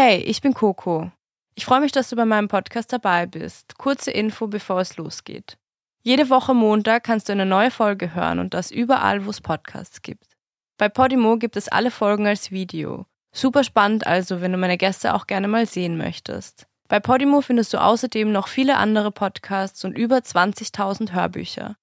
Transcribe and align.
Hey, 0.00 0.18
ich 0.18 0.40
bin 0.40 0.54
Coco. 0.54 1.10
Ich 1.56 1.64
freue 1.64 1.80
mich, 1.80 1.90
dass 1.90 2.08
du 2.08 2.14
bei 2.14 2.24
meinem 2.24 2.46
Podcast 2.46 2.92
dabei 2.92 3.26
bist. 3.26 3.78
Kurze 3.78 4.12
Info, 4.12 4.46
bevor 4.46 4.80
es 4.80 4.96
losgeht. 4.96 5.58
Jede 6.04 6.30
Woche 6.30 6.54
Montag 6.54 7.02
kannst 7.02 7.28
du 7.28 7.32
eine 7.32 7.44
neue 7.44 7.72
Folge 7.72 8.14
hören 8.14 8.38
und 8.38 8.54
das 8.54 8.70
überall, 8.70 9.26
wo 9.26 9.30
es 9.30 9.40
Podcasts 9.40 10.00
gibt. 10.00 10.36
Bei 10.76 10.88
Podimo 10.88 11.36
gibt 11.36 11.56
es 11.56 11.66
alle 11.66 11.90
Folgen 11.90 12.28
als 12.28 12.52
Video. 12.52 13.06
Super 13.32 13.64
spannend 13.64 14.06
also, 14.06 14.40
wenn 14.40 14.52
du 14.52 14.58
meine 14.58 14.78
Gäste 14.78 15.14
auch 15.14 15.26
gerne 15.26 15.48
mal 15.48 15.66
sehen 15.66 15.96
möchtest. 15.96 16.68
Bei 16.86 17.00
Podimo 17.00 17.40
findest 17.40 17.74
du 17.74 17.82
außerdem 17.82 18.30
noch 18.30 18.46
viele 18.46 18.76
andere 18.76 19.10
Podcasts 19.10 19.84
und 19.84 19.98
über 19.98 20.18
20.000 20.18 21.10
Hörbücher 21.10 21.76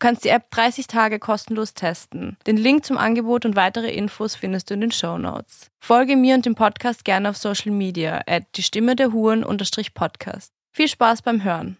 kannst 0.00 0.24
die 0.24 0.30
App 0.30 0.50
30 0.50 0.88
Tage 0.88 1.20
kostenlos 1.20 1.74
testen. 1.74 2.36
Den 2.46 2.56
Link 2.56 2.84
zum 2.84 2.98
Angebot 2.98 3.44
und 3.44 3.54
weitere 3.54 3.90
Infos 3.90 4.34
findest 4.34 4.70
du 4.70 4.74
in 4.74 4.80
den 4.80 4.90
Show 4.90 5.18
Notes. 5.18 5.70
Folge 5.78 6.16
mir 6.16 6.34
und 6.34 6.46
dem 6.46 6.56
Podcast 6.56 7.04
gerne 7.04 7.30
auf 7.30 7.36
Social 7.36 7.70
Media 7.70 8.22
at 8.26 8.44
die 8.56 8.64
Stimme 8.64 8.96
der 8.96 9.12
Huren 9.12 9.44
unterstrich 9.44 9.94
Podcast. 9.94 10.52
Viel 10.72 10.88
Spaß 10.88 11.22
beim 11.22 11.44
Hören. 11.44 11.76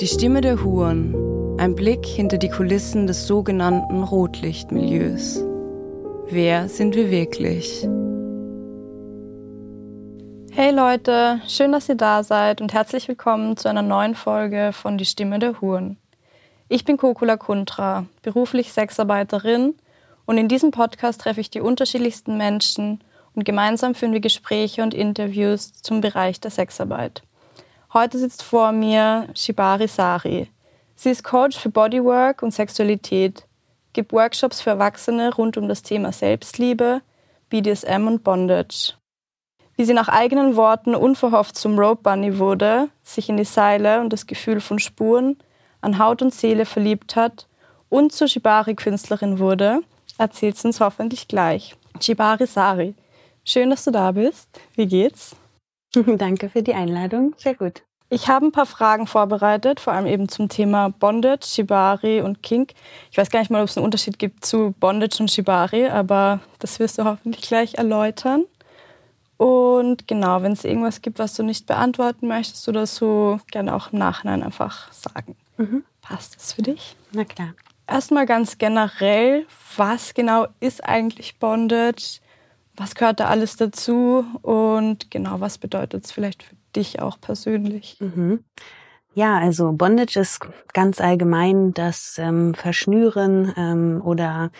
Die 0.00 0.08
Stimme 0.08 0.40
der 0.40 0.62
Huren. 0.64 1.14
Ein 1.58 1.74
Blick 1.74 2.04
hinter 2.04 2.36
die 2.36 2.50
Kulissen 2.50 3.06
des 3.06 3.26
sogenannten 3.26 4.02
Rotlichtmilieus. 4.02 5.42
Wer 6.28 6.68
sind 6.68 6.94
wir 6.96 7.10
wirklich? 7.10 7.88
Hey 10.52 10.70
Leute, 10.70 11.40
schön, 11.46 11.72
dass 11.72 11.88
ihr 11.88 11.96
da 11.96 12.22
seid 12.22 12.62
und 12.62 12.72
herzlich 12.72 13.08
willkommen 13.08 13.56
zu 13.56 13.68
einer 13.68 13.82
neuen 13.82 14.14
Folge 14.14 14.70
von 14.72 14.96
Die 14.96 15.04
Stimme 15.04 15.38
der 15.38 15.60
Huren. 15.60 15.98
Ich 16.68 16.84
bin 16.84 16.96
Kokula 16.96 17.36
Kuntra, 17.36 18.06
beruflich 18.22 18.72
Sexarbeiterin 18.72 19.76
und 20.24 20.36
in 20.36 20.48
diesem 20.48 20.72
Podcast 20.72 21.20
treffe 21.20 21.40
ich 21.40 21.48
die 21.48 21.60
unterschiedlichsten 21.60 22.36
Menschen 22.36 23.04
und 23.36 23.44
gemeinsam 23.44 23.94
führen 23.94 24.12
wir 24.12 24.18
Gespräche 24.18 24.82
und 24.82 24.92
Interviews 24.92 25.74
zum 25.74 26.00
Bereich 26.00 26.40
der 26.40 26.50
Sexarbeit. 26.50 27.22
Heute 27.92 28.18
sitzt 28.18 28.42
vor 28.42 28.72
mir 28.72 29.28
Shibari 29.36 29.86
Sari. 29.86 30.50
Sie 30.96 31.10
ist 31.10 31.22
Coach 31.22 31.56
für 31.56 31.68
Bodywork 31.68 32.42
und 32.42 32.50
Sexualität, 32.50 33.46
gibt 33.92 34.12
Workshops 34.12 34.60
für 34.60 34.70
Erwachsene 34.70 35.32
rund 35.36 35.56
um 35.56 35.68
das 35.68 35.84
Thema 35.84 36.10
Selbstliebe, 36.10 37.00
BDSM 37.48 38.08
und 38.08 38.24
Bondage. 38.24 38.94
Wie 39.76 39.84
sie 39.84 39.94
nach 39.94 40.08
eigenen 40.08 40.56
Worten 40.56 40.96
unverhofft 40.96 41.56
zum 41.56 41.78
Rope 41.78 42.02
Bunny 42.02 42.40
wurde, 42.40 42.88
sich 43.04 43.28
in 43.28 43.36
die 43.36 43.44
Seile 43.44 44.00
und 44.00 44.12
das 44.12 44.26
Gefühl 44.26 44.60
von 44.60 44.80
Spuren 44.80 45.36
an 45.86 45.98
Haut 45.98 46.20
und 46.20 46.34
Seele 46.34 46.66
verliebt 46.66 47.16
hat 47.16 47.46
und 47.88 48.12
zur 48.12 48.28
Shibari-Künstlerin 48.28 49.38
wurde, 49.38 49.80
erzählt 50.18 50.62
uns 50.64 50.80
hoffentlich 50.80 51.28
gleich. 51.28 51.74
Shibari 52.00 52.46
Sari, 52.46 52.94
schön, 53.44 53.70
dass 53.70 53.84
du 53.84 53.92
da 53.92 54.12
bist. 54.12 54.48
Wie 54.74 54.86
geht's? 54.86 55.36
Danke 56.18 56.50
für 56.50 56.62
die 56.62 56.74
Einladung. 56.74 57.34
Sehr 57.38 57.54
gut. 57.54 57.82
Ich 58.08 58.28
habe 58.28 58.46
ein 58.46 58.52
paar 58.52 58.66
Fragen 58.66 59.06
vorbereitet, 59.06 59.80
vor 59.80 59.92
allem 59.92 60.06
eben 60.06 60.28
zum 60.28 60.48
Thema 60.48 60.90
Bondage, 60.90 61.44
Shibari 61.46 62.20
und 62.20 62.42
Kink. 62.42 62.72
Ich 63.10 63.18
weiß 63.18 63.30
gar 63.30 63.40
nicht 63.40 63.50
mal, 63.50 63.62
ob 63.62 63.68
es 63.68 63.76
einen 63.76 63.84
Unterschied 63.84 64.18
gibt 64.18 64.44
zu 64.44 64.74
Bondage 64.78 65.16
und 65.20 65.30
Shibari, 65.30 65.88
aber 65.88 66.40
das 66.60 66.78
wirst 66.78 66.98
du 66.98 67.04
hoffentlich 67.04 67.48
gleich 67.48 67.74
erläutern. 67.74 68.44
Und 69.38 70.06
genau, 70.06 70.42
wenn 70.42 70.52
es 70.52 70.64
irgendwas 70.64 71.02
gibt, 71.02 71.18
was 71.18 71.34
du 71.34 71.42
nicht 71.42 71.66
beantworten 71.66 72.28
möchtest 72.28 72.68
oder 72.68 72.86
so, 72.86 73.40
gerne 73.50 73.74
auch 73.74 73.92
im 73.92 73.98
Nachhinein 73.98 74.42
einfach 74.42 74.90
sagen. 74.92 75.36
Mhm. 75.56 75.84
Passt 76.00 76.36
das 76.36 76.52
für 76.52 76.62
dich? 76.62 76.96
Na 77.12 77.24
klar. 77.24 77.54
Erstmal 77.86 78.26
ganz 78.26 78.58
generell, 78.58 79.46
was 79.76 80.14
genau 80.14 80.48
ist 80.60 80.84
eigentlich 80.84 81.38
Bondage? 81.38 82.20
Was 82.76 82.94
gehört 82.94 83.20
da 83.20 83.28
alles 83.28 83.56
dazu? 83.56 84.24
Und 84.42 85.10
genau, 85.10 85.40
was 85.40 85.58
bedeutet 85.58 86.04
es 86.04 86.12
vielleicht 86.12 86.42
für 86.42 86.56
dich 86.74 87.00
auch 87.00 87.20
persönlich? 87.20 87.96
Mhm. 88.00 88.44
Ja, 89.14 89.38
also 89.38 89.72
Bondage 89.72 90.20
ist 90.20 90.40
ganz 90.74 91.00
allgemein 91.00 91.72
das 91.72 92.18
ähm, 92.18 92.52
Verschnüren 92.52 93.52
ähm, 93.56 94.02
oder 94.04 94.50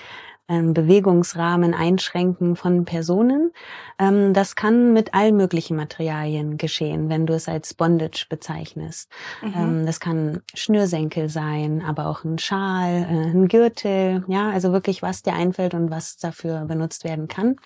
Bewegungsrahmen 0.48 1.74
einschränken 1.74 2.54
von 2.54 2.84
Personen. 2.84 3.52
Ähm, 3.98 4.32
das 4.32 4.54
kann 4.54 4.92
mit 4.92 5.12
allen 5.12 5.36
möglichen 5.36 5.76
Materialien 5.76 6.56
geschehen, 6.56 7.08
wenn 7.08 7.26
du 7.26 7.34
es 7.34 7.48
als 7.48 7.74
Bondage 7.74 8.26
bezeichnest. 8.28 9.10
Mhm. 9.42 9.54
Ähm, 9.56 9.86
das 9.86 9.98
kann 9.98 10.42
Schnürsenkel 10.54 11.28
sein, 11.28 11.82
aber 11.86 12.06
auch 12.06 12.24
ein 12.24 12.38
Schal, 12.38 13.06
äh, 13.10 13.30
ein 13.30 13.48
Gürtel, 13.48 14.24
ja, 14.28 14.50
also 14.50 14.72
wirklich 14.72 15.02
was 15.02 15.22
dir 15.22 15.34
einfällt 15.34 15.74
und 15.74 15.90
was 15.90 16.16
dafür 16.16 16.64
benutzt 16.66 17.04
werden 17.04 17.26
kann. 17.26 17.56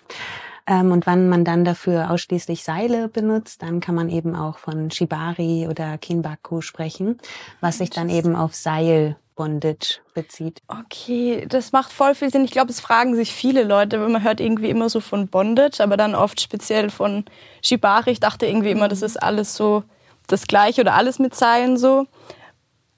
Und 0.69 1.07
wenn 1.07 1.29
man 1.29 1.45
dann 1.45 1.65
dafür 1.65 2.11
ausschließlich 2.11 2.63
Seile 2.63 3.09
benutzt, 3.09 3.63
dann 3.63 3.81
kann 3.81 3.95
man 3.95 4.09
eben 4.09 4.37
auch 4.37 4.59
von 4.59 4.91
Shibari 4.91 5.67
oder 5.69 5.99
Kinbaku 5.99 6.61
sprechen, 6.61 7.19
was 7.61 7.79
sich 7.79 7.91
dann 7.91 8.09
eben 8.09 8.37
auf 8.37 8.55
Seil 8.55 9.17
Bondage 9.41 10.01
bezieht. 10.13 10.61
Okay, 10.69 11.47
das 11.49 11.73
macht 11.73 11.91
voll 11.91 12.15
viel 12.15 12.31
Sinn. 12.31 12.45
Ich 12.45 12.51
glaube, 12.51 12.71
es 12.71 12.81
fragen 12.81 13.17
sich 13.17 13.33
viele 13.33 13.65
Leute, 13.65 13.99
weil 13.99 14.11
man 14.11 14.23
hört 14.23 14.39
irgendwie 14.39 14.69
immer 14.69 14.91
so 14.91 15.01
von 15.01 15.29
Bondage, 15.29 15.83
aber 15.83 15.97
dann 15.97 16.15
oft 16.15 16.43
speziell 16.43 16.91
von 16.91 17.25
Shibari. 17.63 18.11
Ich 18.11 18.21
dachte 18.21 18.45
irgendwie 18.45 18.71
immer, 18.71 18.89
das 18.89 19.01
ist 19.01 19.17
alles 19.17 19.57
so 19.57 19.83
das 20.27 20.47
Gleiche 20.47 20.83
oder 20.83 20.93
alles 20.93 21.19
mit 21.19 21.35
Zeilen 21.35 21.79
so. 21.79 22.07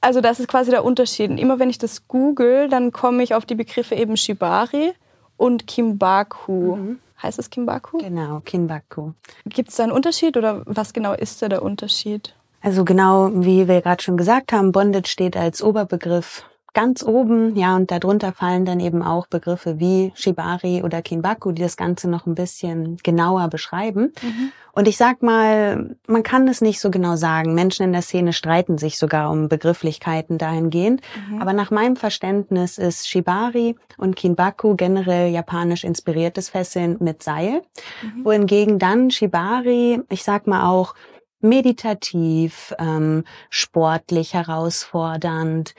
Also 0.00 0.20
das 0.20 0.40
ist 0.40 0.48
quasi 0.48 0.72
der 0.72 0.84
Unterschied. 0.84 1.30
Und 1.30 1.38
immer 1.38 1.60
wenn 1.60 1.70
ich 1.70 1.78
das 1.78 2.08
google, 2.08 2.68
dann 2.68 2.90
komme 2.90 3.22
ich 3.22 3.36
auf 3.36 3.46
die 3.46 3.54
Begriffe 3.54 3.94
eben 3.94 4.16
Shibari 4.16 4.94
und 5.36 5.68
Kimbaku. 5.68 6.74
Mhm. 6.74 6.98
Heißt 7.22 7.38
es 7.38 7.50
Kimbaku? 7.50 7.98
Genau, 7.98 8.40
Kimbaku. 8.40 9.12
Gibt 9.46 9.68
es 9.70 9.76
da 9.76 9.84
einen 9.84 9.92
Unterschied 9.92 10.36
oder 10.36 10.62
was 10.66 10.92
genau 10.92 11.12
ist 11.12 11.40
da 11.42 11.48
der 11.48 11.62
Unterschied? 11.62 12.34
Also 12.60 12.84
genau, 12.84 13.30
wie 13.32 13.68
wir 13.68 13.80
gerade 13.80 14.02
schon 14.02 14.16
gesagt 14.16 14.52
haben, 14.52 14.72
Bondage 14.72 15.08
steht 15.08 15.36
als 15.36 15.62
Oberbegriff 15.62 16.44
ganz 16.74 17.02
oben, 17.02 17.56
ja, 17.56 17.76
und 17.76 17.90
darunter 17.90 18.32
fallen 18.32 18.64
dann 18.64 18.80
eben 18.80 19.02
auch 19.02 19.26
Begriffe 19.26 19.78
wie 19.78 20.12
Shibari 20.14 20.82
oder 20.82 21.02
Kinbaku, 21.02 21.52
die 21.52 21.62
das 21.62 21.76
Ganze 21.76 22.08
noch 22.08 22.26
ein 22.26 22.34
bisschen 22.34 22.96
genauer 23.02 23.48
beschreiben. 23.48 24.12
Mhm. 24.22 24.52
Und 24.74 24.88
ich 24.88 24.96
sag 24.96 25.22
mal, 25.22 25.96
man 26.06 26.22
kann 26.22 26.48
es 26.48 26.62
nicht 26.62 26.80
so 26.80 26.90
genau 26.90 27.16
sagen. 27.16 27.54
Menschen 27.54 27.84
in 27.84 27.92
der 27.92 28.00
Szene 28.00 28.32
streiten 28.32 28.78
sich 28.78 28.98
sogar 28.98 29.30
um 29.30 29.48
Begrifflichkeiten 29.48 30.38
dahingehend. 30.38 31.02
Mhm. 31.28 31.42
Aber 31.42 31.52
nach 31.52 31.70
meinem 31.70 31.96
Verständnis 31.96 32.78
ist 32.78 33.06
Shibari 33.06 33.76
und 33.98 34.16
Kinbaku 34.16 34.74
generell 34.74 35.30
japanisch 35.30 35.84
inspiriertes 35.84 36.48
Fesseln 36.48 36.96
mit 37.00 37.22
Seil, 37.22 37.62
mhm. 38.02 38.24
wohingegen 38.24 38.78
dann 38.78 39.10
Shibari, 39.10 40.00
ich 40.08 40.24
sag 40.24 40.46
mal 40.46 40.70
auch 40.70 40.94
meditativ, 41.42 42.74
ähm, 42.78 43.24
sportlich 43.50 44.32
herausfordernd. 44.32 45.74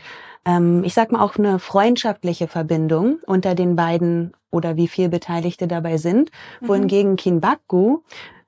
Ähm, 0.46 0.84
ich 0.84 0.94
sag 0.94 1.12
mal 1.12 1.22
auch 1.22 1.38
eine 1.38 1.60
freundschaftliche 1.60 2.48
Verbindung 2.48 3.20
unter 3.26 3.56
den 3.56 3.76
beiden 3.76 4.34
oder 4.52 4.76
wie 4.76 4.88
viel 4.88 5.10
Beteiligte 5.10 5.68
dabei 5.68 5.98
sind, 5.98 6.32
mhm. 6.62 6.68
wohingegen 6.68 7.16
Kinbaku 7.16 8.00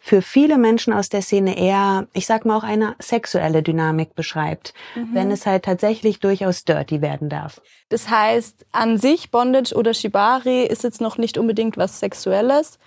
für 0.06 0.22
viele 0.22 0.60
Menschen 0.60 0.94
aus 0.94 1.10
der 1.10 1.24
Szene 1.24 1.58
eher, 1.58 2.06
ich 2.14 2.28
sag 2.28 2.46
mal 2.46 2.56
auch 2.56 2.64
eine 2.64 2.96
sexuelle 3.00 3.64
Dynamik 3.64 4.14
beschreibt, 4.14 4.76
mhm. 4.94 5.10
wenn 5.14 5.32
es 5.32 5.48
halt 5.48 5.66
tatsächlich 5.66 6.20
durchaus 6.20 6.64
dirty 6.64 7.02
werden 7.02 7.28
darf. 7.28 7.60
Das 7.90 8.08
heißt, 8.08 8.68
an 8.72 9.00
sich 9.00 9.32
Bondage 9.32 9.74
oder 9.74 9.96
Shibari 9.96 10.64
ist 10.64 10.84
jetzt 10.84 11.02
noch 11.02 11.18
nicht 11.18 11.40
unbedingt 11.40 11.76
was 11.76 12.00
Sexuelles, 12.00 12.78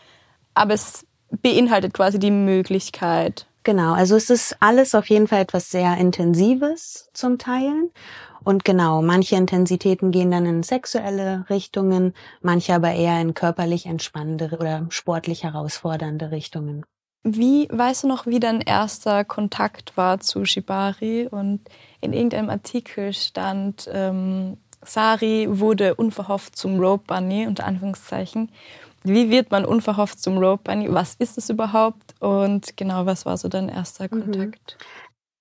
aber 0.55 0.75
es 0.75 1.07
beinhaltet 1.43 1.93
quasi 1.93 2.21
die 2.21 2.31
Möglichkeit. 2.31 3.49
Genau, 3.65 3.95
also 3.95 4.15
es 4.15 4.31
ist 4.31 4.57
alles 4.61 4.95
auf 4.95 5.11
jeden 5.11 5.27
Fall 5.27 5.41
etwas 5.41 5.73
sehr 5.73 5.97
Intensives 5.97 7.11
zum 7.15 7.37
Teilen. 7.39 7.91
Und 8.49 8.65
genau, 8.65 9.03
manche 9.03 9.37
Intensitäten 9.37 10.11
gehen 10.11 10.31
dann 10.31 10.47
in 10.47 10.63
sexuelle 10.63 11.45
Richtungen, 11.51 12.15
manche 12.41 12.73
aber 12.73 12.95
eher 12.95 13.21
in 13.21 13.35
körperlich 13.35 13.85
entspannende 13.85 14.57
oder 14.59 14.87
sportlich 14.89 15.45
herausfordernde 15.45 16.31
Richtungen. 16.31 16.87
Wie 17.23 17.69
weißt 17.71 18.05
du 18.05 18.09
noch, 18.09 18.27
wie 18.27 18.41
dein 18.41 18.63
erster 18.63 19.27
Kontakt 19.27 19.99
war 19.99 20.21
zu 20.21 20.47
Shibari? 20.47 21.29
Und 21.31 21.61
in 22.01 22.15
irgendeinem 22.15 22.49
Artikel 22.49 23.13
stand, 23.13 23.87
ähm, 23.93 24.57
Sari 24.81 25.47
wurde 25.51 25.97
unverhofft 25.97 26.57
zum 26.57 26.81
Rope 26.81 27.05
Bunny, 27.07 27.47
unter 27.47 27.67
Anführungszeichen. 27.67 28.51
Wie 29.03 29.29
wird 29.29 29.51
man 29.51 29.67
unverhofft 29.67 30.23
zum 30.23 30.39
Rope 30.39 30.63
Bunny? 30.65 30.91
Was 30.91 31.17
ist 31.17 31.37
es 31.37 31.51
überhaupt? 31.51 32.15
Und 32.19 32.79
genau, 32.79 33.05
was 33.05 33.27
war 33.27 33.37
so 33.37 33.49
dein 33.49 33.69
erster 33.69 34.09
mhm. 34.11 34.53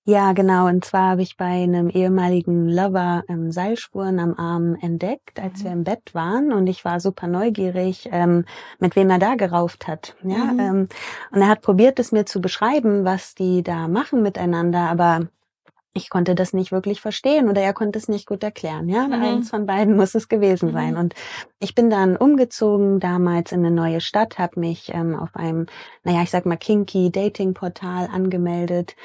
Ja, 0.10 0.32
genau. 0.32 0.68
Und 0.68 0.86
zwar 0.86 1.10
habe 1.12 1.22
ich 1.22 1.36
bei 1.36 1.64
einem 1.64 1.90
ehemaligen 1.90 2.70
Lover 2.70 3.26
ähm, 3.28 3.52
Seilspuren 3.52 4.20
am 4.20 4.36
Arm 4.36 4.78
entdeckt, 4.80 5.38
als 5.38 5.60
mhm. 5.60 5.64
wir 5.66 5.72
im 5.74 5.84
Bett 5.84 6.14
waren. 6.14 6.54
Und 6.54 6.68
ich 6.68 6.86
war 6.86 7.02
super 7.02 7.28
neugierig, 7.28 8.08
ähm, 8.14 8.46
mit 8.80 8.96
wem 8.96 9.10
er 9.10 9.20
da 9.20 9.36
gerauft 9.36 9.86
hat. 9.86 10.16
Ja, 10.24 10.46
mhm. 10.46 10.60
ähm, 10.62 10.88
und 11.32 11.42
er 11.42 11.50
hat 11.50 11.62
probiert, 11.62 12.00
es 12.00 12.14
mir 12.14 12.26
zu 12.26 12.40
beschreiben, 12.40 13.04
was 13.04 13.36
die 13.36 13.64
da 13.64 13.90
machen 13.90 14.22
miteinander. 14.22 14.90
Aber 14.90 15.28
ich 15.92 16.10
konnte 16.10 16.36
das 16.36 16.54
nicht 16.54 16.72
wirklich 16.72 17.02
verstehen 17.02 17.50
oder 17.50 17.62
er 17.62 17.74
konnte 17.74 18.00
es 18.00 18.08
nicht 18.08 18.28
gut 18.28 18.44
erklären. 18.44 18.88
Ja, 18.88 19.08
mhm. 19.08 19.14
eins 19.14 19.50
von 19.50 19.66
beiden 19.66 19.98
muss 19.98 20.16
es 20.16 20.30
gewesen 20.30 20.72
sein. 20.72 20.94
Mhm. 20.94 21.00
Und 21.00 21.16
ich 21.60 21.76
bin 21.76 21.90
dann 21.90 22.16
umgezogen 22.16 23.02
damals 23.02 23.52
in 23.52 23.60
eine 23.60 23.76
neue 23.76 24.00
Stadt, 24.00 24.40
habe 24.40 24.58
mich 24.58 24.90
ähm, 24.94 25.20
auf 25.20 25.36
einem, 25.36 25.66
naja, 26.06 26.22
ich 26.22 26.30
sag 26.30 26.46
mal 26.46 26.56
kinky 26.56 27.12
Dating-Portal 27.12 28.08
angemeldet 28.10 28.96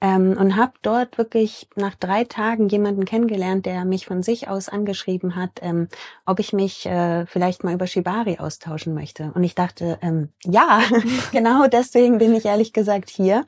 ähm, 0.00 0.36
und 0.38 0.56
habe 0.56 0.72
dort 0.82 1.18
wirklich 1.18 1.68
nach 1.76 1.94
drei 1.94 2.24
Tagen 2.24 2.68
jemanden 2.68 3.04
kennengelernt, 3.04 3.66
der 3.66 3.84
mich 3.84 4.06
von 4.06 4.22
sich 4.22 4.48
aus 4.48 4.68
angeschrieben 4.68 5.36
hat, 5.36 5.60
ähm, 5.62 5.88
ob 6.24 6.40
ich 6.40 6.52
mich 6.52 6.86
äh, 6.86 7.26
vielleicht 7.26 7.64
mal 7.64 7.74
über 7.74 7.86
Shibari 7.86 8.38
austauschen 8.38 8.94
möchte. 8.94 9.32
Und 9.34 9.44
ich 9.44 9.54
dachte, 9.54 9.98
ähm, 10.02 10.30
ja, 10.44 10.80
genau 11.32 11.66
deswegen 11.66 12.18
bin 12.18 12.34
ich 12.34 12.46
ehrlich 12.46 12.72
gesagt 12.72 13.10
hier. 13.10 13.46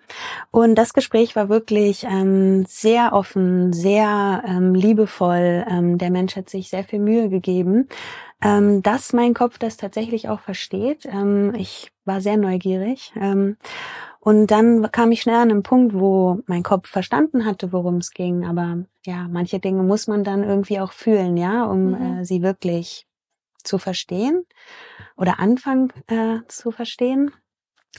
Und 0.51 0.75
das 0.75 0.93
Gespräch 0.93 1.35
war 1.37 1.49
wirklich 1.49 2.05
ähm, 2.05 2.65
sehr 2.67 3.13
offen, 3.13 3.73
sehr 3.73 4.43
ähm, 4.47 4.75
liebevoll. 4.75 5.65
Ähm, 5.69 5.99
der 5.99 6.11
Mensch 6.11 6.37
hat 6.37 6.51
sich 6.51 6.69
sehr 6.69 6.85
viel 6.85 6.99
Mühe 6.99 7.29
gegeben 7.29 7.89
ähm, 8.43 8.83
dass 8.83 9.13
mein 9.13 9.35
Kopf 9.35 9.59
das 9.59 9.77
tatsächlich 9.77 10.29
auch 10.29 10.41
versteht. 10.41 11.07
Ähm, 11.07 11.55
ich 11.55 11.93
war 12.05 12.21
sehr 12.21 12.37
neugierig. 12.37 13.13
Ähm, 13.21 13.57
und 14.25 14.53
dann 14.53 14.89
kam 14.93 15.11
ich 15.11 15.21
schnell 15.21 15.35
an 15.35 15.51
einen 15.51 15.65
Punkt, 15.65 15.95
wo 15.95 16.39
mein 16.47 16.63
Kopf 16.63 16.89
verstanden 16.89 17.45
hatte, 17.45 17.73
worum 17.73 17.97
es 17.97 18.13
ging. 18.13 18.47
Aber 18.47 18.85
ja, 19.05 19.27
manche 19.29 19.59
Dinge 19.59 19.83
muss 19.83 20.07
man 20.07 20.23
dann 20.23 20.45
irgendwie 20.45 20.79
auch 20.79 20.93
fühlen, 20.93 21.37
ja, 21.37 21.65
um 21.65 21.89
mhm. 21.89 22.21
äh, 22.21 22.25
sie 22.25 22.41
wirklich 22.41 23.09
zu 23.65 23.79
verstehen 23.79 24.47
oder 25.17 25.41
anfangen 25.41 25.93
äh, 26.07 26.39
zu 26.47 26.71
verstehen. 26.71 27.33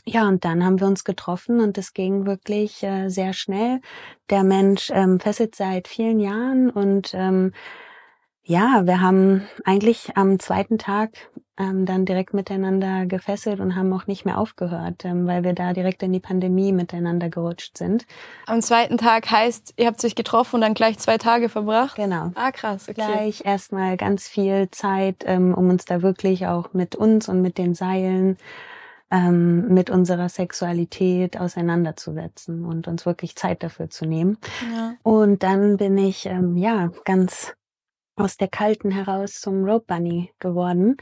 Ja, 0.06 0.26
und 0.30 0.46
dann 0.46 0.64
haben 0.64 0.80
wir 0.80 0.88
uns 0.88 1.04
getroffen 1.04 1.60
und 1.60 1.78
es 1.78 1.92
ging 1.94 2.26
wirklich 2.26 2.82
äh, 2.84 3.10
sehr 3.10 3.34
schnell. 3.34 3.82
Der 4.30 4.46
Mensch 4.46 4.92
ähm, 4.94 5.20
fesselt 5.20 5.56
seit 5.56 5.90
vielen 5.90 6.22
Jahren 6.22 6.70
und 6.70 7.14
ähm, 7.14 7.52
ja, 8.44 8.86
wir 8.86 9.02
haben 9.02 9.46
eigentlich 9.66 10.16
am 10.16 10.40
zweiten 10.40 10.78
Tag 10.78 11.30
ähm, 11.58 11.86
dann 11.86 12.06
direkt 12.06 12.34
miteinander 12.34 13.06
gefesselt 13.06 13.60
und 13.60 13.76
haben 13.76 13.94
auch 13.94 14.08
nicht 14.08 14.26
mehr 14.26 14.40
aufgehört, 14.40 15.06
ähm, 15.06 15.28
weil 15.28 15.44
wir 15.44 15.54
da 15.54 15.74
direkt 15.74 16.02
in 16.02 16.12
die 16.12 16.20
Pandemie 16.20 16.72
miteinander 16.72 17.30
gerutscht 17.30 17.78
sind. 17.78 18.06
Am 18.48 18.62
zweiten 18.62 18.98
Tag 18.98 19.30
heißt, 19.30 19.76
ihr 19.78 19.88
habt 19.88 20.04
euch 20.04 20.16
getroffen 20.16 20.56
und 20.56 20.62
dann 20.62 20.74
gleich 20.74 20.98
zwei 20.98 21.18
Tage 21.18 21.50
verbracht? 21.50 21.96
Genau. 21.96 22.32
Ah, 22.36 22.52
krass, 22.52 22.90
okay. 22.90 22.94
Gleich 22.94 23.46
erstmal 23.46 23.98
ganz 23.98 24.28
viel 24.28 24.70
Zeit, 24.72 25.24
ähm, 25.26 25.54
um 25.54 25.70
uns 25.70 25.86
da 25.86 26.02
wirklich 26.02 26.48
auch 26.48 26.74
mit 26.74 26.96
uns 26.96 27.30
und 27.30 27.42
mit 27.42 27.58
den 27.58 27.76
Seilen 27.76 28.38
ähm, 29.12 29.68
mit 29.68 29.92
unserer 29.92 30.30
Sexualität 30.30 31.40
auseinanderzusetzen 31.40 32.66
und 32.66 32.88
uns 32.88 33.06
wirklich 33.06 33.36
Zeit 33.36 33.62
dafür 33.62 33.92
zu 33.92 34.06
nehmen. 34.06 34.40
Ja. 34.74 34.96
Und 35.04 35.44
dann 35.44 35.78
bin 35.78 36.00
ich 36.00 36.26
ähm, 36.26 36.58
ja 36.58 36.90
ganz 37.06 37.54
aus 38.16 38.38
der 38.38 38.48
Kalten 38.48 38.90
heraus 38.90 39.40
zum 39.40 39.64
Rope 39.64 39.86
Bunny 39.88 40.32
geworden. 40.40 40.98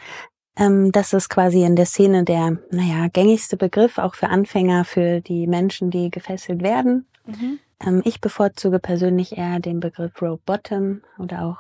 Ähm, 0.62 0.92
das 0.92 1.14
ist 1.14 1.30
quasi 1.30 1.64
in 1.64 1.76
der 1.76 1.88
Szene 1.88 2.24
der, 2.24 2.60
naja, 2.70 3.08
gängigste 3.12 3.58
Begriff, 3.58 3.98
auch 3.98 4.14
für 4.14 4.30
Anfänger, 4.30 4.86
für 4.86 5.20
die 5.20 5.48
Menschen, 5.48 5.90
die 5.90 6.12
gefesselt 6.12 6.62
werden. 6.62 7.08
Mhm. 7.26 7.60
Ähm, 7.84 8.02
ich 8.06 8.22
bevorzuge 8.22 8.78
persönlich 8.78 9.38
eher 9.38 9.60
den 9.60 9.80
Begriff 9.80 10.22
Rope 10.22 10.44
Bottom 10.46 11.02
oder 11.18 11.46
auch 11.46 11.58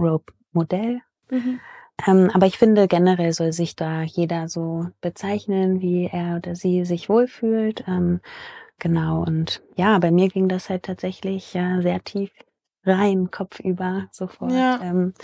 Rope 0.00 0.32
Modell. 0.52 1.00
Mhm. 1.30 1.58
Ähm, 2.06 2.30
aber 2.32 2.46
ich 2.46 2.58
finde, 2.58 2.86
generell 2.86 3.32
soll 3.32 3.52
sich 3.52 3.74
da 3.74 4.02
jeder 4.02 4.48
so 4.48 4.86
bezeichnen, 5.00 5.80
wie 5.80 6.06
er 6.06 6.36
oder 6.36 6.54
sie 6.54 6.84
sich 6.84 7.08
wohlfühlt. 7.08 7.84
Ähm, 7.88 8.20
genau, 8.78 9.22
und 9.22 9.62
ja, 9.74 9.98
bei 9.98 10.12
mir 10.12 10.28
ging 10.28 10.48
das 10.48 10.70
halt 10.70 10.84
tatsächlich 10.84 11.56
äh, 11.56 11.80
sehr 11.82 12.04
tief 12.04 12.30
rein, 12.84 13.30
kopfüber, 13.30 14.08
sofort. 14.10 14.52
Ja. 14.52 14.80
Ähm, 14.82 15.14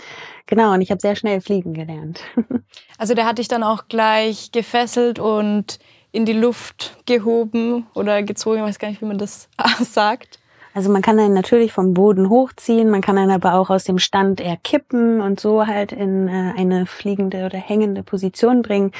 genau, 0.45 0.73
und 0.73 0.81
ich 0.81 0.91
habe 0.91 1.01
sehr 1.01 1.15
schnell 1.15 1.41
fliegen 1.41 1.73
gelernt. 1.73 2.21
also 2.97 3.13
der 3.13 3.25
hat 3.25 3.37
dich 3.37 3.47
dann 3.47 3.63
auch 3.63 3.87
gleich 3.87 4.51
gefesselt 4.51 5.19
und 5.19 5.79
in 6.11 6.25
die 6.25 6.33
Luft 6.33 6.97
gehoben 7.05 7.85
oder 7.93 8.23
gezogen, 8.23 8.57
ich 8.57 8.63
weiß 8.63 8.79
gar 8.79 8.89
nicht, 8.89 9.01
wie 9.01 9.05
man 9.05 9.17
das 9.17 9.49
sagt. 9.81 10.39
Also 10.73 10.91
man 10.91 11.01
kann 11.01 11.17
einen 11.19 11.33
natürlich 11.33 11.71
vom 11.71 11.93
Boden 11.93 12.29
hochziehen, 12.29 12.89
man 12.89 13.01
kann 13.01 13.17
einen 13.17 13.31
aber 13.31 13.55
auch 13.55 13.69
aus 13.69 13.85
dem 13.85 13.97
Stand 13.97 14.39
eher 14.39 14.57
kippen 14.57 15.19
und 15.19 15.39
so 15.39 15.65
halt 15.65 15.91
in 15.91 16.27
äh, 16.27 16.53
eine 16.55 16.85
fliegende 16.85 17.45
oder 17.45 17.57
hängende 17.57 18.03
Position 18.03 18.61
bringen. 18.61 18.91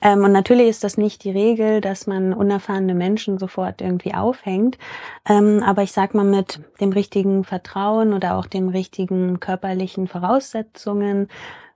Ähm, 0.00 0.24
und 0.24 0.32
natürlich 0.32 0.68
ist 0.68 0.84
das 0.84 0.96
nicht 0.96 1.24
die 1.24 1.30
Regel, 1.30 1.80
dass 1.82 2.06
man 2.06 2.32
unerfahrene 2.32 2.94
Menschen 2.94 3.38
sofort 3.38 3.82
irgendwie 3.82 4.14
aufhängt. 4.14 4.78
Ähm, 5.28 5.62
aber 5.64 5.82
ich 5.82 5.92
sag 5.92 6.14
mal 6.14 6.24
mit 6.24 6.60
dem 6.80 6.92
richtigen 6.92 7.44
Vertrauen 7.44 8.14
oder 8.14 8.36
auch 8.36 8.46
den 8.46 8.70
richtigen 8.70 9.38
körperlichen 9.38 10.08
Voraussetzungen 10.08 11.28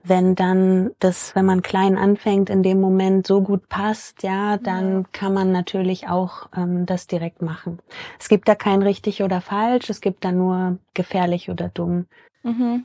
wenn 0.04 0.34
dann 0.34 0.90
das, 0.98 1.34
wenn 1.34 1.44
man 1.44 1.62
klein 1.62 1.96
anfängt, 1.96 2.50
in 2.50 2.62
dem 2.62 2.80
Moment 2.80 3.26
so 3.26 3.40
gut 3.40 3.68
passt, 3.68 4.22
ja, 4.22 4.56
dann 4.56 5.10
kann 5.12 5.32
man 5.32 5.52
natürlich 5.52 6.08
auch 6.08 6.48
ähm, 6.56 6.86
das 6.86 7.06
direkt 7.06 7.42
machen. 7.42 7.78
Es 8.18 8.28
gibt 8.28 8.48
da 8.48 8.54
kein 8.54 8.82
richtig 8.82 9.22
oder 9.22 9.40
falsch, 9.40 9.90
es 9.90 10.00
gibt 10.00 10.24
da 10.24 10.32
nur 10.32 10.78
gefährlich 10.94 11.50
oder 11.50 11.68
dumm. 11.68 12.06
Mhm. 12.42 12.84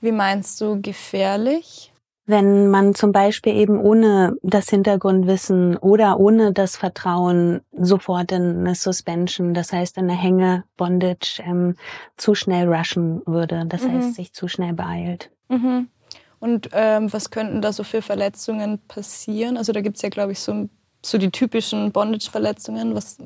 Wie 0.00 0.12
meinst 0.12 0.60
du 0.60 0.80
gefährlich? 0.80 1.92
Wenn 2.24 2.70
man 2.70 2.94
zum 2.94 3.12
Beispiel 3.12 3.54
eben 3.54 3.80
ohne 3.80 4.36
das 4.42 4.68
Hintergrundwissen 4.70 5.76
oder 5.76 6.20
ohne 6.20 6.52
das 6.52 6.76
Vertrauen 6.76 7.62
sofort 7.72 8.30
in 8.30 8.60
eine 8.60 8.74
Suspension, 8.76 9.54
das 9.54 9.72
heißt 9.72 9.98
in 9.98 10.08
eine 10.08 10.18
Hänge, 10.18 10.64
Bondage, 10.76 11.42
ähm, 11.44 11.74
zu 12.16 12.34
schnell 12.34 12.72
rushen 12.72 13.22
würde, 13.26 13.64
das 13.66 13.82
mhm. 13.82 13.92
heißt 13.92 14.14
sich 14.14 14.32
zu 14.32 14.46
schnell 14.46 14.72
beeilt. 14.72 15.30
Mhm. 15.48 15.88
Und 16.42 16.70
ähm, 16.72 17.12
was 17.12 17.30
könnten 17.30 17.62
da 17.62 17.72
so 17.72 17.84
für 17.84 18.02
Verletzungen 18.02 18.80
passieren? 18.88 19.56
Also 19.56 19.70
da 19.70 19.80
gibt 19.80 19.94
es 19.94 20.02
ja, 20.02 20.08
glaube 20.08 20.32
ich, 20.32 20.40
so, 20.40 20.68
so 21.00 21.16
die 21.16 21.30
typischen 21.30 21.92
Bondage-Verletzungen. 21.92 22.96
Was 22.96 23.18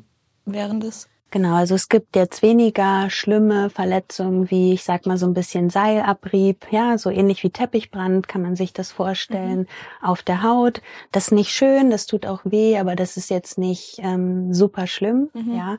wären 0.45 0.79
das? 0.79 1.07
Genau, 1.29 1.55
also 1.55 1.75
es 1.75 1.89
gibt 1.89 2.15
jetzt 2.15 2.41
weniger 2.41 3.09
schlimme 3.09 3.69
Verletzungen 3.69 4.49
wie, 4.49 4.73
ich 4.73 4.85
sag 4.85 5.05
mal, 5.05 5.17
so 5.17 5.25
ein 5.25 5.33
bisschen 5.33 5.69
Seilabrieb, 5.69 6.65
ja, 6.71 6.97
so 6.97 7.09
ähnlich 7.09 7.43
wie 7.43 7.49
Teppichbrand 7.49 8.29
kann 8.29 8.41
man 8.41 8.55
sich 8.55 8.71
das 8.71 8.93
vorstellen 8.93 9.59
mhm. 9.59 9.67
auf 10.01 10.23
der 10.23 10.41
Haut. 10.41 10.81
Das 11.11 11.25
ist 11.25 11.31
nicht 11.33 11.51
schön, 11.51 11.89
das 11.89 12.05
tut 12.05 12.25
auch 12.25 12.41
weh, 12.45 12.77
aber 12.77 12.95
das 12.95 13.17
ist 13.17 13.29
jetzt 13.29 13.57
nicht 13.57 13.99
ähm, 13.99 14.53
super 14.53 14.87
schlimm, 14.87 15.29
mhm. 15.33 15.53
ja. 15.53 15.77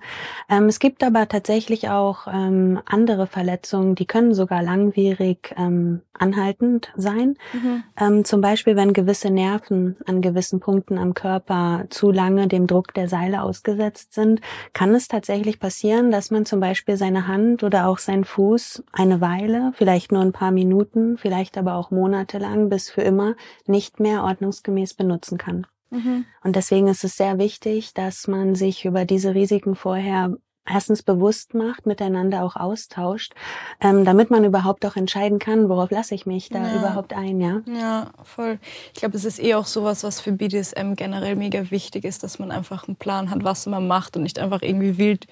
Ähm, 0.50 0.66
es 0.66 0.80
gibt 0.80 1.02
aber 1.02 1.28
tatsächlich 1.28 1.88
auch 1.88 2.26
ähm, 2.26 2.80
andere 2.84 3.26
Verletzungen, 3.26 3.94
die 3.94 4.06
können 4.06 4.34
sogar 4.34 4.62
langwierig 4.62 5.54
ähm, 5.56 6.02
anhaltend 6.12 6.92
sein. 6.94 7.36
Mhm. 7.54 7.84
Ähm, 7.98 8.24
zum 8.26 8.42
Beispiel, 8.42 8.76
wenn 8.76 8.92
gewisse 8.92 9.30
Nerven 9.30 9.96
an 10.04 10.20
gewissen 10.20 10.60
Punkten 10.60 10.98
am 10.98 11.14
Körper 11.14 11.84
zu 11.88 12.10
lange 12.10 12.48
dem 12.48 12.66
Druck 12.66 12.92
der 12.92 13.08
Seile 13.08 13.42
ausgesetzt 13.42 14.12
sind, 14.12 14.40
kann 14.74 14.94
es 14.94 15.08
tatsächlich 15.08 15.37
tatsächlich 15.38 15.60
passieren, 15.60 16.10
dass 16.10 16.32
man 16.32 16.46
zum 16.46 16.58
Beispiel 16.58 16.96
seine 16.96 17.28
Hand 17.28 17.62
oder 17.62 17.86
auch 17.86 17.98
seinen 17.98 18.24
Fuß 18.24 18.82
eine 18.92 19.20
Weile, 19.20 19.72
vielleicht 19.74 20.10
nur 20.10 20.20
ein 20.20 20.32
paar 20.32 20.50
Minuten, 20.50 21.16
vielleicht 21.16 21.56
aber 21.56 21.76
auch 21.76 21.92
monatelang 21.92 22.68
bis 22.68 22.90
für 22.90 23.02
immer 23.02 23.36
nicht 23.66 24.00
mehr 24.00 24.24
ordnungsgemäß 24.24 24.94
benutzen 24.94 25.38
kann. 25.38 25.66
Mhm. 25.90 26.24
Und 26.42 26.56
deswegen 26.56 26.88
ist 26.88 27.04
es 27.04 27.16
sehr 27.16 27.38
wichtig, 27.38 27.94
dass 27.94 28.26
man 28.26 28.56
sich 28.56 28.84
über 28.84 29.04
diese 29.04 29.34
Risiken 29.34 29.76
vorher 29.76 30.36
erstens 30.68 31.02
bewusst 31.02 31.54
macht, 31.54 31.86
miteinander 31.86 32.44
auch 32.44 32.56
austauscht, 32.56 33.34
ähm, 33.80 34.04
damit 34.04 34.30
man 34.30 34.44
überhaupt 34.44 34.84
auch 34.86 34.96
entscheiden 34.96 35.38
kann, 35.38 35.68
worauf 35.68 35.90
lasse 35.90 36.14
ich 36.14 36.26
mich 36.26 36.48
da 36.48 36.62
ja. 36.62 36.76
überhaupt 36.76 37.12
ein, 37.12 37.40
ja? 37.40 37.62
Ja, 37.66 38.10
voll. 38.22 38.58
Ich 38.94 39.00
glaube, 39.00 39.16
es 39.16 39.24
ist 39.24 39.42
eh 39.42 39.54
auch 39.54 39.66
sowas, 39.66 40.04
was 40.04 40.20
für 40.20 40.32
BDSM 40.32 40.94
generell 40.94 41.36
mega 41.36 41.70
wichtig 41.70 42.04
ist, 42.04 42.22
dass 42.22 42.38
man 42.38 42.50
einfach 42.50 42.88
einen 42.88 42.96
Plan 42.96 43.30
hat, 43.30 43.44
was 43.44 43.66
man 43.66 43.86
macht 43.86 44.16
und 44.16 44.22
nicht 44.22 44.38
einfach 44.38 44.62
irgendwie 44.62 44.98
wild 44.98 45.26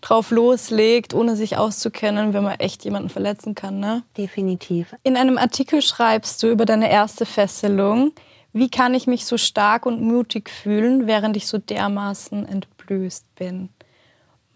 drauf 0.00 0.30
loslegt, 0.30 1.14
ohne 1.14 1.36
sich 1.36 1.56
auszukennen, 1.56 2.32
wenn 2.32 2.44
man 2.44 2.60
echt 2.60 2.84
jemanden 2.84 3.08
verletzen 3.08 3.54
kann, 3.54 3.80
ne? 3.80 4.02
Definitiv. 4.16 4.94
In 5.02 5.16
einem 5.16 5.38
Artikel 5.38 5.82
schreibst 5.82 6.42
du 6.42 6.50
über 6.50 6.64
deine 6.64 6.90
erste 6.90 7.26
Fesselung. 7.26 8.12
Wie 8.52 8.70
kann 8.70 8.94
ich 8.94 9.06
mich 9.06 9.26
so 9.26 9.36
stark 9.36 9.84
und 9.84 10.00
mutig 10.00 10.48
fühlen, 10.48 11.06
während 11.06 11.36
ich 11.36 11.46
so 11.46 11.58
dermaßen 11.58 12.46
entblößt 12.46 13.34
bin? 13.34 13.68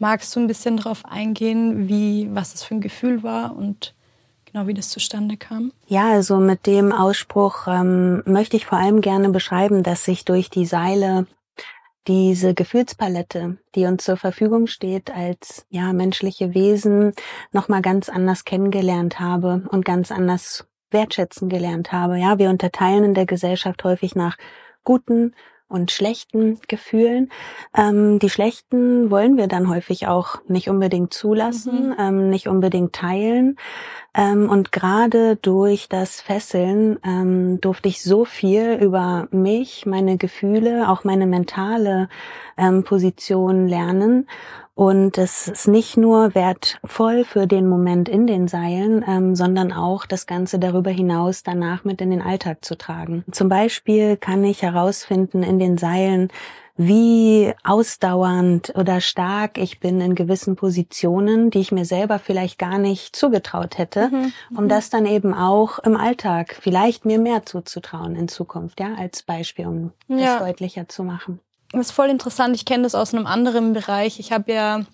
Magst 0.00 0.35
du 0.35 0.40
ein 0.40 0.47
bisschen 0.47 0.78
darauf 0.78 1.04
eingehen, 1.04 1.87
wie, 1.87 2.26
was 2.33 2.52
das 2.52 2.62
für 2.62 2.75
ein 2.75 2.80
Gefühl 2.80 3.23
war 3.23 3.54
und 3.54 3.95
genau 4.47 4.66
wie 4.66 4.73
das 4.73 4.88
zustande 4.88 5.37
kam? 5.37 5.73
Ja, 5.88 6.11
also 6.11 6.38
mit 6.38 6.66
dem 6.66 6.90
Ausspruch 6.90 7.66
ähm, 7.69 8.23
möchte 8.25 8.57
ich 8.57 8.64
vor 8.64 8.78
allem 8.78 9.02
gerne 9.02 9.28
beschreiben, 9.28 9.83
dass 9.83 10.07
sich 10.07 10.25
durch 10.25 10.49
die 10.49 10.64
Seile 10.64 11.26
diese 12.07 12.54
Gefühlspalette, 12.54 13.59
die 13.75 13.85
uns 13.85 14.04
zur 14.04 14.16
Verfügung 14.16 14.69
steht 14.69 15.14
als 15.14 15.66
ja 15.69 15.92
menschliche 15.92 16.54
Wesen, 16.54 17.12
noch 17.52 17.69
mal 17.69 17.83
ganz 17.83 18.09
anders 18.09 18.47
kennengelernt 18.47 19.21
habe 19.21 19.69
und 19.69 19.85
ganz 19.85 20.11
anders 20.11 20.66
wertschätzen 20.90 21.50
gelernt 21.50 21.92
habe. 21.92 22.19
Ja, 22.19 22.38
wir 22.38 22.49
unterteilen 22.49 23.04
in 23.04 23.14
der 23.14 23.26
Gesellschaft 23.26 23.85
häufig 23.85 24.14
nach 24.14 24.38
guten 24.83 25.35
und 25.70 25.90
schlechten 25.90 26.58
Gefühlen. 26.68 27.30
Ähm, 27.74 28.18
die 28.18 28.28
schlechten 28.28 29.10
wollen 29.10 29.36
wir 29.36 29.46
dann 29.46 29.68
häufig 29.68 30.08
auch 30.08 30.40
nicht 30.48 30.68
unbedingt 30.68 31.14
zulassen, 31.14 31.90
mhm. 31.90 31.96
ähm, 31.98 32.30
nicht 32.30 32.48
unbedingt 32.48 32.92
teilen. 32.92 33.56
Ähm, 34.12 34.50
und 34.50 34.72
gerade 34.72 35.36
durch 35.36 35.88
das 35.88 36.20
Fesseln 36.20 36.98
ähm, 37.04 37.60
durfte 37.60 37.88
ich 37.88 38.02
so 38.02 38.24
viel 38.24 38.72
über 38.80 39.28
mich, 39.30 39.86
meine 39.86 40.16
Gefühle, 40.16 40.88
auch 40.88 41.04
meine 41.04 41.26
mentale 41.26 42.08
ähm, 42.58 42.82
Position 42.82 43.68
lernen. 43.68 44.26
Und 44.74 45.18
es 45.18 45.48
ist 45.48 45.68
nicht 45.68 45.96
nur 45.96 46.34
wertvoll 46.34 47.24
für 47.24 47.46
den 47.46 47.68
Moment 47.68 48.08
in 48.08 48.26
den 48.26 48.48
Seilen, 48.48 49.04
ähm, 49.06 49.34
sondern 49.36 49.72
auch 49.72 50.06
das 50.06 50.26
Ganze 50.26 50.58
darüber 50.58 50.90
hinaus 50.90 51.42
danach 51.42 51.84
mit 51.84 52.00
in 52.00 52.10
den 52.10 52.22
Alltag 52.22 52.64
zu 52.64 52.78
tragen. 52.78 53.24
Zum 53.30 53.48
Beispiel 53.48 54.16
kann 54.16 54.42
ich 54.42 54.62
herausfinden 54.62 55.42
in 55.42 55.58
den 55.58 55.76
Seilen, 55.76 56.30
wie 56.82 57.52
ausdauernd 57.62 58.72
oder 58.74 59.02
stark 59.02 59.58
ich 59.58 59.80
bin 59.80 60.00
in 60.00 60.14
gewissen 60.14 60.56
Positionen, 60.56 61.50
die 61.50 61.58
ich 61.58 61.72
mir 61.72 61.84
selber 61.84 62.18
vielleicht 62.18 62.58
gar 62.58 62.78
nicht 62.78 63.14
zugetraut 63.14 63.76
hätte, 63.76 64.08
mhm. 64.08 64.32
um 64.56 64.68
das 64.68 64.88
dann 64.88 65.04
eben 65.04 65.34
auch 65.34 65.78
im 65.80 65.94
Alltag 65.94 66.56
vielleicht 66.58 67.04
mir 67.04 67.18
mehr 67.18 67.44
zuzutrauen 67.44 68.16
in 68.16 68.28
Zukunft, 68.28 68.80
ja, 68.80 68.94
als 68.94 69.22
Beispiel, 69.22 69.66
um 69.66 69.92
ja. 70.08 70.38
das 70.38 70.38
deutlicher 70.38 70.88
zu 70.88 71.04
machen. 71.04 71.40
Das 71.72 71.86
ist 71.86 71.92
voll 71.92 72.08
interessant. 72.08 72.56
Ich 72.56 72.64
kenne 72.64 72.82
das 72.82 72.94
aus 72.94 73.14
einem 73.14 73.26
anderen 73.26 73.72
Bereich. 73.72 74.18
Ich 74.18 74.32
habe 74.32 74.52
ja 74.52 74.84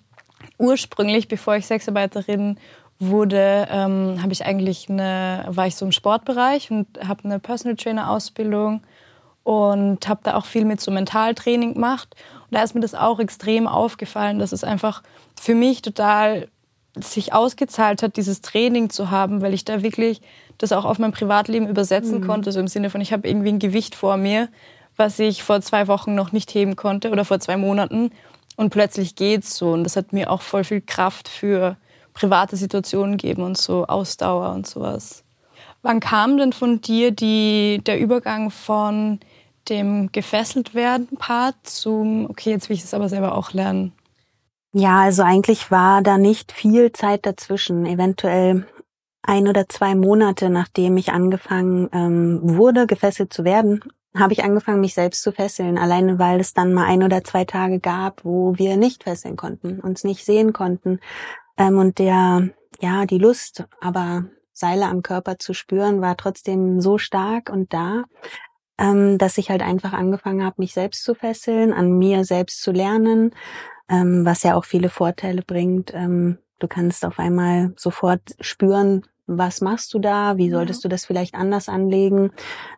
ursprünglich, 0.57 1.27
bevor 1.27 1.55
ich 1.55 1.65
Sexarbeiterin 1.65 2.59
wurde, 2.99 3.67
ähm, 3.69 4.21
habe 4.21 4.33
ich 4.33 4.45
eigentlich 4.45 4.89
eine, 4.89 5.45
war 5.49 5.67
ich 5.67 5.75
so 5.75 5.85
im 5.85 5.91
Sportbereich 5.91 6.71
und 6.71 6.87
habe 7.07 7.23
eine 7.23 7.39
Personal 7.39 7.75
Trainer 7.75 8.09
Ausbildung 8.09 8.81
und 9.43 10.07
habe 10.07 10.21
da 10.23 10.35
auch 10.35 10.45
viel 10.45 10.65
mit 10.65 10.81
so 10.81 10.91
Mentaltraining 10.91 11.75
gemacht. 11.75 12.15
Und 12.49 12.55
da 12.55 12.63
ist 12.63 12.75
mir 12.75 12.81
das 12.81 12.95
auch 12.95 13.19
extrem 13.19 13.67
aufgefallen, 13.67 14.39
dass 14.39 14.51
es 14.51 14.63
einfach 14.63 15.03
für 15.39 15.55
mich 15.55 15.81
total 15.81 16.49
sich 16.99 17.33
ausgezahlt 17.33 18.01
hat, 18.01 18.17
dieses 18.17 18.41
Training 18.41 18.89
zu 18.89 19.11
haben, 19.11 19.41
weil 19.41 19.53
ich 19.53 19.65
da 19.65 19.83
wirklich 19.83 20.21
das 20.57 20.71
auch 20.71 20.85
auf 20.85 20.97
mein 20.97 21.11
Privatleben 21.11 21.67
übersetzen 21.67 22.21
mhm. 22.21 22.27
konnte, 22.27 22.51
so 22.51 22.59
im 22.59 22.67
Sinne 22.67 22.89
von, 22.89 23.01
ich 23.01 23.13
habe 23.13 23.27
irgendwie 23.27 23.49
ein 23.49 23.59
Gewicht 23.59 23.93
vor 23.93 24.17
mir, 24.17 24.49
was 24.97 25.19
ich 25.19 25.43
vor 25.43 25.61
zwei 25.61 25.87
Wochen 25.87 26.15
noch 26.15 26.31
nicht 26.31 26.53
heben 26.53 26.75
konnte 26.75 27.11
oder 27.11 27.23
vor 27.23 27.39
zwei 27.39 27.55
Monaten 27.55 28.11
und 28.55 28.71
plötzlich 28.71 29.15
geht's 29.15 29.55
so 29.55 29.71
und 29.71 29.83
das 29.83 29.95
hat 29.95 30.13
mir 30.13 30.31
auch 30.31 30.41
voll 30.41 30.63
viel 30.63 30.81
Kraft 30.81 31.29
für 31.29 31.77
private 32.13 32.57
Situationen 32.57 33.17
gegeben 33.17 33.43
und 33.43 33.57
so 33.57 33.85
Ausdauer 33.85 34.51
und 34.51 34.67
sowas. 34.67 35.23
Wann 35.83 35.99
kam 35.99 36.37
denn 36.37 36.51
von 36.51 36.81
dir 36.81 37.11
die, 37.11 37.81
der 37.85 37.99
Übergang 37.99 38.49
von 38.49 39.19
dem 39.69 40.11
gefesselt 40.11 40.73
werden 40.73 41.07
Part 41.17 41.55
zum, 41.63 42.29
okay, 42.29 42.51
jetzt 42.51 42.69
will 42.69 42.75
ich 42.75 42.83
es 42.83 42.93
aber 42.93 43.09
selber 43.09 43.35
auch 43.37 43.53
lernen? 43.53 43.93
Ja, 44.73 45.01
also 45.01 45.23
eigentlich 45.23 45.71
war 45.71 46.01
da 46.01 46.17
nicht 46.17 46.51
viel 46.51 46.91
Zeit 46.91 47.25
dazwischen. 47.25 47.85
Eventuell 47.85 48.67
ein 49.23 49.47
oder 49.47 49.67
zwei 49.69 49.95
Monate, 49.95 50.49
nachdem 50.49 50.97
ich 50.97 51.11
angefangen 51.11 51.89
ähm, 51.91 52.39
wurde, 52.43 52.87
gefesselt 52.87 53.33
zu 53.33 53.43
werden, 53.43 53.81
habe 54.19 54.33
ich 54.33 54.43
angefangen, 54.43 54.81
mich 54.81 54.93
selbst 54.93 55.21
zu 55.21 55.31
fesseln. 55.31 55.77
Alleine 55.77 56.19
weil 56.19 56.39
es 56.39 56.53
dann 56.53 56.73
mal 56.73 56.85
ein 56.85 57.03
oder 57.03 57.23
zwei 57.23 57.45
Tage 57.45 57.79
gab, 57.79 58.23
wo 58.25 58.57
wir 58.57 58.77
nicht 58.77 59.03
fesseln 59.03 59.35
konnten, 59.35 59.79
uns 59.79 60.03
nicht 60.03 60.25
sehen 60.25 60.53
konnten. 60.53 60.99
Ähm, 61.57 61.77
und 61.77 61.99
der, 61.99 62.49
ja, 62.79 63.05
die 63.05 63.17
Lust, 63.17 63.65
aber 63.81 64.25
Seile 64.53 64.87
am 64.87 65.03
Körper 65.03 65.37
zu 65.37 65.53
spüren, 65.53 66.01
war 66.01 66.17
trotzdem 66.17 66.81
so 66.81 66.97
stark 66.97 67.49
und 67.49 67.73
da, 67.73 68.05
ähm, 68.77 69.17
dass 69.17 69.37
ich 69.37 69.49
halt 69.49 69.61
einfach 69.61 69.93
angefangen 69.93 70.43
habe, 70.43 70.55
mich 70.59 70.73
selbst 70.73 71.03
zu 71.03 71.13
fesseln, 71.13 71.73
an 71.73 71.97
mir 71.97 72.25
selbst 72.25 72.61
zu 72.61 72.71
lernen, 72.71 73.35
ähm, 73.89 74.25
was 74.25 74.43
ja 74.43 74.55
auch 74.55 74.65
viele 74.65 74.89
Vorteile 74.89 75.41
bringt. 75.41 75.93
Ähm, 75.93 76.39
du 76.59 76.67
kannst 76.67 77.05
auf 77.05 77.19
einmal 77.19 77.73
sofort 77.75 78.21
spüren, 78.39 79.03
was 79.27 79.61
machst 79.61 79.93
du 79.93 79.99
da, 79.99 80.37
wie 80.37 80.49
solltest 80.49 80.83
ja. 80.83 80.87
du 80.87 80.93
das 80.93 81.05
vielleicht 81.05 81.35
anders 81.35 81.69
anlegen. 81.69 82.31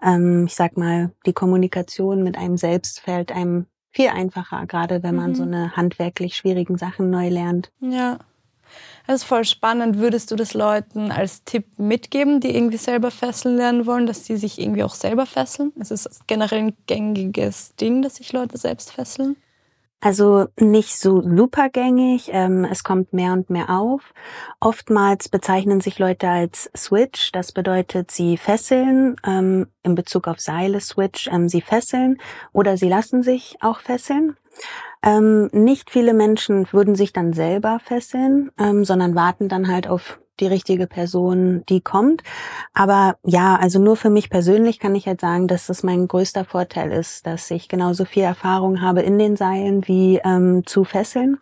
Ähm, 0.04 0.46
ich 0.48 0.56
sag 0.56 0.78
mal, 0.78 1.12
die 1.26 1.34
Kommunikation 1.34 2.24
mit 2.24 2.38
einem 2.38 2.58
selbst 2.58 3.00
fällt 3.00 3.32
einem 3.32 3.68
viel 3.92 4.10
einfacher, 4.10 4.66
gerade 4.66 5.04
wenn 5.04 5.16
man 5.16 5.32
mhm. 5.32 5.36
so 5.36 5.44
eine 5.44 5.76
handwerklich 5.76 6.36
schwierigen 6.36 6.78
Sachen 6.78 7.10
neu 7.10 7.30
lernt. 7.30 7.72
Ja. 7.80 8.20
Das 9.08 9.22
ist 9.22 9.24
voll 9.24 9.46
spannend. 9.46 9.98
Würdest 9.98 10.30
du 10.30 10.36
das 10.36 10.54
Leuten 10.54 11.12
als 11.12 11.44
Tipp 11.44 11.66
mitgeben, 11.80 12.40
die 12.40 12.56
irgendwie 12.56 12.78
selber 12.78 13.10
fesseln 13.10 13.58
lernen 13.58 13.88
wollen, 13.88 14.06
dass 14.06 14.26
sie 14.26 14.38
sich 14.38 14.60
irgendwie 14.60 14.84
auch 14.84 14.94
selber 14.94 15.26
fesseln? 15.26 15.74
Es 15.80 15.90
ist 15.90 16.28
generell 16.28 16.60
ein 16.60 16.78
gängiges 16.86 17.76
Ding, 17.76 18.04
dass 18.04 18.18
sich 18.18 18.32
Leute 18.34 18.58
selbst 18.60 18.92
fesseln. 18.92 19.36
Also 20.02 20.48
nicht 20.58 20.98
so 20.98 21.22
supergängig, 21.22 22.30
ähm, 22.32 22.64
es 22.64 22.86
kommt 22.86 23.12
mehr 23.12 23.34
und 23.34 23.50
mehr 23.50 23.70
auf. 23.70 24.14
Oftmals 24.62 25.28
bezeichnen 25.28 25.82
sich 25.82 26.00
Leute 26.00 26.30
als 26.30 26.72
Switch, 26.76 27.34
das 27.34 27.52
bedeutet, 27.52 28.10
sie 28.10 28.38
fesseln, 28.38 29.18
ähm, 29.26 29.68
in 29.84 29.96
Bezug 29.96 30.30
auf 30.30 30.40
Seile 30.40 30.80
Switch, 30.80 31.28
ähm, 31.28 31.50
sie 31.50 31.62
fesseln 31.62 32.18
oder 32.54 32.78
sie 32.78 32.88
lassen 32.88 33.24
sich 33.24 33.58
auch 33.60 33.82
fesseln. 33.82 34.38
Ähm, 35.04 35.50
nicht 35.52 35.90
viele 35.90 36.14
Menschen 36.14 36.72
würden 36.72 36.96
sich 36.96 37.12
dann 37.12 37.34
selber 37.34 37.80
fesseln, 37.84 38.52
ähm, 38.58 38.86
sondern 38.86 39.16
warten 39.16 39.50
dann 39.50 39.68
halt 39.68 39.88
auf 39.88 40.20
die 40.40 40.48
richtige 40.48 40.88
Person, 40.88 41.64
die 41.70 41.82
kommt. 41.82 42.24
Aber 42.74 43.18
ja, 43.26 43.56
also 43.56 43.80
nur 43.80 43.96
für 43.96 44.10
mich 44.10 44.30
persönlich 44.30 44.80
kann 44.80 44.96
ich 44.96 45.08
halt 45.08 45.22
sagen, 45.22 45.48
dass 45.48 45.68
das 45.68 45.84
mein 45.84 46.08
größter 46.08 46.46
Vorteil 46.46 46.92
ist, 46.92 47.26
dass 47.28 47.50
ich 47.52 47.68
genauso 47.68 48.06
viel 48.06 48.24
Erfahrung 48.24 48.82
habe 48.82 49.02
in 49.02 49.18
den 49.20 49.36
Seilen 49.36 49.88
wie 49.88 50.20
ähm, 50.24 50.64
zu 50.66 50.84
fesseln. 50.84 51.38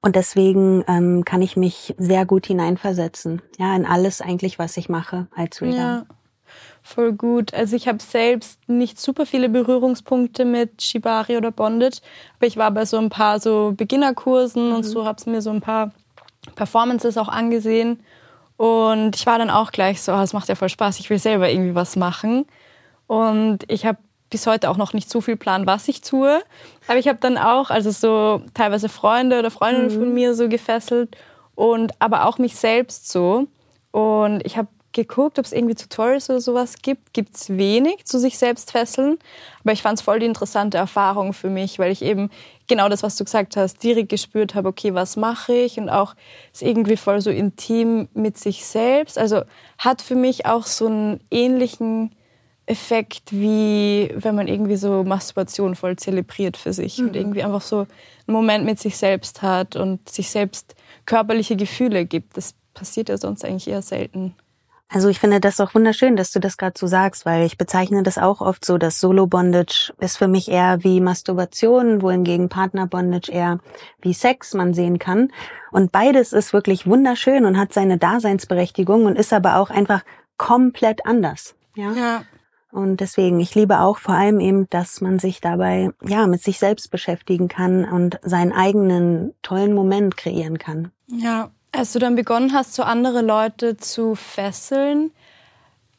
Und 0.00 0.14
deswegen 0.14 0.84
ähm, 0.86 1.24
kann 1.24 1.42
ich 1.42 1.56
mich 1.56 1.94
sehr 1.98 2.24
gut 2.24 2.46
hineinversetzen, 2.46 3.42
ja, 3.58 3.74
in 3.74 3.84
alles 3.84 4.20
eigentlich, 4.20 4.58
was 4.58 4.76
ich 4.76 4.88
mache 4.88 5.26
als 5.34 5.60
Reader. 5.60 5.76
Ja. 5.76 6.06
Voll 6.82 7.12
gut. 7.12 7.52
Also 7.52 7.76
ich 7.76 7.86
habe 7.86 7.98
selbst 8.00 8.66
nicht 8.66 8.98
super 8.98 9.26
viele 9.26 9.50
Berührungspunkte 9.50 10.46
mit 10.46 10.80
Shibari 10.80 11.36
oder 11.36 11.50
Bondage, 11.50 12.00
aber 12.38 12.46
ich 12.46 12.56
war 12.56 12.70
bei 12.70 12.86
so 12.86 12.96
ein 12.96 13.10
paar 13.10 13.40
so 13.40 13.74
Beginnerkursen 13.76 14.70
mhm. 14.70 14.76
und 14.76 14.84
so 14.84 15.04
habe 15.04 15.30
mir 15.30 15.42
so 15.42 15.50
ein 15.50 15.60
paar 15.60 15.92
Performances 16.54 17.18
auch 17.18 17.28
angesehen 17.28 18.00
und 18.58 19.16
ich 19.16 19.24
war 19.24 19.38
dann 19.38 19.48
auch 19.48 19.72
gleich 19.72 20.02
so, 20.02 20.12
oh, 20.12 20.20
es 20.20 20.34
macht 20.34 20.50
ja 20.50 20.54
voll 20.54 20.68
Spaß, 20.68 21.00
ich 21.00 21.08
will 21.08 21.18
selber 21.18 21.48
irgendwie 21.48 21.74
was 21.74 21.96
machen 21.96 22.44
und 23.06 23.60
ich 23.68 23.86
habe 23.86 23.96
bis 24.28 24.46
heute 24.46 24.68
auch 24.68 24.76
noch 24.76 24.92
nicht 24.92 25.08
so 25.08 25.22
viel 25.22 25.36
Plan, 25.36 25.66
was 25.66 25.88
ich 25.88 26.02
tue, 26.02 26.42
aber 26.86 26.98
ich 26.98 27.08
habe 27.08 27.18
dann 27.18 27.38
auch 27.38 27.70
also 27.70 27.90
so 27.90 28.42
teilweise 28.52 28.90
Freunde 28.90 29.38
oder 29.38 29.50
Freundinnen 29.50 29.94
mhm. 29.94 29.98
von 29.98 30.12
mir 30.12 30.34
so 30.34 30.50
gefesselt 30.50 31.16
und 31.54 31.92
aber 31.98 32.26
auch 32.26 32.36
mich 32.36 32.56
selbst 32.56 33.08
so 33.08 33.46
und 33.90 34.44
ich 34.44 34.58
habe 34.58 34.68
geguckt, 34.92 35.38
ob 35.38 35.44
es 35.44 35.52
irgendwie 35.52 35.74
Tutorials 35.74 36.28
oder 36.28 36.40
sowas 36.40 36.76
gibt. 36.82 37.12
Gibt 37.12 37.36
es 37.36 37.50
wenig 37.50 38.04
zu 38.04 38.18
sich 38.18 38.38
selbst 38.38 38.72
fesseln. 38.72 39.18
Aber 39.62 39.72
ich 39.72 39.82
fand 39.82 39.98
es 39.98 40.04
voll 40.04 40.18
die 40.18 40.26
interessante 40.26 40.78
Erfahrung 40.78 41.32
für 41.32 41.50
mich, 41.50 41.78
weil 41.78 41.92
ich 41.92 42.02
eben 42.02 42.30
genau 42.68 42.88
das, 42.88 43.02
was 43.02 43.16
du 43.16 43.24
gesagt 43.24 43.56
hast, 43.56 43.82
direkt 43.82 44.10
gespürt 44.10 44.54
habe, 44.54 44.68
okay, 44.68 44.94
was 44.94 45.16
mache 45.16 45.54
ich? 45.54 45.78
Und 45.78 45.88
auch 45.88 46.14
ist 46.52 46.62
irgendwie 46.62 46.96
voll 46.96 47.20
so 47.20 47.30
intim 47.30 48.08
mit 48.14 48.38
sich 48.38 48.64
selbst. 48.64 49.18
Also 49.18 49.42
hat 49.78 50.02
für 50.02 50.14
mich 50.14 50.46
auch 50.46 50.66
so 50.66 50.86
einen 50.86 51.20
ähnlichen 51.30 52.12
Effekt, 52.66 53.32
wie 53.32 54.12
wenn 54.14 54.34
man 54.34 54.46
irgendwie 54.46 54.76
so 54.76 55.02
Masturbation 55.02 55.74
voll 55.74 55.96
zelebriert 55.96 56.56
für 56.56 56.72
sich 56.72 56.98
mhm. 56.98 57.08
und 57.08 57.16
irgendwie 57.16 57.42
einfach 57.42 57.62
so 57.62 57.78
einen 57.78 57.88
Moment 58.26 58.64
mit 58.64 58.78
sich 58.78 58.96
selbst 58.96 59.42
hat 59.42 59.74
und 59.74 60.08
sich 60.08 60.30
selbst 60.30 60.74
körperliche 61.06 61.56
Gefühle 61.56 62.04
gibt. 62.04 62.36
Das 62.36 62.54
passiert 62.74 63.08
ja 63.08 63.16
sonst 63.16 63.44
eigentlich 63.44 63.68
eher 63.68 63.82
selten. 63.82 64.34
Also 64.90 65.08
ich 65.10 65.20
finde 65.20 65.38
das 65.38 65.60
auch 65.60 65.74
wunderschön, 65.74 66.16
dass 66.16 66.32
du 66.32 66.40
das 66.40 66.56
gerade 66.56 66.78
so 66.78 66.86
sagst, 66.86 67.26
weil 67.26 67.44
ich 67.44 67.58
bezeichne 67.58 68.02
das 68.02 68.16
auch 68.16 68.40
oft 68.40 68.64
so, 68.64 68.78
dass 68.78 69.00
Solo-Bondage 69.00 69.92
ist 70.00 70.16
für 70.16 70.28
mich 70.28 70.50
eher 70.50 70.82
wie 70.82 71.00
Masturbation, 71.00 72.00
wohingegen 72.00 72.48
Partner-Bondage 72.48 73.30
eher 73.30 73.58
wie 74.00 74.14
Sex 74.14 74.54
man 74.54 74.72
sehen 74.72 74.98
kann. 74.98 75.30
Und 75.72 75.92
beides 75.92 76.32
ist 76.32 76.54
wirklich 76.54 76.86
wunderschön 76.86 77.44
und 77.44 77.58
hat 77.58 77.74
seine 77.74 77.98
Daseinsberechtigung 77.98 79.04
und 79.04 79.18
ist 79.18 79.34
aber 79.34 79.56
auch 79.56 79.68
einfach 79.68 80.04
komplett 80.38 81.04
anders. 81.04 81.54
Ja. 81.76 81.92
ja. 81.92 82.22
Und 82.72 83.00
deswegen, 83.00 83.40
ich 83.40 83.54
liebe 83.54 83.80
auch 83.80 83.98
vor 83.98 84.14
allem 84.14 84.40
eben, 84.40 84.70
dass 84.70 85.02
man 85.02 85.18
sich 85.18 85.42
dabei, 85.42 85.90
ja, 86.02 86.26
mit 86.26 86.42
sich 86.42 86.58
selbst 86.58 86.90
beschäftigen 86.90 87.48
kann 87.48 87.84
und 87.84 88.18
seinen 88.22 88.52
eigenen 88.52 89.34
tollen 89.42 89.74
Moment 89.74 90.16
kreieren 90.16 90.58
kann. 90.58 90.92
Ja, 91.06 91.50
als 91.72 91.92
du 91.92 91.98
dann 91.98 92.16
begonnen 92.16 92.52
hast, 92.52 92.74
so 92.74 92.82
andere 92.82 93.22
Leute 93.22 93.76
zu 93.76 94.14
fesseln, 94.14 95.12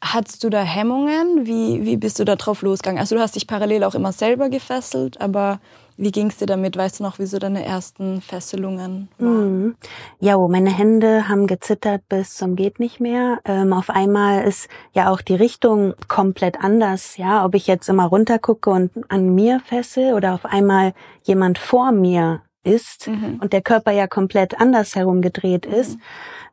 Hattest 0.02 0.42
du 0.44 0.48
da 0.48 0.62
Hemmungen? 0.62 1.46
Wie, 1.46 1.84
wie 1.84 1.98
bist 1.98 2.18
du 2.18 2.24
da 2.24 2.36
drauf 2.36 2.62
losgegangen? 2.62 2.98
Also 2.98 3.16
du 3.16 3.20
hast 3.20 3.36
dich 3.36 3.46
parallel 3.46 3.84
auch 3.84 3.94
immer 3.94 4.12
selber 4.12 4.48
gefesselt, 4.48 5.20
aber 5.20 5.60
wie 5.98 6.10
ging 6.10 6.28
es 6.28 6.38
dir 6.38 6.46
damit? 6.46 6.74
Weißt 6.78 7.00
du 7.00 7.02
noch, 7.02 7.18
wie 7.18 7.26
so 7.26 7.38
deine 7.38 7.66
ersten 7.66 8.22
Fesselungen 8.22 9.08
waren? 9.18 9.64
Mhm. 9.64 9.76
Ja, 10.18 10.36
oh, 10.36 10.48
meine 10.48 10.70
Hände 10.70 11.28
haben 11.28 11.46
gezittert 11.46 12.08
bis 12.08 12.34
zum 12.34 12.56
geht 12.56 12.80
nicht 12.80 12.98
mehr. 12.98 13.40
Ähm, 13.44 13.74
auf 13.74 13.90
einmal 13.90 14.44
ist 14.44 14.70
ja 14.94 15.10
auch 15.10 15.20
die 15.20 15.34
Richtung 15.34 15.92
komplett 16.08 16.64
anders. 16.64 17.18
Ja, 17.18 17.44
ob 17.44 17.54
ich 17.54 17.66
jetzt 17.66 17.90
immer 17.90 18.06
runtergucke 18.06 18.70
und 18.70 18.90
an 19.10 19.34
mir 19.34 19.60
fessel 19.60 20.14
oder 20.14 20.32
auf 20.32 20.46
einmal 20.46 20.94
jemand 21.24 21.58
vor 21.58 21.92
mir 21.92 22.40
ist 22.64 23.08
mhm. 23.08 23.38
und 23.40 23.52
der 23.52 23.62
Körper 23.62 23.92
ja 23.92 24.06
komplett 24.06 24.60
anders 24.60 24.94
herumgedreht 24.94 25.66
mhm. 25.66 25.74
ist. 25.74 25.98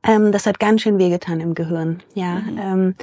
Ähm, 0.03 0.31
das 0.31 0.45
hat 0.45 0.59
ganz 0.59 0.81
schön 0.81 0.97
wehgetan 0.97 1.39
im 1.39 1.53
Gehirn. 1.53 2.01
Ja. 2.13 2.35
Mhm. 2.35 2.57
Ähm, 2.59 2.95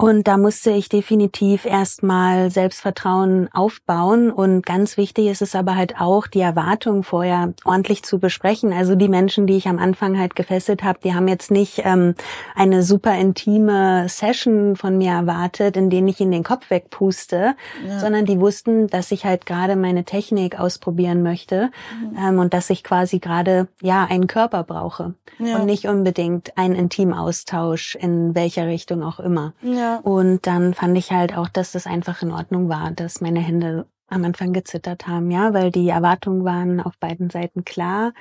und 0.00 0.28
da 0.28 0.36
musste 0.36 0.70
ich 0.70 0.88
definitiv 0.88 1.64
erstmal 1.64 2.52
Selbstvertrauen 2.52 3.48
aufbauen. 3.52 4.30
Und 4.30 4.64
ganz 4.64 4.96
wichtig 4.96 5.26
ist 5.26 5.42
es 5.42 5.56
aber 5.56 5.74
halt 5.74 6.00
auch, 6.00 6.28
die 6.28 6.38
Erwartungen 6.38 7.02
vorher 7.02 7.52
ordentlich 7.64 8.04
zu 8.04 8.20
besprechen. 8.20 8.72
Also 8.72 8.94
die 8.94 9.08
Menschen, 9.08 9.48
die 9.48 9.56
ich 9.56 9.66
am 9.66 9.80
Anfang 9.80 10.16
halt 10.16 10.36
gefesselt 10.36 10.84
habe, 10.84 11.00
die 11.02 11.14
haben 11.14 11.26
jetzt 11.26 11.50
nicht 11.50 11.82
ähm, 11.84 12.14
eine 12.54 12.84
super 12.84 13.18
intime 13.18 14.08
Session 14.08 14.76
von 14.76 14.96
mir 14.98 15.10
erwartet, 15.10 15.76
in 15.76 15.90
denen 15.90 16.06
ich 16.06 16.20
ihnen 16.20 16.30
den 16.30 16.44
Kopf 16.44 16.70
wegpuste, 16.70 17.56
ja. 17.84 17.98
sondern 17.98 18.24
die 18.24 18.38
wussten, 18.38 18.86
dass 18.86 19.10
ich 19.10 19.24
halt 19.24 19.46
gerade 19.46 19.74
meine 19.74 20.04
Technik 20.04 20.60
ausprobieren 20.60 21.24
möchte 21.24 21.72
mhm. 22.00 22.16
ähm, 22.16 22.38
und 22.38 22.54
dass 22.54 22.70
ich 22.70 22.84
quasi 22.84 23.18
gerade 23.18 23.66
ja 23.82 24.06
einen 24.08 24.28
Körper 24.28 24.62
brauche 24.62 25.14
ja. 25.40 25.56
und 25.56 25.66
nicht 25.66 25.88
unbedingt 25.88 26.56
einen 26.56 26.76
Intimaustausch 26.76 27.96
in 27.96 28.36
welcher 28.36 28.68
Richtung 28.68 29.02
auch 29.02 29.18
immer. 29.18 29.54
Ja. 29.62 29.87
Und 29.96 30.46
dann 30.46 30.74
fand 30.74 30.96
ich 30.96 31.10
halt 31.10 31.36
auch, 31.36 31.48
dass 31.48 31.72
das 31.72 31.86
einfach 31.86 32.22
in 32.22 32.32
Ordnung 32.32 32.68
war, 32.68 32.90
dass 32.90 33.20
meine 33.20 33.40
Hände 33.40 33.86
am 34.08 34.24
Anfang 34.24 34.52
gezittert 34.52 35.06
haben, 35.06 35.30
ja, 35.30 35.52
weil 35.52 35.70
die 35.70 35.88
Erwartungen 35.88 36.44
waren 36.44 36.80
auf 36.80 36.96
beiden 36.98 37.30
Seiten 37.30 37.64
klar. 37.64 38.12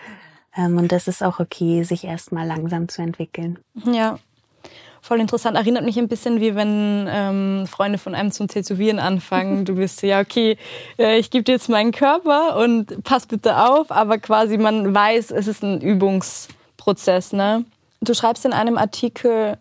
Ähm, 0.55 0.77
und 0.77 0.91
das 0.91 1.07
ist 1.07 1.23
auch 1.23 1.39
okay, 1.39 1.83
sich 1.83 2.03
erstmal 2.03 2.45
langsam 2.45 2.89
zu 2.89 3.01
entwickeln. 3.01 3.59
Ja, 3.85 4.19
voll 5.01 5.19
interessant. 5.21 5.55
Erinnert 5.55 5.85
mich 5.85 5.97
ein 5.97 6.07
bisschen 6.07 6.41
wie 6.41 6.55
wenn 6.55 7.07
ähm, 7.09 7.67
Freunde 7.67 7.97
von 7.97 8.15
einem 8.15 8.31
zum 8.31 8.47
Tätowieren 8.47 8.99
anfangen. 8.99 9.65
Du 9.67 9.75
bist 9.75 10.01
ja, 10.03 10.19
okay, 10.19 10.57
äh, 10.97 11.17
ich 11.17 11.29
gebe 11.29 11.43
dir 11.43 11.53
jetzt 11.53 11.69
meinen 11.69 11.91
Körper 11.91 12.57
und 12.57 13.03
pass 13.03 13.25
bitte 13.25 13.57
auf, 13.57 13.91
aber 13.91 14.17
quasi 14.17 14.57
man 14.57 14.93
weiß, 14.93 15.31
es 15.31 15.47
ist 15.47 15.63
ein 15.63 15.81
Übungsprozess. 15.81 17.33
Ne? 17.33 17.65
Du 18.01 18.13
schreibst 18.13 18.45
in 18.45 18.53
einem 18.53 18.77
Artikel, 18.77 19.57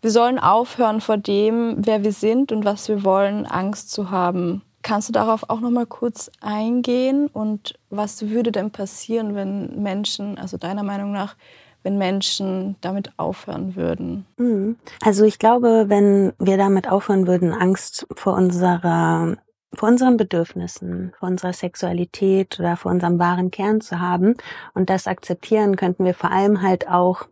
wir 0.00 0.10
sollen 0.10 0.38
aufhören 0.38 1.00
vor 1.00 1.16
dem, 1.16 1.76
wer 1.78 2.04
wir 2.04 2.12
sind 2.12 2.52
und 2.52 2.64
was 2.64 2.88
wir 2.88 3.04
wollen, 3.04 3.46
Angst 3.46 3.90
zu 3.90 4.10
haben. 4.10 4.62
Kannst 4.82 5.08
du 5.08 5.12
darauf 5.12 5.50
auch 5.50 5.60
noch 5.60 5.70
mal 5.70 5.86
kurz 5.86 6.30
eingehen 6.40 7.26
und 7.26 7.74
was 7.90 8.28
würde 8.28 8.52
denn 8.52 8.70
passieren, 8.70 9.34
wenn 9.34 9.82
Menschen, 9.82 10.38
also 10.38 10.56
deiner 10.56 10.84
Meinung 10.84 11.12
nach, 11.12 11.36
wenn 11.82 11.98
Menschen 11.98 12.76
damit 12.80 13.12
aufhören 13.16 13.74
würden? 13.74 14.24
Mhm. 14.36 14.76
Also 15.02 15.24
ich 15.24 15.38
glaube, 15.38 15.86
wenn 15.88 16.32
wir 16.38 16.56
damit 16.56 16.88
aufhören 16.88 17.26
würden, 17.26 17.52
Angst 17.52 18.06
vor 18.14 18.34
unserer 18.34 19.36
vor 19.74 19.90
unseren 19.90 20.16
Bedürfnissen, 20.16 21.12
vor 21.18 21.28
unserer 21.28 21.52
Sexualität 21.52 22.58
oder 22.58 22.76
vor 22.76 22.90
unserem 22.90 23.18
wahren 23.18 23.50
Kern 23.50 23.82
zu 23.82 24.00
haben 24.00 24.34
und 24.72 24.88
das 24.88 25.06
akzeptieren, 25.06 25.76
könnten 25.76 26.06
wir 26.06 26.14
vor 26.14 26.30
allem 26.30 26.62
halt 26.62 26.88
auch 26.88 27.28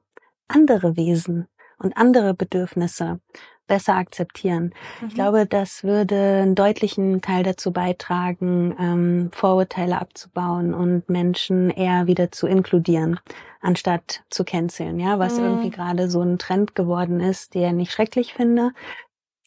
andere 0.47 0.97
Wesen 0.97 1.49
und 1.79 1.97
andere 1.97 2.35
Bedürfnisse 2.35 3.21
besser 3.67 3.97
akzeptieren. 3.97 4.73
Mhm. 5.01 5.09
Ich 5.09 5.15
glaube, 5.15 5.47
das 5.47 5.85
würde 5.85 6.43
einen 6.43 6.55
deutlichen 6.55 7.21
Teil 7.21 7.43
dazu 7.43 7.73
beitragen, 7.73 8.75
ähm, 8.79 9.31
Vorurteile 9.33 10.01
abzubauen 10.01 10.75
und 10.75 11.09
Menschen 11.09 11.71
eher 11.71 12.07
wieder 12.07 12.31
zu 12.31 12.47
inkludieren, 12.47 13.19
anstatt 13.61 14.23
zu 14.31 14.45
canceln, 14.45 15.01
ja, 15.01 15.19
was 15.19 15.39
mhm. 15.39 15.45
irgendwie 15.45 15.71
gerade 15.71 16.09
so 16.09 16.23
ein 16.23 16.39
Trend 16.39 16.75
geworden 16.75 17.21
ist, 17.21 17.55
der 17.55 17.77
ich 17.77 17.91
schrecklich 17.91 18.35
finde. 18.35 18.71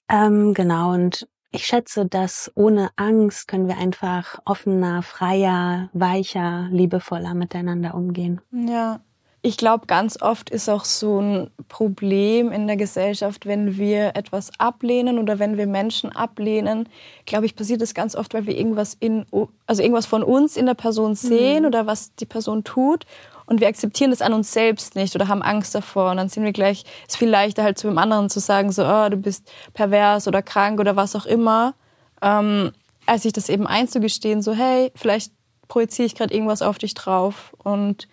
Ähm, 0.10 0.54
genau, 0.54 0.94
und 0.94 1.28
ich 1.52 1.66
schätze, 1.66 2.06
dass 2.06 2.52
ohne 2.56 2.92
Angst 2.96 3.48
können 3.48 3.68
wir 3.68 3.78
einfach 3.78 4.40
offener, 4.46 5.02
freier, 5.02 5.90
weicher, 5.94 6.68
liebevoller 6.70 7.34
miteinander 7.34 7.96
umgehen. 7.96 8.40
Ja, 8.52 9.02
ich 9.42 9.56
glaube, 9.56 9.86
ganz 9.88 10.22
oft 10.22 10.50
ist 10.50 10.70
auch 10.70 10.84
so 10.84 11.22
ein 11.22 11.50
Problem 11.70 12.52
in 12.52 12.68
der 12.68 12.76
Gesellschaft, 12.76 13.46
wenn 13.46 13.78
wir 13.78 14.16
etwas 14.16 14.52
ablehnen 14.58 15.18
oder 15.18 15.40
wenn 15.40 15.56
wir 15.58 15.66
Menschen 15.66 16.12
ablehnen. 16.12 16.90
Glaube 17.26 17.46
ich, 17.46 17.56
passiert 17.56 17.82
das 17.82 17.94
ganz 17.94 18.16
oft, 18.16 18.34
weil 18.34 18.48
wir 18.48 18.58
irgendwas 18.58 18.98
in, 19.00 19.26
also 19.66 19.82
irgendwas 19.82 20.06
von 20.06 20.24
uns 20.24 20.58
in 20.58 20.66
der 20.66 20.74
Person 20.74 21.16
sehen 21.16 21.62
mhm. 21.62 21.68
oder 21.68 21.88
was 21.88 22.14
die 22.16 22.26
Person 22.26 22.66
tut 22.66 23.06
und 23.50 23.62
wir 23.62 23.68
akzeptieren 23.68 24.12
das 24.12 24.22
an 24.22 24.34
uns 24.34 24.54
selbst 24.54 24.96
nicht 24.96 25.16
oder 25.16 25.28
haben 25.28 25.42
Angst 25.42 25.74
davor 25.74 26.12
und 26.12 26.18
dann 26.18 26.30
sind 26.30 26.44
wir 26.44 26.52
gleich, 26.52 26.84
ist 27.08 27.18
viel 27.18 27.30
leichter 27.30 27.64
halt 27.64 27.80
zu 27.80 27.88
dem 27.88 27.98
anderen 27.98 28.30
zu 28.30 28.40
sagen, 28.40 28.72
so, 28.72 28.86
oh, 28.86 29.10
du 29.10 29.18
bist 29.18 29.52
pervers 29.74 30.28
oder 30.28 30.42
krank 30.42 30.80
oder 30.80 30.96
was 30.96 31.16
auch 31.16 31.26
immer, 31.26 31.74
ähm, 32.22 32.72
als 33.08 33.24
sich 33.24 33.34
das 33.34 33.50
eben 33.50 33.66
einzugestehen, 33.66 34.44
so, 34.44 34.54
hey, 34.54 34.92
vielleicht 34.96 35.34
projiziere 35.68 36.06
ich 36.06 36.16
gerade 36.16 36.34
irgendwas 36.34 36.62
auf 36.62 36.78
dich 36.78 36.94
drauf 36.94 37.56
und 37.64 38.08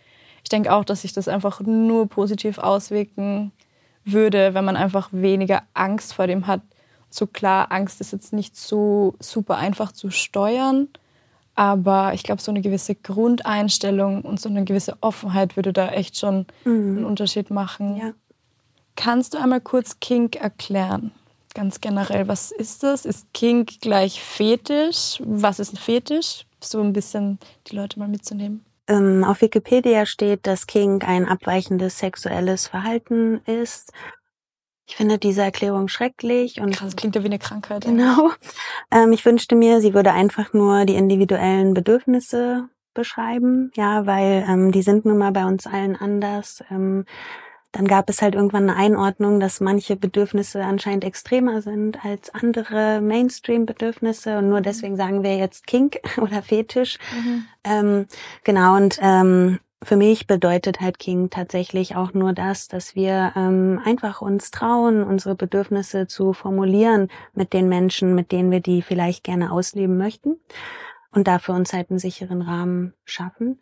ich 0.47 0.49
denke 0.49 0.73
auch, 0.73 0.85
dass 0.85 1.03
sich 1.03 1.13
das 1.13 1.27
einfach 1.27 1.61
nur 1.61 2.07
positiv 2.09 2.59
auswirken 2.59 3.51
würde, 4.05 4.55
wenn 4.55 4.65
man 4.65 4.77
einfach 4.77 5.09
weniger 5.11 5.65
Angst 5.75 6.15
vor 6.15 6.29
dem 6.29 6.47
hat. 6.47 6.61
So 7.11 7.27
klar, 7.27 7.73
Angst 7.73 8.01
ist 8.01 8.13
jetzt 8.13 8.33
nicht 8.33 8.57
so 8.57 9.17
super 9.19 9.57
einfach 9.57 9.91
zu 9.91 10.13
steuern, 10.13 10.87
aber 11.57 12.15
ich 12.15 12.23
glaube, 12.23 12.41
so 12.41 12.53
eine 12.53 12.61
gewisse 12.61 12.95
Grundeinstellung 12.95 14.23
und 14.23 14.41
so 14.41 14.49
eine 14.49 14.63
gewisse 14.63 14.97
Offenheit 15.01 15.57
würde 15.57 15.73
da 15.73 15.89
echt 15.89 16.17
schon 16.17 16.47
mhm. 16.65 16.99
einen 16.99 17.05
Unterschied 17.07 17.51
machen. 17.51 17.97
Ja. 17.97 18.13
Kannst 18.95 19.35
du 19.35 19.39
einmal 19.39 19.61
kurz 19.61 19.99
Kink 19.99 20.37
erklären? 20.37 21.11
Ganz 21.55 21.81
generell, 21.81 22.29
was 22.29 22.53
ist 22.53 22.85
das? 22.85 23.05
Ist 23.05 23.27
Kink 23.35 23.81
gleich 23.81 24.23
Fetisch? 24.23 25.21
Was 25.25 25.59
ist 25.59 25.73
ein 25.73 25.77
Fetisch? 25.77 26.47
So 26.61 26.81
ein 26.81 26.93
bisschen 26.93 27.41
die 27.67 27.75
Leute 27.75 27.99
mal 27.99 28.07
mitzunehmen. 28.07 28.65
Ähm, 28.89 29.25
auf 29.25 29.41
Wikipedia 29.41 30.07
steht, 30.07 30.47
dass 30.47 30.67
Kink 30.67 31.07
ein 31.07 31.27
abweichendes 31.27 31.99
sexuelles 31.99 32.69
Verhalten 32.69 33.41
ist. 33.47 33.93
Ich 34.89 34.95
finde 34.97 35.19
diese 35.19 35.43
Erklärung 35.43 35.89
schrecklich 35.89 36.61
und 36.61 36.81
das 36.81 36.95
klingt 36.95 37.17
ja 37.17 37.23
wie 37.23 37.27
eine 37.27 37.41
Krankheit. 37.41 37.85
Genau. 37.85 38.31
Ähm, 38.93 39.13
ich 39.13 39.25
wünschte 39.25 39.57
mir, 39.57 39.81
sie 39.81 39.95
würde 39.95 40.13
einfach 40.13 40.53
nur 40.53 40.85
die 40.85 40.95
individuellen 40.95 41.75
Bedürfnisse 41.75 42.69
beschreiben, 42.95 43.73
ja, 43.75 44.07
weil 44.07 44.45
ähm, 44.49 44.71
die 44.71 44.83
sind 44.83 45.05
nun 45.05 45.19
mal 45.19 45.33
bei 45.33 45.45
uns 45.45 45.67
allen 45.67 45.97
anders. 45.97 46.63
Ähm, 46.71 47.05
dann 47.77 47.87
gab 47.87 48.09
es 48.09 48.23
halt 48.23 48.35
irgendwann 48.35 48.71
eine 48.71 48.79
Einordnung, 48.79 49.39
dass 49.39 49.61
manche 49.61 49.97
Bedürfnisse 49.97 50.65
anscheinend 50.65 51.05
extremer 51.05 51.61
sind 51.61 52.03
als 52.07 52.35
andere 52.35 53.03
Mainstream-Bedürfnisse 53.03 54.39
und 54.39 54.49
nur 54.49 54.63
deswegen 54.63 54.97
sagen 54.97 55.23
wir 55.23 55.37
jetzt 55.37 55.67
Kink 55.67 55.99
oder 56.17 56.43
Fetisch. 56.43 56.97
Mhm. 57.15 57.45
Ähm, 57.65 58.07
genau, 58.45 58.77
und 58.77 58.99
ähm, 59.03 59.59
für 59.83 59.97
mich 59.97 60.27
bedeutet 60.27 60.81
halt 60.81 60.99
King 60.99 61.29
tatsächlich 61.29 61.97
auch 61.97 62.15
nur 62.15 62.33
das, 62.33 62.69
dass 62.69 62.95
wir 62.95 63.35
ähm, 63.37 63.79
einfach 63.85 64.23
uns 64.23 64.51
trauen, 64.51 65.05
unsere 65.05 65.35
Bedürfnisse 65.35 66.07
zu 66.07 66.33
formulieren 66.33 67.09
mit 67.35 67.53
den 67.53 67.69
Menschen, 67.69 68.15
mit 68.15 68.33
denen 68.33 68.51
wir 68.51 68.61
die 68.61 68.81
vielleicht 68.81 69.23
gerne 69.23 69.53
ausleben 69.53 69.99
möchten 69.99 70.41
und 71.11 71.29
dafür 71.29 71.55
uns 71.55 71.75
halt 71.75 71.91
einen 71.91 71.99
sicheren 71.99 72.41
Rahmen 72.41 72.95
schaffen. 73.05 73.61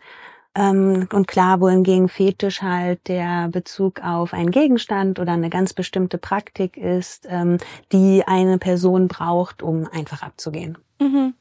Ähm, 0.55 1.09
und 1.13 1.27
klar, 1.27 1.61
wohingegen 1.61 2.09
Fetisch 2.09 2.63
halt 2.63 3.09
der 3.09 3.49
Bezug 3.49 4.01
auf 4.05 4.33
einen 4.33 4.51
Gegenstand 4.51 5.19
oder 5.19 5.33
eine 5.33 5.51
ganz 5.51 5.73
bestimmte 5.73 6.19
Praktik 6.19 6.77
ist, 6.77 7.27
ähm, 7.29 7.59
die 7.93 8.23
eine 8.27 8.59
Person 8.59 9.09
braucht, 9.09 9.63
um 9.63 9.89
einfach 9.93 10.23
abzugehen. 10.23 10.79
Mhm. 11.01 11.35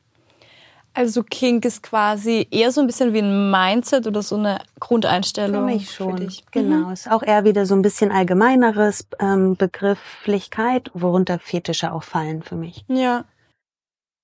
Also 0.95 1.23
Kink 1.23 1.65
ist 1.65 1.81
quasi 1.81 2.47
eher 2.51 2.71
so 2.71 2.81
ein 2.81 2.87
bisschen 2.87 3.13
wie 3.13 3.19
ein 3.19 3.49
Mindset 3.49 4.05
oder 4.05 4.21
so 4.21 4.35
eine 4.35 4.59
Grundeinstellung. 4.79 5.67
Für 5.67 5.73
mich 5.73 5.91
schon. 5.91 6.17
Für 6.17 6.25
dich. 6.25 6.43
Genau. 6.51 6.87
Mhm. 6.87 6.93
Ist 6.93 7.09
auch 7.09 7.23
eher 7.23 7.45
wieder 7.45 7.65
so 7.65 7.73
ein 7.73 7.81
bisschen 7.81 8.11
allgemeineres 8.11 9.07
ähm, 9.19 9.55
Begrifflichkeit, 9.55 10.91
worunter 10.93 11.39
Fetische 11.39 11.91
auch 11.91 12.03
fallen 12.03 12.43
für 12.43 12.55
mich. 12.55 12.85
Ja. 12.87 13.25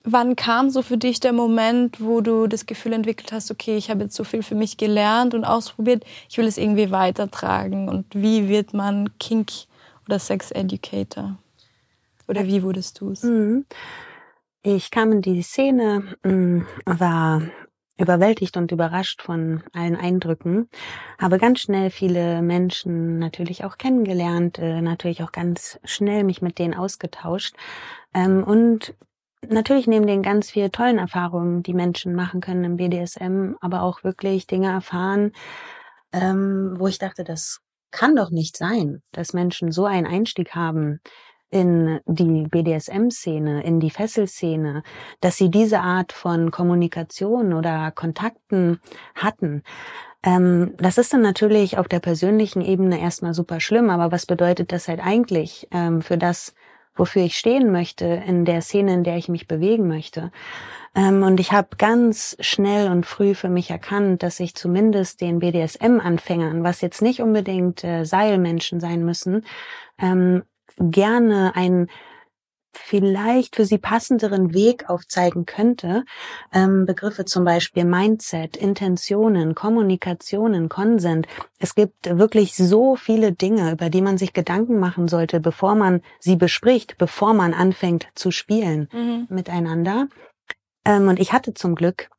Wann 0.04 0.36
kam 0.36 0.70
so 0.70 0.82
für 0.82 0.98
dich 0.98 1.20
der 1.20 1.34
Moment, 1.34 2.00
wo 2.00 2.22
du 2.22 2.48
das 2.48 2.66
Gefühl 2.66 2.94
entwickelt 2.94 3.32
hast, 3.34 3.52
okay, 3.52 3.76
ich 3.76 3.90
habe 3.90 4.04
jetzt 4.04 4.16
so 4.16 4.24
viel 4.24 4.44
für 4.44 4.56
mich 4.56 4.78
gelernt 4.78 5.34
und 5.34 5.44
ausprobiert, 5.44 6.06
ich 6.30 6.38
will 6.38 6.48
es 6.48 6.58
irgendwie 6.58 6.90
weitertragen? 6.90 7.90
Und 7.90 8.06
wie 8.14 8.48
wird 8.48 8.74
man 8.74 9.10
Kink 9.20 9.52
oder 10.06 10.20
Sex 10.20 10.52
Educator? 10.52 11.38
Oder 12.28 12.46
wie 12.46 12.64
wurdest 12.64 13.02
du 13.02 13.12
es? 13.12 13.24
Mhm. 13.24 13.66
Ich 14.62 14.92
kam 14.92 15.12
in 15.12 15.22
die 15.22 15.42
Szene, 15.42 16.16
mm, 16.24 16.62
war 16.86 17.42
überwältigt 17.98 18.56
und 18.56 18.72
überrascht 18.72 19.22
von 19.22 19.64
allen 19.74 19.96
Eindrücken, 19.96 20.70
habe 21.20 21.38
ganz 21.38 21.60
schnell 21.60 21.90
viele 21.90 22.42
Menschen 22.42 23.20
natürlich 23.20 23.66
auch 23.66 23.78
kennengelernt, 23.78 24.58
äh, 24.60 24.82
natürlich 24.82 25.24
auch 25.24 25.32
ganz 25.32 25.80
schnell 25.84 26.24
mich 26.24 26.42
mit 26.42 26.60
denen 26.60 26.74
ausgetauscht 26.74 27.56
ähm, 28.14 28.44
und 28.44 28.96
natürlich 29.47 29.88
neben 29.88 30.08
den 30.08 30.23
ganz 30.23 30.52
vielen 30.52 30.71
tollen 30.71 30.97
Erfahrungen, 30.97 31.63
die 31.63 31.73
Menschen 31.73 32.15
machen 32.15 32.41
können 32.41 32.63
im 32.63 32.78
BDSM, 32.78 33.56
aber 33.62 33.84
auch 33.84 34.04
wirklich 34.04 34.47
Dinge 34.47 34.71
erfahren, 34.71 35.32
ähm, 36.12 36.73
wo 36.78 36.88
ich 36.88 36.97
dachte, 36.99 37.23
das 37.23 37.62
kann 37.91 38.15
doch 38.15 38.30
nicht 38.30 38.58
sein, 38.58 39.02
dass 39.12 39.34
Menschen 39.34 39.71
so 39.71 39.86
einen 39.86 40.08
Einstieg 40.08 40.56
haben 40.56 40.99
in 41.52 41.99
die 42.06 42.43
BDSM-Szene, 42.43 43.63
in 43.63 43.80
die 43.80 43.89
Fesselszene, 43.89 44.84
dass 45.19 45.38
sie 45.38 45.49
diese 45.49 45.80
Art 45.80 46.13
von 46.13 46.52
Kommunikation 46.52 47.54
oder 47.54 47.91
Kontakten 47.91 48.80
hatten. 49.15 49.63
Ähm, 50.21 50.73
das 50.78 50.97
ist 50.97 51.13
dann 51.13 51.21
natürlich 51.21 51.78
auf 51.78 51.88
der 51.88 51.99
persönlichen 51.99 52.62
Ebene 52.62 53.02
erstmal 53.02 53.34
super 53.34 53.60
schlimm, 53.60 53.89
aber 53.89 54.12
was 54.12 54.25
bedeutet 54.25 54.71
das 54.71 54.88
halt 54.88 54.99
eigentlich 54.99 55.67
ähm, 55.71 56.02
für 56.02 56.17
das, 56.17 56.54
wofür 57.00 57.24
ich 57.24 57.38
stehen 57.38 57.72
möchte, 57.72 58.06
in 58.06 58.46
der 58.46 58.62
Szene, 58.62 58.94
in 58.94 59.04
der 59.04 59.18
ich 59.18 59.30
mich 59.30 59.48
bewegen 59.48 59.88
möchte? 59.88 60.32
Ähm, 60.96 61.24
und 61.24 61.40
ich 61.40 61.52
habe 61.52 61.70
ganz 61.78 62.36
schnell 62.40 62.92
und 62.92 63.06
früh 63.06 63.34
für 63.34 63.50
mich 63.50 63.70
erkannt, 63.70 64.24
dass 64.24 64.40
ich 64.40 64.56
zumindest 64.56 65.22
den 65.22 65.40
BDSM-Anfängern, 65.40 66.64
was 66.64 66.82
jetzt 66.82 67.02
nicht 67.02 67.22
unbedingt 67.22 67.84
äh, 67.84 68.04
Seilmenschen 68.06 68.80
sein 68.80 69.06
müssen, 69.06 69.46
ähm, 70.00 70.44
gerne 70.78 71.56
einen 71.56 71.90
vielleicht 72.74 73.56
für 73.56 73.66
sie 73.66 73.78
passenderen 73.78 74.54
Weg 74.54 74.90
aufzeigen 74.90 75.46
könnte. 75.46 76.04
Ähm, 76.54 76.86
Begriffe 76.86 77.26
zum 77.26 77.44
Beispiel 77.44 77.86
Mindset, 77.86 78.58
Intentionen, 78.58 79.56
Kommunikationen, 79.56 80.70
Konsent. 80.70 81.28
Es 81.58 81.76
gibt 81.76 82.18
wirklich 82.18 82.56
so 82.56 82.96
viele 82.96 83.32
Dinge, 83.32 83.72
über 83.72 83.90
die 83.90 84.02
man 84.02 84.18
sich 84.18 84.34
Gedanken 84.34 84.80
machen 84.80 85.08
sollte, 85.08 85.40
bevor 85.40 85.76
man 85.76 86.02
sie 86.20 86.36
bespricht, 86.36 86.98
bevor 86.98 87.34
man 87.34 87.54
anfängt 87.54 88.08
zu 88.16 88.32
spielen 88.32 88.88
mhm. 88.92 89.28
miteinander. 89.30 90.08
Ähm, 90.86 91.08
und 91.08 91.20
ich 91.20 91.34
hatte 91.34 91.54
zum 91.54 91.76
Glück 91.76 92.10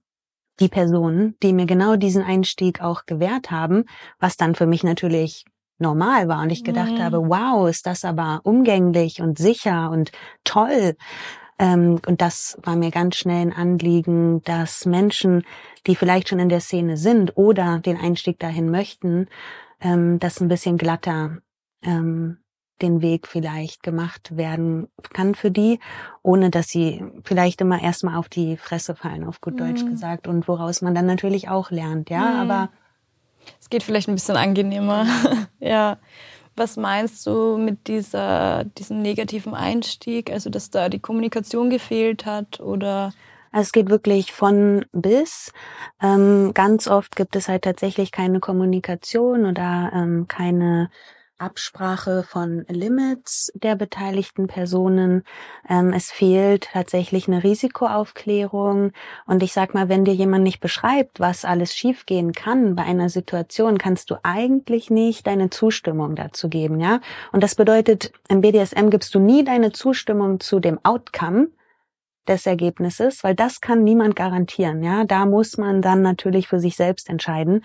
die 0.61 0.69
Personen, 0.69 1.37
die 1.43 1.53
mir 1.53 1.67
genau 1.67 1.97
diesen 1.97 2.23
Einstieg 2.23 2.83
auch 2.83 3.07
gewährt 3.07 3.51
haben, 3.51 3.85
was 4.19 4.37
dann 4.37 4.55
für 4.55 4.67
mich 4.67 4.85
natürlich 4.85 5.45
normal 5.81 6.29
war 6.29 6.43
und 6.43 6.51
ich 6.51 6.65
gedacht 6.65 6.93
mhm. 6.93 7.03
habe, 7.03 7.29
wow, 7.29 7.69
ist 7.69 7.87
das 7.87 8.05
aber 8.05 8.41
umgänglich 8.45 9.21
und 9.21 9.39
sicher 9.39 9.91
und 9.91 10.13
toll. 10.45 10.97
Ähm, 11.59 12.01
und 12.07 12.21
das 12.21 12.59
war 12.63 12.77
mir 12.77 12.91
ganz 12.91 13.17
schnell 13.17 13.47
ein 13.47 13.53
Anliegen, 13.53 14.43
dass 14.45 14.87
Menschen, 14.87 15.45
die 15.87 15.95
vielleicht 15.95 16.29
schon 16.29 16.39
in 16.39 16.49
der 16.49 16.61
Szene 16.61 16.97
sind 16.97 17.37
oder 17.37 17.81
den 17.81 17.99
Einstieg 17.99 18.39
dahin 18.39 18.71
möchten, 18.71 19.29
ähm, 19.81 20.19
das 20.19 20.41
ein 20.41 20.49
bisschen 20.49 20.79
glatter 20.79 21.39
ähm, 21.83 22.39
den 22.81 23.03
Weg 23.03 23.27
vielleicht 23.27 23.83
gemacht 23.83 24.37
werden 24.37 24.89
kann 25.13 25.35
für 25.35 25.51
die, 25.51 25.81
ohne 26.23 26.51
dass 26.51 26.69
sie 26.69 27.05
vielleicht 27.25 27.61
immer 27.61 27.83
erstmal 27.83 28.17
auf 28.17 28.29
die 28.29 28.57
Fresse 28.57 28.95
fallen, 28.95 29.25
auf 29.25 29.41
gut 29.41 29.61
Deutsch 29.61 29.83
mhm. 29.83 29.91
gesagt, 29.91 30.27
und 30.27 30.49
woraus 30.49 30.81
man 30.83 30.95
dann 30.95 31.07
natürlich 31.07 31.49
auch 31.49 31.71
lernt, 31.71 32.11
ja, 32.11 32.21
mhm. 32.21 32.51
aber 32.51 32.71
es 33.61 33.71
geht 33.71 33.83
vielleicht 33.83 34.09
ein 34.09 34.15
bisschen 34.15 34.37
angenehmer. 34.37 35.07
ja. 35.61 35.99
Was 36.57 36.77
meinst 36.77 37.27
du 37.27 37.57
mit 37.57 37.87
dieser, 37.87 38.65
diesem 38.65 39.01
negativen 39.01 39.55
Einstieg? 39.55 40.31
Also, 40.31 40.51
dass 40.51 40.71
da 40.71 40.89
die 40.89 40.99
Kommunikation 40.99 41.71
gefehlt 41.71 42.27
hat 42.27 42.61
oder? 42.61 43.13
Also 43.53 43.63
es 43.63 43.73
geht 43.73 43.89
wirklich 43.91 44.33
von 44.33 44.85
bis. 44.93 45.53
Ähm, 46.01 46.53
ganz 46.55 46.87
oft 46.87 47.17
gibt 47.17 47.35
es 47.35 47.49
halt 47.49 47.63
tatsächlich 47.63 48.13
keine 48.13 48.41
Kommunikation 48.41 49.45
oder 49.45 49.91
ähm, 49.93 50.29
keine 50.29 50.91
Absprache 51.41 52.23
von 52.23 52.65
Limits 52.69 53.51
der 53.55 53.77
beteiligten 53.77 54.47
Personen. 54.47 55.25
Ähm, 55.69 55.93
es 55.93 56.11
fehlt 56.11 56.69
tatsächlich 56.73 57.29
eine 57.29 57.43
Risikoaufklärung. 57.43 58.93
Und 59.27 59.43
ich 59.43 59.53
sag 59.53 59.75
mal, 59.75 59.89
wenn 59.89 60.05
dir 60.05 60.15
jemand 60.15 60.45
nicht 60.45 60.61
beschreibt, 60.61 61.21
was 61.21 61.45
alles 61.45 61.75
schiefgehen 61.75 62.33
kann 62.33 62.77
bei 62.77 62.83
einer 62.83 63.09
Situation, 63.09 63.79
kannst 63.79 64.11
du 64.11 64.17
eigentlich 64.23 64.91
nicht 64.91 65.27
deine 65.27 65.51
Zustimmung 65.51 66.17
dazu 66.17 66.49
geben, 66.49 66.81
ja? 66.81 67.01
Und 67.33 67.43
das 67.43 67.55
bedeutet, 67.55 68.13
im 68.29 68.41
BDSM 68.41 68.91
gibst 68.91 69.15
du 69.15 69.19
nie 69.19 69.45
deine 69.45 69.73
Zustimmung 69.73 70.41
zu 70.41 70.61
dem 70.61 70.79
Outcome, 70.85 71.49
des 72.29 72.47
Ergebnisses, 72.47 73.25
weil 73.25 73.35
das 73.35 73.61
kann 73.61 73.83
niemand 73.83 74.17
garantieren. 74.17 74.83
Ja, 74.83 75.05
da 75.05 75.27
muss 75.27 75.59
man 75.59 75.83
dann 75.83 76.03
natürlich 76.03 76.49
für 76.49 76.61
sich 76.61 76.77
selbst 76.77 77.09
entscheiden. 77.09 77.65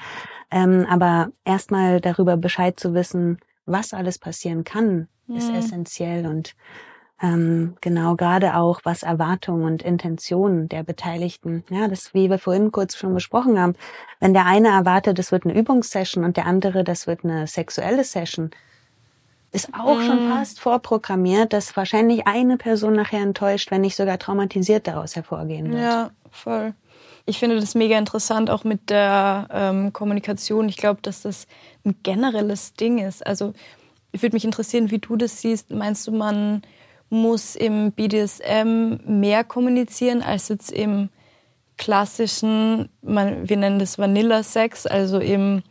Ähm, 0.51 0.85
aber 0.89 1.29
erstmal 1.43 2.01
darüber 2.01 2.37
Bescheid 2.37 2.79
zu 2.79 2.93
wissen, 2.93 3.39
was 3.65 3.93
alles 3.93 4.17
passieren 4.19 4.63
kann, 4.63 5.07
mhm. 5.27 5.35
ist 5.35 5.49
essentiell 5.49 6.25
und 6.25 6.55
ähm, 7.21 7.77
genau 7.79 8.15
gerade 8.15 8.55
auch 8.55 8.81
was 8.83 9.03
Erwartungen 9.03 9.63
und 9.63 9.81
Intentionen 9.81 10.67
der 10.67 10.83
Beteiligten. 10.83 11.63
Ja, 11.69 11.87
das 11.87 12.13
wie 12.13 12.29
wir 12.29 12.39
vorhin 12.39 12.71
kurz 12.71 12.95
schon 12.95 13.13
besprochen 13.13 13.59
haben. 13.59 13.75
Wenn 14.19 14.33
der 14.33 14.45
eine 14.45 14.67
erwartet, 14.67 15.17
es 15.17 15.31
wird 15.31 15.45
eine 15.45 15.57
Übungssession 15.57 16.25
und 16.25 16.35
der 16.35 16.45
andere, 16.45 16.83
das 16.83 17.07
wird 17.07 17.23
eine 17.23 17.47
sexuelle 17.47 18.03
Session, 18.03 18.51
ist 19.53 19.73
auch 19.73 19.97
mhm. 19.97 20.05
schon 20.05 20.29
fast 20.29 20.59
vorprogrammiert, 20.59 21.53
dass 21.53 21.77
wahrscheinlich 21.77 22.27
eine 22.27 22.57
Person 22.57 22.93
nachher 22.93 23.21
enttäuscht, 23.21 23.71
wenn 23.71 23.81
nicht 23.81 23.95
sogar 23.95 24.19
traumatisiert 24.19 24.85
daraus 24.85 25.15
hervorgehen 25.15 25.71
wird. 25.71 25.81
Ja, 25.81 26.11
voll. 26.29 26.73
Ich 27.25 27.39
finde 27.39 27.59
das 27.59 27.73
mega 27.73 27.97
interessant, 27.97 28.49
auch 28.49 28.63
mit 28.63 28.89
der 28.89 29.47
ähm, 29.51 29.93
Kommunikation. 29.93 30.69
Ich 30.69 30.77
glaube, 30.77 31.01
dass 31.01 31.23
das 31.23 31.47
ein 31.83 31.95
generelles 32.03 32.73
Ding 32.73 32.99
ist. 32.99 33.25
Also 33.25 33.53
ich 34.11 34.21
würde 34.21 34.35
mich 34.35 34.45
interessieren, 34.45 34.91
wie 34.91 34.99
du 34.99 35.15
das 35.15 35.41
siehst. 35.41 35.71
Meinst 35.71 36.07
du, 36.07 36.11
man 36.11 36.61
muss 37.09 37.55
im 37.55 37.91
BDSM 37.91 38.97
mehr 39.05 39.43
kommunizieren 39.43 40.21
als 40.21 40.49
jetzt 40.49 40.71
im 40.71 41.09
klassischen, 41.77 42.89
man, 43.01 43.47
wir 43.49 43.57
nennen 43.57 43.79
das 43.79 43.97
Vanilla-Sex, 43.97 44.85
also 44.87 45.19
im, 45.19 45.63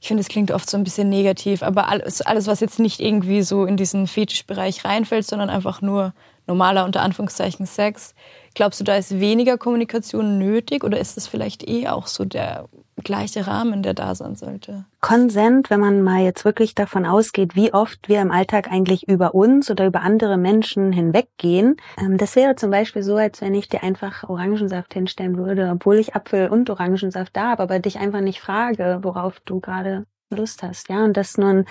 ich 0.00 0.08
finde, 0.08 0.20
es 0.20 0.28
klingt 0.28 0.50
oft 0.50 0.68
so 0.68 0.76
ein 0.76 0.84
bisschen 0.84 1.08
negativ, 1.08 1.62
aber 1.62 1.88
alles, 1.88 2.22
alles, 2.22 2.46
was 2.46 2.60
jetzt 2.60 2.78
nicht 2.78 3.00
irgendwie 3.00 3.42
so 3.42 3.64
in 3.64 3.76
diesen 3.76 4.06
Fetischbereich 4.06 4.84
reinfällt, 4.84 5.26
sondern 5.26 5.50
einfach 5.50 5.82
nur 5.82 6.14
normaler 6.46 6.84
unter 6.84 7.02
Anführungszeichen 7.02 7.66
Sex. 7.66 8.14
Glaubst 8.54 8.80
du, 8.80 8.84
da 8.84 8.96
ist 8.96 9.18
weniger 9.18 9.56
Kommunikation 9.56 10.38
nötig 10.38 10.84
oder 10.84 10.98
ist 10.98 11.16
das 11.16 11.26
vielleicht 11.26 11.66
eh 11.68 11.88
auch 11.88 12.06
so 12.06 12.24
der 12.24 12.68
gleiche 13.02 13.46
Rahmen, 13.46 13.82
der 13.82 13.94
da 13.94 14.14
sein 14.14 14.36
sollte? 14.36 14.84
Konsent, 15.00 15.70
wenn 15.70 15.80
man 15.80 16.02
mal 16.02 16.22
jetzt 16.22 16.44
wirklich 16.44 16.74
davon 16.74 17.06
ausgeht, 17.06 17.56
wie 17.56 17.72
oft 17.72 18.08
wir 18.08 18.20
im 18.20 18.30
Alltag 18.30 18.70
eigentlich 18.70 19.08
über 19.08 19.34
uns 19.34 19.70
oder 19.70 19.86
über 19.86 20.02
andere 20.02 20.36
Menschen 20.36 20.92
hinweggehen. 20.92 21.76
Ähm, 21.98 22.18
das 22.18 22.36
wäre 22.36 22.56
zum 22.56 22.70
Beispiel 22.70 23.02
so, 23.02 23.16
als 23.16 23.40
wenn 23.40 23.54
ich 23.54 23.68
dir 23.68 23.82
einfach 23.82 24.28
Orangensaft 24.28 24.92
hinstellen 24.92 25.38
würde, 25.38 25.70
obwohl 25.72 25.96
ich 25.96 26.14
Apfel 26.14 26.48
und 26.48 26.68
Orangensaft 26.68 27.34
da 27.36 27.50
habe, 27.50 27.62
aber 27.62 27.78
dich 27.78 27.98
einfach 27.98 28.20
nicht 28.20 28.40
frage, 28.40 29.00
worauf 29.02 29.40
du 29.40 29.60
gerade 29.60 30.06
Lust 30.30 30.62
hast. 30.62 30.88
Ja, 30.88 31.04
und 31.04 31.16
das 31.16 31.38
nur 31.38 31.48
ein 31.48 31.64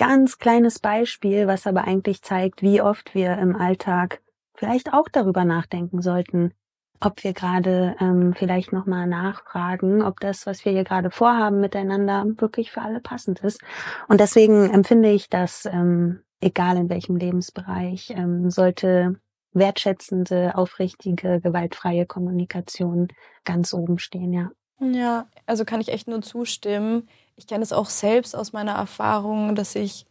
ganz 0.00 0.38
kleines 0.38 0.78
Beispiel, 0.78 1.46
was 1.46 1.66
aber 1.66 1.84
eigentlich 1.84 2.22
zeigt, 2.22 2.62
wie 2.62 2.80
oft 2.80 3.14
wir 3.14 3.36
im 3.36 3.54
Alltag 3.54 4.22
vielleicht 4.54 4.94
auch 4.94 5.10
darüber 5.12 5.44
nachdenken 5.44 6.00
sollten, 6.00 6.54
ob 7.00 7.22
wir 7.22 7.34
gerade 7.34 7.96
ähm, 8.00 8.32
vielleicht 8.34 8.72
nochmal 8.72 9.06
nachfragen, 9.06 10.00
ob 10.00 10.18
das, 10.20 10.46
was 10.46 10.64
wir 10.64 10.72
hier 10.72 10.84
gerade 10.84 11.10
vorhaben 11.10 11.60
miteinander, 11.60 12.24
wirklich 12.38 12.70
für 12.70 12.80
alle 12.80 13.00
passend 13.00 13.40
ist. 13.40 13.60
Und 14.08 14.20
deswegen 14.20 14.70
empfinde 14.70 15.10
ich, 15.10 15.28
dass, 15.28 15.66
ähm, 15.66 16.22
egal 16.40 16.78
in 16.78 16.88
welchem 16.88 17.16
Lebensbereich, 17.16 18.14
ähm, 18.16 18.48
sollte 18.50 19.20
wertschätzende, 19.52 20.56
aufrichtige, 20.56 21.42
gewaltfreie 21.42 22.06
Kommunikation 22.06 23.08
ganz 23.44 23.74
oben 23.74 23.98
stehen, 23.98 24.32
ja. 24.32 24.50
Ja, 24.80 25.26
also 25.44 25.66
kann 25.66 25.82
ich 25.82 25.90
echt 25.90 26.08
nur 26.08 26.22
zustimmen 26.22 27.06
ich 27.40 27.46
kenne 27.46 27.62
es 27.62 27.72
auch 27.72 27.88
selbst 27.88 28.36
aus 28.36 28.52
meiner 28.52 28.72
Erfahrung, 28.72 29.54
dass 29.54 29.74
ich, 29.74 30.04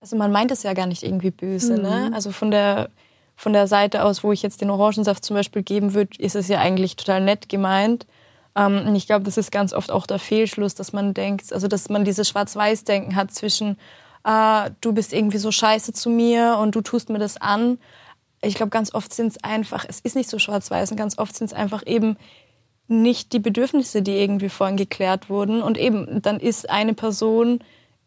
also 0.00 0.14
man 0.14 0.30
meint 0.30 0.52
es 0.52 0.62
ja 0.62 0.74
gar 0.74 0.86
nicht 0.86 1.02
irgendwie 1.02 1.32
böse, 1.32 1.72
ne? 1.72 1.78
mhm. 1.78 2.10
ne? 2.10 2.10
Also 2.14 2.30
von 2.30 2.52
der, 2.52 2.90
von 3.34 3.52
der 3.52 3.66
Seite 3.66 4.04
aus, 4.04 4.22
wo 4.22 4.30
ich 4.30 4.42
jetzt 4.42 4.60
den 4.60 4.70
Orangensaft 4.70 5.24
zum 5.24 5.34
Beispiel 5.34 5.64
geben 5.64 5.92
würde, 5.94 6.12
ist 6.18 6.36
es 6.36 6.46
ja 6.46 6.60
eigentlich 6.60 6.94
total 6.94 7.20
nett 7.20 7.48
gemeint. 7.48 8.06
Ähm, 8.54 8.86
und 8.86 8.94
ich 8.94 9.08
glaube, 9.08 9.24
das 9.24 9.36
ist 9.36 9.50
ganz 9.50 9.72
oft 9.72 9.90
auch 9.90 10.06
der 10.06 10.20
Fehlschluss, 10.20 10.76
dass 10.76 10.92
man 10.92 11.14
denkt, 11.14 11.52
also 11.52 11.66
dass 11.66 11.88
man 11.88 12.04
dieses 12.04 12.28
Schwarz-Weiß-Denken 12.28 13.16
hat 13.16 13.32
zwischen, 13.32 13.76
äh, 14.22 14.70
du 14.80 14.92
bist 14.92 15.12
irgendwie 15.12 15.38
so 15.38 15.50
scheiße 15.50 15.92
zu 15.92 16.10
mir 16.10 16.58
und 16.60 16.76
du 16.76 16.80
tust 16.80 17.10
mir 17.10 17.18
das 17.18 17.40
an. 17.40 17.78
Ich 18.40 18.54
glaube, 18.54 18.70
ganz 18.70 18.94
oft 18.94 19.12
sind 19.12 19.32
es 19.32 19.42
einfach, 19.42 19.84
es 19.88 19.98
ist 19.98 20.14
nicht 20.14 20.30
so 20.30 20.38
schwarz-weiß 20.38 20.92
und 20.92 20.96
ganz 20.96 21.18
oft 21.18 21.34
sind 21.34 21.48
es 21.48 21.54
einfach 21.54 21.84
eben 21.84 22.16
nicht 22.88 23.32
die 23.32 23.38
Bedürfnisse, 23.38 24.02
die 24.02 24.18
irgendwie 24.18 24.48
vorhin 24.48 24.76
geklärt 24.76 25.28
wurden. 25.30 25.62
Und 25.62 25.78
eben, 25.78 26.22
dann 26.22 26.40
ist 26.40 26.68
eine 26.68 26.94
Person, 26.94 27.60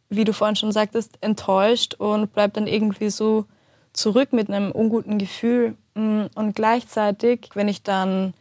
wie 0.10 0.26
du 0.26 0.34
vorhin 0.34 0.56
schon 0.56 0.72
sagtest, 0.72 1.18
enttäuscht 1.22 1.94
und 1.94 2.34
bleibt 2.34 2.58
dann 2.58 2.68
irgendwie 2.68 3.10
so 3.10 3.46
zurück 3.94 4.34
mit 4.34 4.50
einem 4.50 4.72
unguten 4.72 5.18
Gefühl. 5.18 5.76
Mm, 5.94 6.24
und 6.36 6.56
gleichzeitig, 6.56 7.50
wenn 7.54 7.68
ich 7.68 7.84
dann 7.84 8.34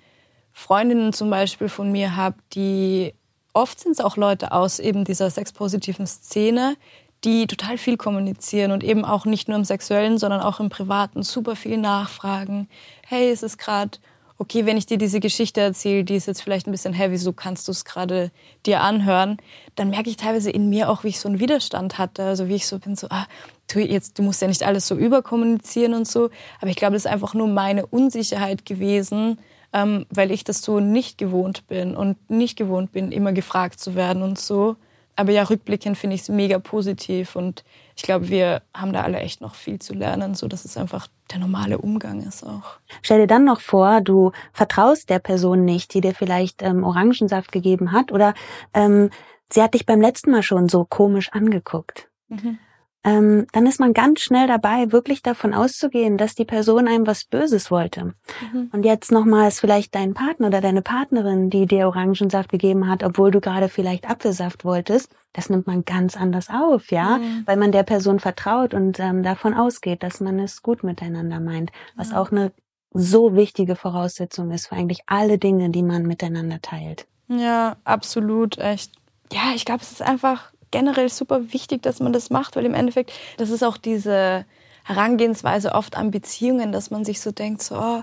Freundinnen 0.53 1.13
zum 1.13 1.31
Beispiel 1.31 1.69
von 1.69 1.93
mir 1.93 2.17
habe, 2.17 2.37
die 2.55 3.15
oft 3.53 3.79
sind 3.79 3.93
es 3.93 4.01
auch 4.01 4.17
Leute 4.17 4.53
aus 4.53 4.79
eben 4.79 5.05
dieser 5.05 5.31
sexpositiven 5.31 6.07
Szene, 6.07 6.77
die 7.25 7.47
total 7.47 7.77
viel 7.77 7.97
kommunizieren 7.97 8.73
und 8.73 8.83
eben 8.83 9.05
auch 9.05 9.27
nicht 9.27 9.49
nur 9.49 9.59
im 9.59 9.65
sexuellen, 9.65 10.19
sondern 10.19 10.41
auch 10.41 10.59
im 10.59 10.71
privaten 10.71 11.23
super 11.23 11.55
viel 11.55 11.77
nachfragen. 11.77 12.69
Hey, 13.07 13.31
ist 13.31 13.43
es 13.43 13.59
gerade 13.59 13.99
okay, 14.41 14.65
wenn 14.65 14.79
ich 14.79 14.87
dir 14.87 14.97
diese 14.97 15.21
Geschichte 15.21 15.61
erzähle, 15.61 16.03
die 16.03 16.17
ist 16.17 16.27
jetzt 16.27 16.41
vielleicht 16.41 16.67
ein 16.67 16.71
bisschen 16.71 16.95
heavy, 16.95 17.19
so 17.19 17.35
kannst 17.35 17.69
du 17.69 17.73
es 17.73 17.85
gerade 17.85 18.31
dir 18.65 18.81
anhören, 18.81 19.37
dann 19.75 19.91
merke 19.91 20.09
ich 20.09 20.17
teilweise 20.17 20.51
in 20.51 20.71
mir 20.71 20.89
auch, 20.89 21.05
wie 21.05 21.09
ich 21.09 21.21
so 21.21 21.29
einen 21.29 21.41
Widerstand 21.41 21.99
hatte, 21.99 22.25
also 22.25 22.49
wie 22.49 22.55
ich 22.55 22.67
so 22.67 22.79
bin, 22.79 22.97
so, 22.97 23.09
ah, 23.11 23.27
du, 23.71 23.81
jetzt, 23.81 24.19
du 24.19 24.23
musst 24.23 24.41
ja 24.41 24.49
nicht 24.49 24.63
alles 24.63 24.89
so 24.89 24.97
überkommunizieren 24.97 25.93
und 25.93 26.09
so, 26.09 26.31
aber 26.59 26.71
ich 26.71 26.77
glaube, 26.77 26.95
das 26.95 27.05
ist 27.05 27.11
einfach 27.11 27.35
nur 27.35 27.49
meine 27.49 27.85
Unsicherheit 27.85 28.65
gewesen, 28.65 29.39
ähm, 29.75 30.07
weil 30.09 30.31
ich 30.31 30.43
das 30.43 30.63
so 30.63 30.81
nicht 30.81 31.19
gewohnt 31.19 31.69
bin 31.69 31.95
und 31.95 32.31
nicht 32.31 32.57
gewohnt 32.57 32.93
bin, 32.93 33.13
immer 33.13 33.35
gefragt 33.35 33.79
zu 33.79 33.95
werden 33.95 34.23
und 34.23 34.39
so. 34.39 34.77
Aber 35.21 35.33
ja, 35.33 35.43
rückblickend 35.43 35.99
finde 35.99 36.17
ich 36.17 36.23
es 36.23 36.29
mega 36.31 36.59
positiv 36.59 37.37
und 37.37 37.63
ich 37.95 38.05
glaube, 38.05 38.31
wir 38.31 38.63
haben 38.73 38.95
da 38.95 39.03
alle 39.03 39.19
echt 39.19 39.43
noch 39.43 39.55
viel 39.55 39.79
zu 39.79 39.93
lernen, 39.93 40.35
so 40.35 40.49
dass 40.49 40.65
es 40.65 40.79
einfach 40.79 41.09
der 41.31 41.41
normale 41.41 41.77
Umgang 41.77 42.23
ist 42.23 42.43
auch. 42.43 42.79
Stell 43.03 43.19
dir 43.21 43.27
dann 43.27 43.45
noch 43.45 43.61
vor, 43.61 44.01
du 44.01 44.33
vertraust 44.55 45.11
der 45.11 45.19
Person 45.19 45.67
nicht, 45.67 45.93
die 45.93 46.01
dir 46.01 46.15
vielleicht 46.15 46.63
ähm, 46.63 46.85
Orangensaft 46.85 47.53
gegeben 47.53 47.93
hat 47.93 48.13
oder 48.13 48.33
ähm, 48.73 49.11
sie 49.53 49.63
hat 49.63 49.75
dich 49.75 49.85
beim 49.85 50.01
letzten 50.01 50.31
Mal 50.31 50.43
schon 50.43 50.71
so 50.71 50.87
komisch 50.87 51.31
angeguckt. 51.33 52.09
Mhm 52.29 52.59
ähm, 53.03 53.47
dann 53.53 53.67
ist 53.67 53.81
man 53.81 53.95
ganz 53.95 54.21
schnell 54.21 54.47
dabei, 54.47 54.93
wirklich 54.93 55.23
davon 55.23 55.55
auszugehen, 55.55 56.19
dass 56.19 56.35
die 56.35 56.45
Person 56.45 56.87
einem 56.87 57.07
was 57.07 57.25
Böses 57.25 57.71
wollte. 57.71 58.15
Mhm. 58.53 58.71
Und 58.73 58.85
jetzt 58.85 59.11
nochmals 59.11 59.61
vielleicht 59.61 59.95
dein 59.95 60.13
Partner 60.13 60.49
oder 60.49 60.61
deine 60.61 60.83
Partnerin, 60.83 61.49
die 61.49 61.67
dir 61.67 61.87
Orangensaft 61.87 62.51
gegeben 62.51 62.89
hat, 62.89 63.03
obwohl 63.03 63.31
du 63.31 63.41
gerade 63.41 63.69
vielleicht 63.69 64.09
Apfelsaft 64.09 64.65
wolltest. 64.65 65.15
Das 65.33 65.49
nimmt 65.49 65.67
man 65.67 65.85
ganz 65.85 66.17
anders 66.17 66.51
auf, 66.51 66.91
ja, 66.91 67.19
mhm. 67.19 67.43
weil 67.47 67.57
man 67.57 67.73
der 67.73 67.85
Person 67.85 68.19
vertraut 68.19 68.75
und 68.75 69.01
ähm, 69.01 69.23
davon 69.23 69.55
ausgeht, 69.55 70.03
dass 70.03 70.21
man 70.21 70.39
es 70.39 70.63
gut 70.63 70.83
miteinander 70.83 71.41
meint, 71.41 71.71
was 71.97 72.11
ja. 72.11 72.21
auch 72.21 72.33
eine 72.33 72.53
so 72.93 73.35
wichtige 73.35 73.77
Voraussetzung 73.77 74.51
ist 74.51 74.67
für 74.67 74.75
eigentlich 74.75 75.03
alle 75.07 75.39
Dinge, 75.39 75.71
die 75.71 75.83
man 75.83 76.03
miteinander 76.03 76.61
teilt. 76.61 77.07
Ja, 77.29 77.77
absolut, 77.85 78.59
echt. 78.59 78.93
Ja, 79.33 79.53
ich 79.55 79.65
glaube, 79.65 79.83
es 79.83 79.93
ist 79.93 80.03
einfach 80.03 80.53
generell 80.71 81.09
super 81.09 81.53
wichtig, 81.53 81.83
dass 81.83 82.01
man 82.01 82.13
das 82.13 82.31
macht, 82.31 82.57
weil 82.57 82.67
im 82.67 82.75
Endeffekt, 82.75 83.13
das 83.37 83.51
ist 83.51 83.63
auch 83.63 83.77
diese 83.77 84.45
Herangehensweise 84.85 85.73
oft 85.73 85.97
an 85.97 86.11
Beziehungen, 86.11 86.73
dass 86.73 86.91
man 86.91 87.05
sich 87.05 87.21
so 87.21 87.33
denkt, 87.33 87.63
so, 87.63 87.77
oh, 87.77 88.03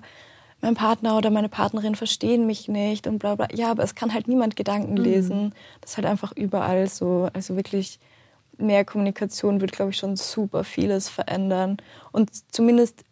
mein 0.62 0.74
Partner 0.74 1.18
oder 1.18 1.30
meine 1.30 1.50
Partnerin 1.50 1.96
verstehen 1.96 2.48
mich 2.48 2.68
nicht 2.68 3.08
und 3.08 3.20
bla 3.20 3.36
bla. 3.36 3.48
Ja, 3.54 3.72
aber 3.72 3.84
es 3.84 3.96
kann 3.96 4.14
halt 4.14 4.28
niemand 4.28 4.56
Gedanken 4.56 4.94
mhm. 4.94 5.02
lesen. 5.02 5.44
Mhm. 5.46 5.54
Das 5.82 5.92
ist 5.92 5.98
halt 5.98 6.08
einfach 6.08 6.32
überall 6.36 6.88
so. 6.88 7.30
Also 7.34 7.56
wirklich 7.56 8.00
mehr 8.58 8.84
Kommunikation 8.86 9.62
wird, 9.62 9.72
glaube 9.72 9.92
ich, 9.92 9.98
schon 9.98 10.16
super 10.16 10.64
vieles 10.64 11.10
verändern. 11.10 11.78
Und 12.12 12.32
zumindest 12.52 13.04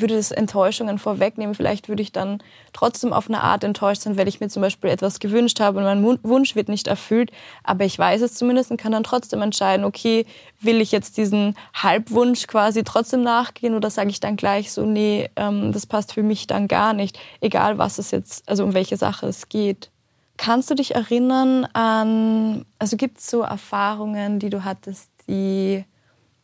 würde 0.00 0.16
es 0.16 0.30
Enttäuschungen 0.30 0.98
vorwegnehmen. 0.98 1.54
Vielleicht 1.54 1.88
würde 1.88 2.02
ich 2.02 2.12
dann 2.12 2.42
trotzdem 2.72 3.12
auf 3.12 3.28
eine 3.28 3.42
Art 3.42 3.64
enttäuscht 3.64 4.02
sein, 4.02 4.16
weil 4.16 4.28
ich 4.28 4.40
mir 4.40 4.48
zum 4.48 4.62
Beispiel 4.62 4.90
etwas 4.90 5.20
gewünscht 5.20 5.60
habe 5.60 5.78
und 5.78 5.84
mein 5.84 6.18
Wunsch 6.22 6.54
wird 6.54 6.68
nicht 6.68 6.88
erfüllt. 6.88 7.30
Aber 7.64 7.84
ich 7.84 7.98
weiß 7.98 8.22
es 8.22 8.34
zumindest 8.34 8.70
und 8.70 8.76
kann 8.76 8.92
dann 8.92 9.04
trotzdem 9.04 9.42
entscheiden, 9.42 9.84
okay, 9.84 10.26
will 10.60 10.80
ich 10.80 10.92
jetzt 10.92 11.16
diesen 11.16 11.56
Halbwunsch 11.74 12.46
quasi 12.46 12.84
trotzdem 12.84 13.22
nachgehen 13.22 13.74
oder 13.74 13.90
sage 13.90 14.10
ich 14.10 14.20
dann 14.20 14.36
gleich 14.36 14.72
so, 14.72 14.84
nee, 14.84 15.30
ähm, 15.36 15.72
das 15.72 15.86
passt 15.86 16.14
für 16.14 16.22
mich 16.22 16.46
dann 16.46 16.68
gar 16.68 16.92
nicht, 16.92 17.18
egal 17.40 17.78
was 17.78 17.98
es 17.98 18.10
jetzt, 18.10 18.48
also 18.48 18.64
um 18.64 18.74
welche 18.74 18.96
Sache 18.96 19.26
es 19.26 19.48
geht. 19.48 19.90
Kannst 20.36 20.70
du 20.70 20.74
dich 20.74 20.94
erinnern 20.94 21.64
an, 21.72 22.64
also 22.78 22.96
gibt 22.96 23.18
es 23.18 23.28
so 23.28 23.42
Erfahrungen, 23.42 24.38
die 24.38 24.50
du 24.50 24.64
hattest, 24.64 25.10
die 25.28 25.84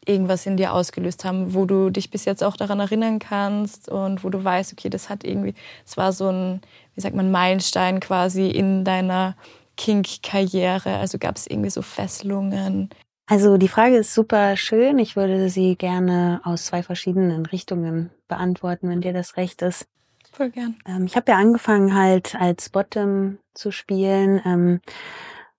irgendwas 0.07 0.47
in 0.47 0.57
dir 0.57 0.73
ausgelöst 0.73 1.25
haben, 1.25 1.55
wo 1.55 1.65
du 1.65 1.91
dich 1.91 2.11
bis 2.11 2.25
jetzt 2.25 2.43
auch 2.43 2.57
daran 2.57 2.81
erinnern 2.81 3.19
kannst 3.19 3.89
und 3.89 4.25
wo 4.25 4.31
du 4.31 4.43
weißt, 4.43 4.73
okay, 4.73 4.91
das 4.91 5.09
hat 5.09 5.25
irgendwie, 5.25 5.55
es 5.87 5.97
war 5.97 6.13
so 6.13 6.29
ein, 6.29 6.61
wie 6.95 7.01
sagt 7.01 7.15
man, 7.15 7.31
Meilenstein 7.31 8.01
quasi 8.01 8.49
in 8.49 8.85
deiner 8.85 9.37
Kink-Karriere. 9.77 10.97
Also 10.97 11.19
gab 11.19 11.37
es 11.37 11.47
irgendwie 11.47 11.71
so 11.71 11.83
Fesselungen. 11.83 12.91
Also 13.27 13.57
die 13.57 13.69
Frage 13.69 13.97
ist 13.97 14.15
super 14.15 14.57
schön. 14.57 14.99
Ich 14.99 15.17
würde 15.17 15.49
sie 15.49 15.77
gerne 15.77 16.41
aus 16.45 16.67
zwei 16.67 16.83
verschiedenen 16.83 17.47
Richtungen 17.47 18.11
beantworten, 18.29 18.89
wenn 18.89 19.01
dir 19.01 19.13
das 19.13 19.37
recht 19.37 19.63
ist. 19.63 19.87
Voll 20.31 20.51
gern. 20.51 20.77
Ähm, 20.87 21.07
ich 21.07 21.17
habe 21.17 21.33
ja 21.33 21.39
angefangen 21.39 21.95
halt 21.95 22.35
als 22.35 22.69
Bottom 22.69 23.39
zu 23.55 23.71
spielen 23.71 24.43
ähm, 24.45 24.81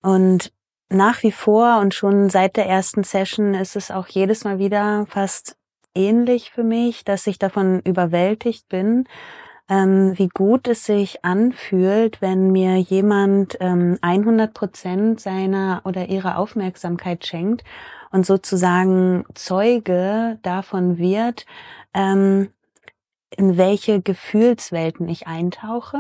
und 0.02 0.52
nach 0.90 1.24
wie 1.24 1.32
vor 1.32 1.80
und 1.80 1.94
schon 1.94 2.30
seit 2.30 2.58
der 2.58 2.68
ersten 2.68 3.04
Session 3.04 3.54
ist 3.54 3.76
es 3.76 3.92
auch 3.92 4.08
jedes 4.08 4.44
Mal 4.44 4.60
wieder 4.60 5.06
fast 5.08 5.58
ähnlich 5.96 6.52
für 6.52 6.64
mich, 6.64 7.04
dass 7.06 7.26
ich 7.28 7.40
davon 7.40 7.80
überwältigt 7.82 8.68
bin, 8.70 9.06
ähm, 9.68 10.18
wie 10.18 10.28
gut 10.28 10.68
es 10.68 10.86
sich 10.86 11.26
anfühlt, 11.26 12.22
wenn 12.22 12.52
mir 12.52 12.78
jemand 12.78 13.58
ähm, 13.62 13.98
100 14.02 14.54
Prozent 14.54 15.20
seiner 15.20 15.82
oder 15.86 16.08
ihrer 16.08 16.38
Aufmerksamkeit 16.38 17.26
schenkt 17.26 17.64
und 18.12 18.26
sozusagen 18.26 19.26
Zeuge 19.34 20.38
davon 20.44 20.98
wird, 21.00 21.46
ähm, 21.94 22.50
in 23.36 23.58
welche 23.58 24.02
Gefühlswelten 24.02 25.10
ich 25.10 25.26
eintauche. 25.26 25.98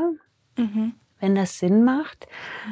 Mhm 0.57 0.93
wenn 1.19 1.35
das 1.35 1.59
Sinn 1.59 1.83
macht. 1.83 2.27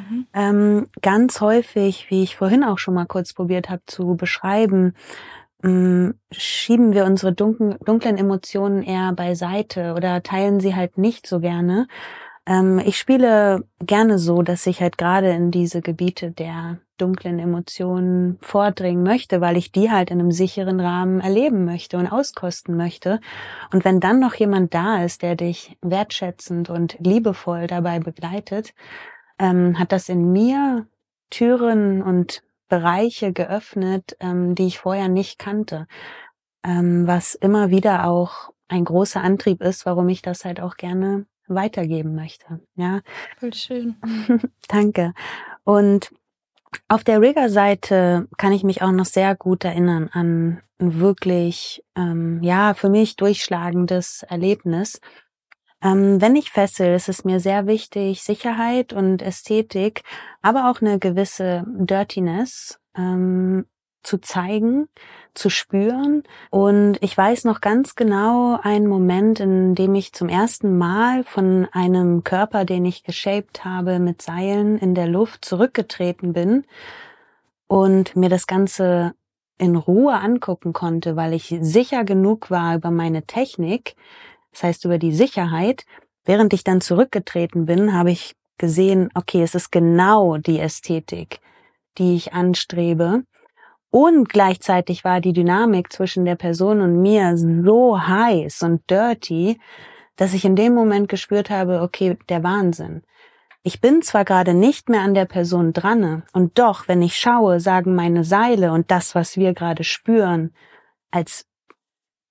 Mhm. 0.08 0.26
Ähm, 0.34 0.86
ganz 1.02 1.40
häufig, 1.40 2.06
wie 2.10 2.22
ich 2.22 2.36
vorhin 2.36 2.64
auch 2.64 2.78
schon 2.78 2.94
mal 2.94 3.06
kurz 3.06 3.32
probiert 3.32 3.70
habe 3.70 3.82
zu 3.86 4.14
beschreiben, 4.16 4.94
ähm, 5.62 6.14
schieben 6.30 6.92
wir 6.92 7.04
unsere 7.04 7.32
dunklen, 7.32 7.76
dunklen 7.84 8.18
Emotionen 8.18 8.82
eher 8.82 9.12
beiseite 9.12 9.94
oder 9.94 10.22
teilen 10.22 10.60
sie 10.60 10.74
halt 10.74 10.98
nicht 10.98 11.26
so 11.26 11.40
gerne. 11.40 11.86
Ähm, 12.46 12.78
ich 12.84 12.98
spiele 12.98 13.64
gerne 13.80 14.18
so, 14.18 14.42
dass 14.42 14.66
ich 14.66 14.80
halt 14.80 14.98
gerade 14.98 15.30
in 15.30 15.50
diese 15.50 15.80
Gebiete 15.80 16.30
der 16.30 16.78
dunklen 16.98 17.38
Emotionen 17.38 18.38
vordringen 18.40 19.02
möchte, 19.02 19.40
weil 19.40 19.56
ich 19.56 19.72
die 19.72 19.90
halt 19.90 20.10
in 20.10 20.20
einem 20.20 20.30
sicheren 20.30 20.80
Rahmen 20.80 21.20
erleben 21.20 21.64
möchte 21.64 21.98
und 21.98 22.06
auskosten 22.06 22.76
möchte. 22.76 23.20
Und 23.72 23.84
wenn 23.84 24.00
dann 24.00 24.20
noch 24.20 24.34
jemand 24.34 24.74
da 24.74 25.02
ist, 25.04 25.22
der 25.22 25.34
dich 25.36 25.76
wertschätzend 25.82 26.70
und 26.70 26.96
liebevoll 27.00 27.66
dabei 27.66 27.98
begleitet, 27.98 28.74
ähm, 29.38 29.78
hat 29.78 29.92
das 29.92 30.08
in 30.08 30.32
mir 30.32 30.86
Türen 31.30 32.02
und 32.02 32.42
Bereiche 32.68 33.32
geöffnet, 33.32 34.16
ähm, 34.20 34.54
die 34.54 34.66
ich 34.66 34.78
vorher 34.78 35.08
nicht 35.08 35.38
kannte. 35.38 35.86
Ähm, 36.64 37.06
was 37.06 37.34
immer 37.34 37.70
wieder 37.70 38.06
auch 38.06 38.50
ein 38.68 38.84
großer 38.84 39.20
Antrieb 39.22 39.62
ist, 39.62 39.84
warum 39.86 40.08
ich 40.08 40.22
das 40.22 40.44
halt 40.44 40.60
auch 40.60 40.76
gerne 40.76 41.26
weitergeben 41.46 42.14
möchte. 42.14 42.60
Ja. 42.74 43.00
Voll 43.38 43.54
schön. 43.54 43.96
Danke. 44.68 45.12
Und 45.64 46.10
auf 46.88 47.04
der 47.04 47.20
Rigger-Seite 47.20 48.28
kann 48.36 48.52
ich 48.52 48.64
mich 48.64 48.82
auch 48.82 48.92
noch 48.92 49.04
sehr 49.04 49.36
gut 49.36 49.64
erinnern 49.64 50.08
an 50.12 50.62
ein 50.78 51.00
wirklich, 51.00 51.84
ähm, 51.96 52.42
ja, 52.42 52.74
für 52.74 52.88
mich 52.88 53.16
durchschlagendes 53.16 54.24
Erlebnis. 54.28 55.00
Ähm, 55.82 56.20
wenn 56.20 56.36
ich 56.36 56.50
fessel, 56.50 56.94
ist 56.94 57.08
es 57.08 57.24
mir 57.24 57.40
sehr 57.40 57.66
wichtig, 57.66 58.22
Sicherheit 58.22 58.92
und 58.92 59.22
Ästhetik, 59.22 60.02
aber 60.42 60.70
auch 60.70 60.80
eine 60.80 60.98
gewisse 60.98 61.64
Dirtiness 61.66 62.80
ähm, 62.96 63.66
zu 64.04 64.20
zeigen, 64.20 64.88
zu 65.34 65.50
spüren. 65.50 66.22
Und 66.50 66.98
ich 67.00 67.16
weiß 67.16 67.44
noch 67.44 67.60
ganz 67.60 67.96
genau 67.96 68.58
einen 68.62 68.86
Moment, 68.86 69.40
in 69.40 69.74
dem 69.74 69.94
ich 69.94 70.12
zum 70.12 70.28
ersten 70.28 70.78
Mal 70.78 71.24
von 71.24 71.66
einem 71.72 72.22
Körper, 72.22 72.64
den 72.64 72.84
ich 72.84 73.02
geshaped 73.02 73.64
habe 73.64 73.98
mit 73.98 74.22
Seilen 74.22 74.78
in 74.78 74.94
der 74.94 75.08
Luft 75.08 75.44
zurückgetreten 75.44 76.32
bin 76.32 76.64
und 77.66 78.14
mir 78.14 78.28
das 78.28 78.46
Ganze 78.46 79.14
in 79.58 79.76
Ruhe 79.76 80.14
angucken 80.14 80.72
konnte, 80.72 81.16
weil 81.16 81.32
ich 81.32 81.56
sicher 81.60 82.04
genug 82.04 82.50
war 82.50 82.76
über 82.76 82.90
meine 82.90 83.24
Technik, 83.24 83.94
das 84.52 84.62
heißt 84.62 84.84
über 84.84 84.98
die 84.98 85.12
Sicherheit. 85.12 85.84
Während 86.24 86.52
ich 86.52 86.64
dann 86.64 86.80
zurückgetreten 86.80 87.66
bin, 87.66 87.92
habe 87.92 88.10
ich 88.10 88.34
gesehen, 88.58 89.10
okay, 89.14 89.42
es 89.42 89.54
ist 89.54 89.70
genau 89.70 90.38
die 90.38 90.58
Ästhetik, 90.58 91.40
die 91.98 92.16
ich 92.16 92.32
anstrebe 92.32 93.24
und 93.94 94.28
gleichzeitig 94.28 95.04
war 95.04 95.20
die 95.20 95.32
Dynamik 95.32 95.92
zwischen 95.92 96.24
der 96.24 96.34
Person 96.34 96.80
und 96.80 97.00
mir 97.00 97.36
so 97.36 98.04
heiß 98.04 98.64
und 98.64 98.90
dirty, 98.90 99.60
dass 100.16 100.34
ich 100.34 100.44
in 100.44 100.56
dem 100.56 100.74
Moment 100.74 101.08
gespürt 101.08 101.48
habe, 101.48 101.80
okay, 101.80 102.18
der 102.28 102.42
Wahnsinn. 102.42 103.04
Ich 103.62 103.80
bin 103.80 104.02
zwar 104.02 104.24
gerade 104.24 104.52
nicht 104.52 104.88
mehr 104.88 105.02
an 105.02 105.14
der 105.14 105.26
Person 105.26 105.72
dran, 105.72 106.24
und 106.32 106.58
doch, 106.58 106.88
wenn 106.88 107.02
ich 107.02 107.16
schaue, 107.16 107.60
sagen 107.60 107.94
meine 107.94 108.24
Seile 108.24 108.72
und 108.72 108.90
das, 108.90 109.14
was 109.14 109.36
wir 109.36 109.54
gerade 109.54 109.84
spüren, 109.84 110.52
als 111.12 111.46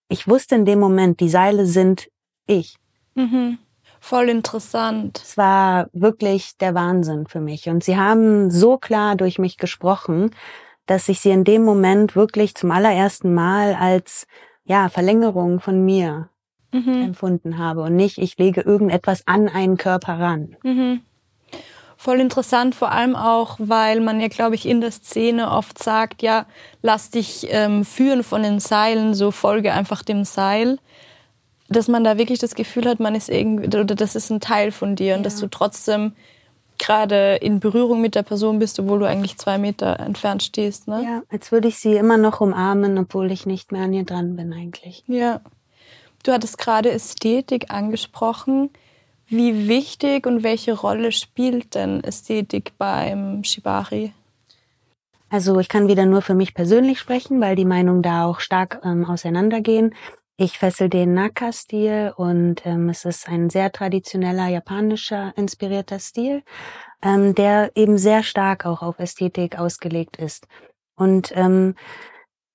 ich 0.09 0.27
wusste 0.27 0.55
in 0.55 0.65
dem 0.65 0.81
Moment, 0.81 1.21
die 1.21 1.29
Seile 1.29 1.65
sind 1.65 2.09
ich. 2.45 2.75
Mhm. 3.15 3.57
Voll 4.01 4.27
interessant. 4.27 5.21
Es 5.23 5.37
war 5.37 5.87
wirklich 5.93 6.57
der 6.57 6.75
Wahnsinn 6.75 7.25
für 7.25 7.39
mich. 7.39 7.69
Und 7.69 7.85
sie 7.85 7.95
haben 7.95 8.51
so 8.51 8.77
klar 8.77 9.15
durch 9.15 9.39
mich 9.39 9.57
gesprochen, 9.57 10.31
dass 10.85 11.09
ich 11.09 11.19
sie 11.19 11.31
in 11.31 11.43
dem 11.43 11.63
Moment 11.63 12.15
wirklich 12.15 12.55
zum 12.55 12.71
allerersten 12.71 13.33
Mal 13.33 13.75
als 13.75 14.27
ja, 14.65 14.89
Verlängerung 14.89 15.59
von 15.59 15.83
mir 15.83 16.29
mhm. 16.71 17.03
empfunden 17.03 17.57
habe 17.57 17.81
und 17.81 17.95
nicht, 17.95 18.17
ich 18.17 18.37
lege 18.37 18.61
irgendetwas 18.61 19.27
an 19.27 19.49
einen 19.49 19.77
Körper 19.77 20.19
ran. 20.19 20.55
Mhm. 20.63 21.01
Voll 21.97 22.19
interessant, 22.19 22.75
vor 22.75 22.91
allem 22.91 23.15
auch, 23.15 23.55
weil 23.59 24.01
man 24.01 24.19
ja, 24.19 24.27
glaube 24.27 24.55
ich, 24.55 24.67
in 24.67 24.81
der 24.81 24.91
Szene 24.91 25.51
oft 25.51 25.81
sagt, 25.81 26.21
ja, 26.21 26.47
lass 26.81 27.11
dich 27.11 27.47
ähm, 27.49 27.85
führen 27.85 28.23
von 28.23 28.43
den 28.43 28.59
Seilen, 28.59 29.13
so 29.13 29.31
folge 29.31 29.71
einfach 29.71 30.03
dem 30.03 30.25
Seil 30.25 30.79
dass 31.73 31.87
man 31.87 32.03
da 32.03 32.17
wirklich 32.17 32.39
das 32.39 32.55
Gefühl 32.55 32.85
hat, 32.85 32.99
man 32.99 33.15
ist 33.15 33.29
irgendwie, 33.29 33.65
oder 33.67 33.83
das 33.95 34.15
ist 34.15 34.29
ein 34.29 34.39
Teil 34.39 34.71
von 34.71 34.95
dir 34.95 35.07
ja. 35.07 35.15
und 35.17 35.23
dass 35.23 35.37
du 35.39 35.47
trotzdem 35.47 36.13
gerade 36.77 37.35
in 37.35 37.59
Berührung 37.59 38.01
mit 38.01 38.15
der 38.15 38.23
Person 38.23 38.59
bist, 38.59 38.79
obwohl 38.79 38.99
du 38.99 39.05
eigentlich 39.05 39.37
zwei 39.37 39.57
Meter 39.57 39.99
entfernt 39.99 40.43
stehst. 40.43 40.87
Ne? 40.87 41.03
Ja, 41.03 41.23
als 41.29 41.51
würde 41.51 41.67
ich 41.67 41.77
sie 41.79 41.95
immer 41.95 42.17
noch 42.17 42.41
umarmen, 42.41 42.97
obwohl 42.97 43.31
ich 43.31 43.45
nicht 43.45 43.71
mehr 43.71 43.83
an 43.83 43.93
ihr 43.93 44.03
dran 44.03 44.35
bin 44.35 44.53
eigentlich. 44.53 45.03
Ja. 45.07 45.41
Du 46.23 46.31
hattest 46.31 46.57
gerade 46.57 46.91
Ästhetik 46.91 47.71
angesprochen. 47.71 48.69
Wie 49.27 49.67
wichtig 49.67 50.25
und 50.25 50.43
welche 50.43 50.73
Rolle 50.73 51.11
spielt 51.11 51.75
denn 51.75 52.03
Ästhetik 52.03 52.73
beim 52.77 53.43
Shibari? 53.43 54.13
Also 55.29 55.59
ich 55.59 55.67
kann 55.67 55.87
wieder 55.87 56.05
nur 56.05 56.21
für 56.21 56.35
mich 56.35 56.53
persönlich 56.53 56.99
sprechen, 56.99 57.41
weil 57.41 57.55
die 57.55 57.65
Meinungen 57.65 58.03
da 58.03 58.25
auch 58.25 58.39
stark 58.39 58.81
ähm, 58.83 59.05
auseinandergehen. 59.05 59.95
Ich 60.35 60.57
fessel 60.57 60.89
den 60.89 61.13
Naka-Stil 61.13 62.13
und 62.17 62.65
ähm, 62.65 62.89
es 62.89 63.05
ist 63.05 63.29
ein 63.29 63.51
sehr 63.51 63.71
traditioneller 63.71 64.47
japanischer 64.47 65.31
inspirierter 65.35 65.99
Stil, 65.99 66.41
ähm, 67.03 67.35
der 67.35 67.71
eben 67.75 67.99
sehr 67.99 68.23
stark 68.23 68.65
auch 68.65 68.81
auf 68.81 68.97
Ästhetik 68.97 69.59
ausgelegt 69.59 70.17
ist. 70.17 70.47
Und 70.95 71.31
ähm, 71.35 71.75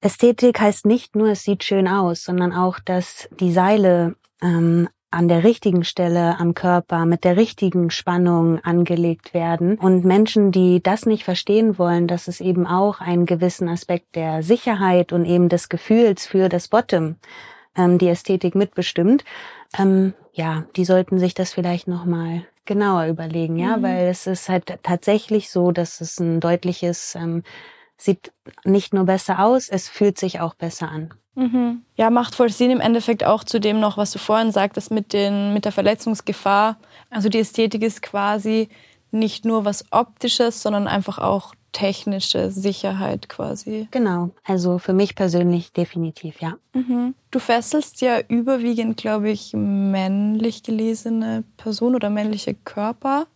Ästhetik 0.00 0.60
heißt 0.60 0.86
nicht 0.86 1.14
nur, 1.14 1.28
es 1.28 1.44
sieht 1.44 1.62
schön 1.62 1.86
aus, 1.86 2.24
sondern 2.24 2.52
auch, 2.52 2.80
dass 2.80 3.28
die 3.38 3.52
Seile 3.52 4.16
ähm, 4.42 4.88
an 5.12 5.28
der 5.28 5.44
richtigen 5.44 5.84
Stelle 5.84 6.36
am 6.40 6.54
Körper 6.54 7.06
mit 7.06 7.22
der 7.22 7.36
richtigen 7.36 7.90
Spannung 7.90 8.58
angelegt 8.58 9.34
werden. 9.34 9.78
Und 9.78 10.04
Menschen, 10.04 10.50
die 10.50 10.82
das 10.82 11.06
nicht 11.06 11.22
verstehen 11.22 11.78
wollen, 11.78 12.08
dass 12.08 12.26
es 12.26 12.40
eben 12.40 12.66
auch 12.66 13.00
einen 13.00 13.24
gewissen 13.24 13.68
Aspekt 13.68 14.16
der 14.16 14.42
Sicherheit 14.42 15.12
und 15.12 15.24
eben 15.24 15.48
des 15.48 15.68
Gefühls 15.68 16.26
für 16.26 16.48
das 16.48 16.66
Bottom 16.66 17.16
ähm, 17.76 17.98
die 17.98 18.08
Ästhetik 18.08 18.54
mitbestimmt, 18.54 19.24
ähm, 19.78 20.14
ja, 20.32 20.64
die 20.76 20.84
sollten 20.84 21.18
sich 21.18 21.34
das 21.34 21.52
vielleicht 21.52 21.88
nochmal 21.88 22.46
genauer 22.64 23.06
überlegen, 23.06 23.56
ja, 23.56 23.76
mhm. 23.76 23.82
weil 23.82 24.06
es 24.08 24.26
ist 24.26 24.48
halt 24.48 24.78
tatsächlich 24.82 25.50
so, 25.50 25.72
dass 25.72 26.00
es 26.00 26.20
ein 26.20 26.40
deutliches, 26.40 27.14
ähm, 27.14 27.42
sieht 27.96 28.32
nicht 28.64 28.94
nur 28.94 29.04
besser 29.04 29.40
aus, 29.40 29.68
es 29.68 29.88
fühlt 29.88 30.18
sich 30.18 30.40
auch 30.40 30.54
besser 30.54 30.88
an. 30.90 31.14
Mhm. 31.34 31.82
Ja, 31.96 32.10
macht 32.10 32.34
voll 32.34 32.50
Sinn 32.50 32.70
im 32.70 32.80
Endeffekt 32.80 33.24
auch 33.24 33.44
zu 33.44 33.60
dem 33.60 33.80
noch, 33.80 33.96
was 33.96 34.10
du 34.10 34.18
vorhin 34.18 34.52
sagtest 34.52 34.90
mit 34.90 35.12
den, 35.12 35.54
mit 35.54 35.64
der 35.64 35.72
Verletzungsgefahr. 35.72 36.78
Also 37.10 37.28
die 37.28 37.38
Ästhetik 37.38 37.82
ist 37.82 38.02
quasi 38.02 38.68
nicht 39.10 39.44
nur 39.44 39.64
was 39.64 39.84
Optisches, 39.92 40.62
sondern 40.62 40.88
einfach 40.88 41.18
auch 41.18 41.54
technische 41.72 42.50
Sicherheit 42.50 43.28
quasi. 43.28 43.88
Genau, 43.90 44.30
also 44.44 44.78
für 44.78 44.92
mich 44.92 45.14
persönlich 45.14 45.72
definitiv, 45.72 46.40
ja. 46.40 46.56
Mhm. 46.72 47.14
Du 47.30 47.38
fesselst 47.38 48.00
ja 48.00 48.20
überwiegend, 48.26 48.96
glaube 48.96 49.30
ich, 49.30 49.52
männlich 49.54 50.62
gelesene 50.62 51.44
Personen 51.56 51.94
oder 51.94 52.10
männliche 52.10 52.54
Körper. 52.54 53.26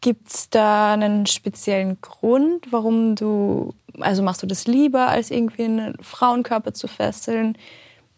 Gibt 0.00 0.28
es 0.28 0.50
da 0.50 0.92
einen 0.92 1.26
speziellen 1.26 1.98
Grund, 2.00 2.66
warum 2.70 3.14
du, 3.14 3.74
also 4.00 4.22
machst 4.22 4.42
du 4.42 4.46
das 4.46 4.66
lieber, 4.66 5.08
als 5.08 5.30
irgendwie 5.30 5.64
einen 5.64 5.96
Frauenkörper 6.02 6.74
zu 6.74 6.88
fesseln? 6.88 7.56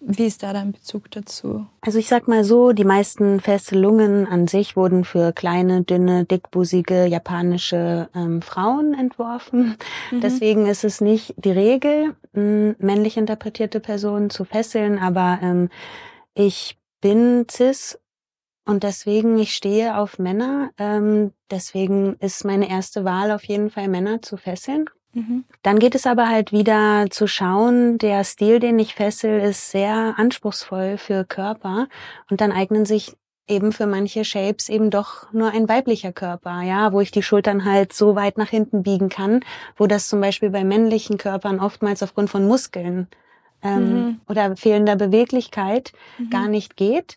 Wie 0.09 0.27
ist 0.27 0.45
da 0.45 0.53
dein 0.53 0.71
Bezug 0.71 1.11
dazu? 1.11 1.67
Also 1.81 1.99
ich 1.99 2.07
sag 2.07 2.29
mal 2.29 2.45
so, 2.45 2.71
die 2.71 2.85
meisten 2.85 3.41
Fesselungen 3.41 4.29
an 4.29 4.47
sich 4.47 4.77
wurden 4.77 5.03
für 5.03 5.33
kleine, 5.33 5.83
dünne, 5.83 6.25
dickbusige 6.25 7.07
japanische 7.07 8.09
ähm, 8.15 8.41
Frauen 8.41 8.95
entworfen. 8.95 9.77
Mhm. 10.13 10.21
Deswegen 10.21 10.67
ist 10.67 10.85
es 10.85 11.01
nicht 11.01 11.35
die 11.37 11.51
Regel, 11.51 12.15
männlich 12.33 13.17
interpretierte 13.17 13.81
Personen 13.81 14.31
zu 14.31 14.45
fesseln, 14.45 15.01
aber 15.01 15.41
ähm, 15.43 15.71
ich 16.35 16.79
bin 17.01 17.47
cis 17.51 17.99
und 18.65 18.85
deswegen, 18.85 19.39
ich 19.39 19.55
stehe 19.55 19.97
auf 19.97 20.21
Männer. 20.21 20.71
Ähm, 20.79 21.33
deswegen 21.51 22.15
ist 22.21 22.45
meine 22.45 22.69
erste 22.69 23.05
Wahl 23.05 23.33
auf 23.33 23.45
jeden 23.45 23.71
Fall 23.71 23.89
Männer 23.89 24.23
zu 24.23 24.37
fesseln. 24.37 24.87
Mhm. 25.17 25.45
Dann 25.63 25.79
geht 25.79 25.95
es 25.95 26.07
aber 26.07 26.29
halt 26.29 26.53
wieder 26.53 27.07
zu 27.09 27.27
schauen, 27.27 27.97
der 27.97 28.23
Stil, 28.23 28.61
den 28.61 28.79
ich 28.79 28.95
fessel, 28.95 29.41
ist 29.41 29.71
sehr 29.71 30.15
anspruchsvoll 30.19 30.99
für 30.99 31.25
Körper 31.25 31.89
und 32.31 32.43
dann 32.43 32.53
eignen 32.53 32.85
sich 32.85 33.17
eben 33.49 33.73
für 33.73 33.87
manche 33.87 34.25
Shapes 34.25 34.69
eben 34.69 34.91
doch 34.91 35.33
nur 35.33 35.53
ein 35.53 35.69
weiblicher 35.71 36.13
Körper, 36.13 36.61
ja, 36.63 36.93
wo 36.93 37.01
ich 37.01 37.13
die 37.13 37.23
Schultern 37.23 37.65
halt 37.65 37.95
so 37.95 38.15
weit 38.15 38.37
nach 38.37 38.51
hinten 38.51 38.83
biegen 38.83 39.09
kann, 39.09 39.41
wo 39.77 39.87
das 39.87 40.09
zum 40.09 40.21
Beispiel 40.21 40.51
bei 40.51 40.65
männlichen 40.65 41.17
Körpern 41.17 41.61
oftmals 41.61 42.03
aufgrund 42.03 42.29
von 42.29 42.47
Muskeln 42.47 43.09
ähm, 43.63 43.93
mhm. 43.93 44.21
oder 44.29 44.55
fehlender 44.57 44.97
Beweglichkeit 44.97 45.93
mhm. 46.19 46.29
gar 46.29 46.49
nicht 46.49 46.77
geht. 46.77 47.17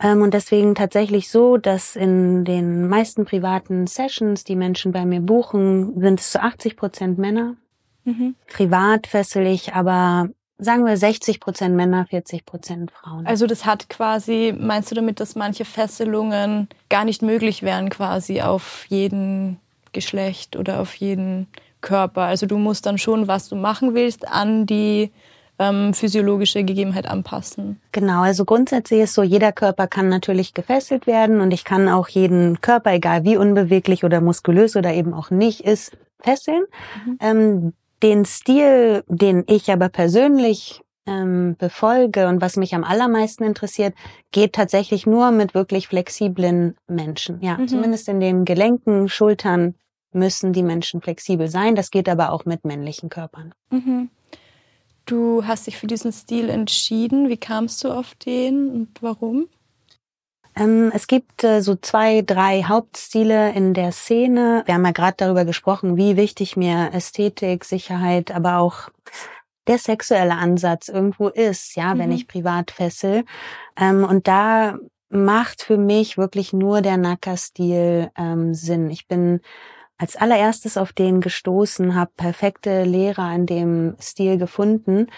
Ähm, 0.00 0.22
und 0.22 0.34
deswegen 0.34 0.74
tatsächlich 0.74 1.28
so, 1.28 1.56
dass 1.56 1.96
in 1.96 2.44
den 2.44 2.88
meisten 2.88 3.24
privaten 3.24 3.86
Sessions, 3.86 4.44
die 4.44 4.56
Menschen 4.56 4.92
bei 4.92 5.04
mir 5.04 5.20
buchen, 5.20 6.00
sind 6.00 6.20
es 6.20 6.30
zu 6.30 6.42
80 6.42 6.76
Prozent 6.76 7.18
Männer. 7.18 7.56
Mhm. 8.04 8.36
Privat 8.46 9.06
fessel 9.06 9.46
ich 9.46 9.74
aber 9.74 10.28
sagen 10.58 10.84
wir 10.84 10.96
60 10.96 11.40
Prozent 11.40 11.76
Männer, 11.76 12.06
40 12.06 12.44
Prozent 12.44 12.90
Frauen. 12.90 13.26
Also 13.26 13.46
das 13.46 13.64
hat 13.64 13.88
quasi, 13.88 14.54
meinst 14.58 14.90
du 14.90 14.94
damit, 14.94 15.20
dass 15.20 15.36
manche 15.36 15.64
Fesselungen 15.64 16.68
gar 16.88 17.04
nicht 17.04 17.22
möglich 17.22 17.62
wären 17.62 17.90
quasi 17.90 18.40
auf 18.40 18.84
jeden 18.88 19.58
Geschlecht 19.92 20.56
oder 20.56 20.80
auf 20.80 20.94
jeden 20.94 21.46
Körper? 21.80 22.22
Also 22.22 22.46
du 22.46 22.58
musst 22.58 22.86
dann 22.86 22.98
schon, 22.98 23.28
was 23.28 23.48
du 23.48 23.56
machen 23.56 23.94
willst, 23.94 24.26
an 24.26 24.66
die 24.66 25.12
ähm, 25.58 25.92
physiologische 25.94 26.64
Gegebenheit 26.64 27.08
anpassen. 27.08 27.80
Genau, 27.92 28.22
also 28.22 28.44
grundsätzlich 28.44 29.00
ist 29.00 29.14
so, 29.14 29.22
jeder 29.22 29.52
Körper 29.52 29.86
kann 29.86 30.08
natürlich 30.08 30.54
gefesselt 30.54 31.06
werden 31.06 31.40
und 31.40 31.52
ich 31.52 31.64
kann 31.64 31.88
auch 31.88 32.08
jeden 32.08 32.60
Körper, 32.60 32.92
egal 32.92 33.24
wie 33.24 33.36
unbeweglich 33.36 34.04
oder 34.04 34.20
muskulös 34.20 34.76
oder 34.76 34.92
eben 34.94 35.14
auch 35.14 35.30
nicht 35.30 35.60
ist, 35.60 35.96
fesseln. 36.20 36.64
Mhm. 37.04 37.18
Ähm, 37.20 37.72
den 38.02 38.24
Stil, 38.24 39.02
den 39.08 39.44
ich 39.48 39.72
aber 39.72 39.88
persönlich 39.88 40.82
ähm, 41.06 41.56
befolge 41.58 42.28
und 42.28 42.40
was 42.40 42.56
mich 42.56 42.74
am 42.74 42.84
allermeisten 42.84 43.42
interessiert, 43.44 43.94
geht 44.30 44.52
tatsächlich 44.52 45.06
nur 45.06 45.30
mit 45.30 45.54
wirklich 45.54 45.88
flexiblen 45.88 46.76
Menschen. 46.86 47.40
Ja, 47.40 47.58
mhm. 47.58 47.68
zumindest 47.68 48.08
in 48.08 48.20
den 48.20 48.44
Gelenken, 48.44 49.08
Schultern 49.08 49.74
müssen 50.12 50.52
die 50.52 50.62
Menschen 50.62 51.00
flexibel 51.00 51.48
sein. 51.48 51.74
Das 51.74 51.90
geht 51.90 52.08
aber 52.08 52.32
auch 52.32 52.44
mit 52.44 52.64
männlichen 52.64 53.08
Körpern. 53.08 53.52
Mhm. 53.70 54.10
Du 55.08 55.46
hast 55.46 55.66
dich 55.66 55.78
für 55.78 55.86
diesen 55.86 56.12
Stil 56.12 56.50
entschieden. 56.50 57.30
Wie 57.30 57.38
kamst 57.38 57.82
du 57.82 57.90
auf 57.90 58.14
den 58.14 58.68
und 58.68 58.88
warum? 59.00 59.48
Ähm, 60.54 60.92
es 60.94 61.06
gibt 61.06 61.42
äh, 61.44 61.62
so 61.62 61.76
zwei, 61.76 62.20
drei 62.20 62.64
Hauptstile 62.64 63.52
in 63.52 63.72
der 63.72 63.92
Szene. 63.92 64.62
Wir 64.66 64.74
haben 64.74 64.84
ja 64.84 64.90
gerade 64.90 65.14
darüber 65.16 65.46
gesprochen, 65.46 65.96
wie 65.96 66.18
wichtig 66.18 66.58
mir 66.58 66.90
Ästhetik, 66.92 67.64
Sicherheit, 67.64 68.32
aber 68.32 68.58
auch 68.58 68.90
der 69.66 69.78
sexuelle 69.78 70.34
Ansatz 70.34 70.88
irgendwo 70.88 71.28
ist, 71.28 71.74
ja, 71.74 71.94
mhm. 71.94 71.98
wenn 72.00 72.12
ich 72.12 72.28
privat 72.28 72.70
fessel. 72.70 73.24
Ähm, 73.78 74.04
und 74.04 74.28
da 74.28 74.78
macht 75.08 75.62
für 75.62 75.78
mich 75.78 76.18
wirklich 76.18 76.52
nur 76.52 76.82
der 76.82 76.98
Naka-Stil 76.98 78.10
ähm, 78.18 78.52
Sinn. 78.52 78.90
Ich 78.90 79.08
bin 79.08 79.40
als 79.98 80.16
allererstes 80.16 80.76
auf 80.76 80.92
den 80.92 81.20
gestoßen, 81.20 81.94
habe 81.94 82.10
perfekte 82.16 82.84
Lehrer 82.84 83.34
in 83.34 83.46
dem 83.46 83.96
Stil 84.00 84.38
gefunden. 84.38 85.08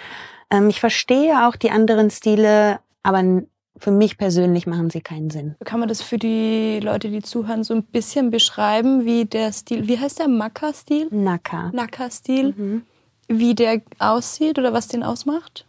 Ähm, 0.50 0.68
ich 0.68 0.80
verstehe 0.80 1.46
auch 1.46 1.56
die 1.56 1.70
anderen 1.70 2.10
Stile, 2.10 2.80
aber 3.02 3.42
für 3.76 3.90
mich 3.90 4.18
persönlich 4.18 4.66
machen 4.66 4.90
sie 4.90 5.00
keinen 5.00 5.30
Sinn. 5.30 5.56
Kann 5.64 5.80
man 5.80 5.88
das 5.88 6.02
für 6.02 6.18
die 6.18 6.80
Leute, 6.82 7.10
die 7.10 7.22
zuhören, 7.22 7.64
so 7.64 7.74
ein 7.74 7.84
bisschen 7.84 8.30
beschreiben, 8.30 9.04
wie 9.04 9.24
der 9.24 9.52
Stil, 9.52 9.88
wie 9.88 9.98
heißt 9.98 10.18
der 10.18 10.28
Maka-Stil? 10.28 11.08
Naka. 11.10 11.70
Naka-Stil. 11.72 12.54
Mhm. 12.56 12.82
Wie 13.28 13.54
der 13.54 13.80
aussieht 13.98 14.58
oder 14.58 14.72
was 14.72 14.88
den 14.88 15.02
ausmacht? 15.02 15.64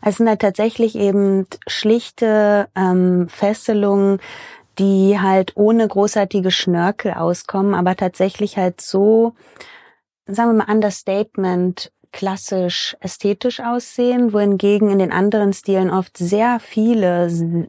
Es 0.00 0.16
sind 0.16 0.28
halt 0.28 0.40
tatsächlich 0.40 0.96
eben 0.96 1.46
schlichte 1.68 2.68
ähm, 2.74 3.28
Fesselungen, 3.28 4.18
die 4.78 5.18
halt 5.20 5.56
ohne 5.56 5.86
großartige 5.86 6.50
Schnörkel 6.50 7.12
auskommen, 7.12 7.74
aber 7.74 7.96
tatsächlich 7.96 8.56
halt 8.56 8.80
so, 8.80 9.34
sagen 10.26 10.50
wir 10.50 10.64
mal, 10.64 10.72
Understatement 10.72 11.92
klassisch 12.12 12.96
ästhetisch 13.00 13.60
aussehen, 13.60 14.32
wohingegen 14.32 14.90
in 14.90 14.98
den 14.98 15.12
anderen 15.12 15.52
Stilen 15.52 15.90
oft 15.90 16.16
sehr 16.16 16.60
viele 16.60 17.68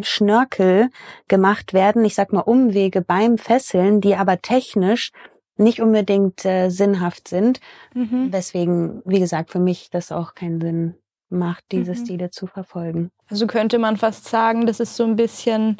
Schnörkel 0.00 0.88
gemacht 1.28 1.74
werden, 1.74 2.04
ich 2.04 2.14
sag 2.14 2.32
mal 2.32 2.40
Umwege 2.40 3.02
beim 3.02 3.38
Fesseln, 3.38 4.00
die 4.00 4.16
aber 4.16 4.38
technisch 4.38 5.10
nicht 5.58 5.80
unbedingt 5.80 6.44
äh, 6.44 6.68
sinnhaft 6.70 7.28
sind. 7.28 7.60
Mhm. 7.94 8.32
Weswegen, 8.32 9.02
wie 9.04 9.20
gesagt, 9.20 9.50
für 9.50 9.58
mich 9.58 9.90
das 9.90 10.12
auch 10.12 10.34
keinen 10.34 10.60
Sinn 10.60 10.94
macht, 11.28 11.64
diese 11.72 11.92
mhm. 11.92 11.96
Stile 11.96 12.30
zu 12.30 12.46
verfolgen. 12.46 13.10
Also 13.28 13.46
könnte 13.46 13.78
man 13.78 13.96
fast 13.96 14.26
sagen, 14.26 14.66
das 14.66 14.80
ist 14.80 14.96
so 14.96 15.04
ein 15.04 15.16
bisschen 15.16 15.78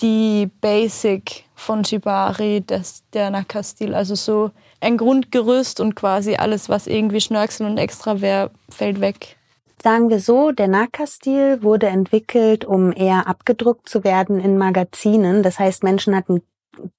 die 0.00 0.50
Basic 0.60 1.44
von 1.54 1.84
Shibari, 1.84 2.62
das, 2.66 3.02
der 3.12 3.30
Naka-Stil. 3.30 3.94
Also 3.94 4.14
so 4.14 4.50
ein 4.80 4.96
Grundgerüst 4.96 5.80
und 5.80 5.96
quasi 5.96 6.36
alles, 6.36 6.68
was 6.68 6.86
irgendwie 6.86 7.20
Schnörkeln 7.20 7.68
und 7.68 7.78
extra 7.78 8.20
wäre, 8.20 8.50
fällt 8.70 9.00
weg. 9.00 9.36
Sagen 9.82 10.08
wir 10.08 10.20
so, 10.20 10.50
der 10.50 10.68
Naka-Stil 10.68 11.62
wurde 11.62 11.86
entwickelt, 11.86 12.64
um 12.64 12.92
eher 12.92 13.26
abgedruckt 13.26 13.88
zu 13.88 14.02
werden 14.04 14.40
in 14.40 14.58
Magazinen. 14.58 15.42
Das 15.42 15.58
heißt, 15.58 15.84
Menschen 15.84 16.16
hatten 16.16 16.42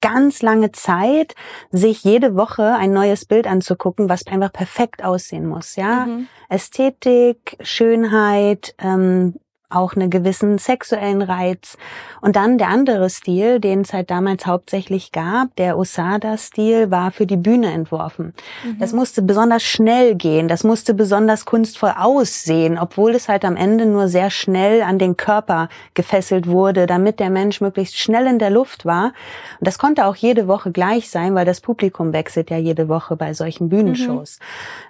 ganz 0.01 0.41
lange 0.41 0.71
Zeit, 0.71 1.35
sich 1.71 2.03
jede 2.03 2.35
Woche 2.35 2.75
ein 2.75 2.91
neues 2.93 3.25
Bild 3.25 3.47
anzugucken, 3.47 4.09
was 4.09 4.27
einfach 4.27 4.51
perfekt 4.51 5.03
aussehen 5.03 5.45
muss. 5.45 5.75
Ja, 5.75 6.05
mhm. 6.05 6.27
Ästhetik, 6.49 7.57
Schönheit, 7.61 8.75
ähm, 8.79 9.35
auch 9.69 9.95
einen 9.95 10.09
gewissen 10.09 10.57
sexuellen 10.57 11.21
Reiz. 11.21 11.77
Und 12.21 12.35
dann 12.35 12.57
der 12.57 12.69
andere 12.69 13.09
Stil, 13.09 13.59
den 13.59 13.81
es 13.81 13.93
halt 13.93 14.09
damals 14.09 14.47
hauptsächlich 14.47 15.11
gab, 15.11 15.55
der 15.57 15.77
Osada-Stil, 15.77 16.89
war 16.89 17.11
für 17.11 17.27
die 17.27 17.37
Bühne 17.37 17.71
entworfen. 17.71 18.33
Mhm. 18.65 18.79
Das 18.79 18.93
musste 18.93 19.21
besonders 19.21 19.61
schnell 19.61 20.15
gehen, 20.15 20.47
das 20.47 20.63
musste 20.63 20.95
besonders 20.95 21.45
kunstvoll 21.45 21.93
aussehen, 21.97 22.79
obwohl 22.79 23.13
es 23.13 23.29
halt 23.29 23.45
am 23.45 23.55
Ende 23.55 23.85
nur 23.85 24.07
sehr 24.07 24.31
schnell 24.31 24.81
an 24.81 24.97
den 24.97 25.17
Körper 25.17 25.69
gefesselt 25.93 26.47
wurde, 26.47 26.87
damit 26.87 27.19
der 27.19 27.29
Mensch 27.29 27.61
möglichst 27.61 27.97
schnell 27.97 28.25
in 28.25 28.39
der 28.39 28.49
Luft 28.49 28.85
war. 28.85 29.13
Und 29.59 29.67
das 29.67 29.77
konnte 29.77 30.05
auch 30.05 30.15
jede 30.15 30.47
Woche 30.47 30.71
gleich 30.71 31.09
sein, 31.11 31.35
weil 31.35 31.45
das 31.45 31.61
Publikum 31.61 32.11
wechselt 32.11 32.49
ja 32.49 32.57
jede 32.57 32.89
Woche 32.89 33.15
bei 33.15 33.35
solchen 33.35 33.69
Bühnenshows. 33.69 34.39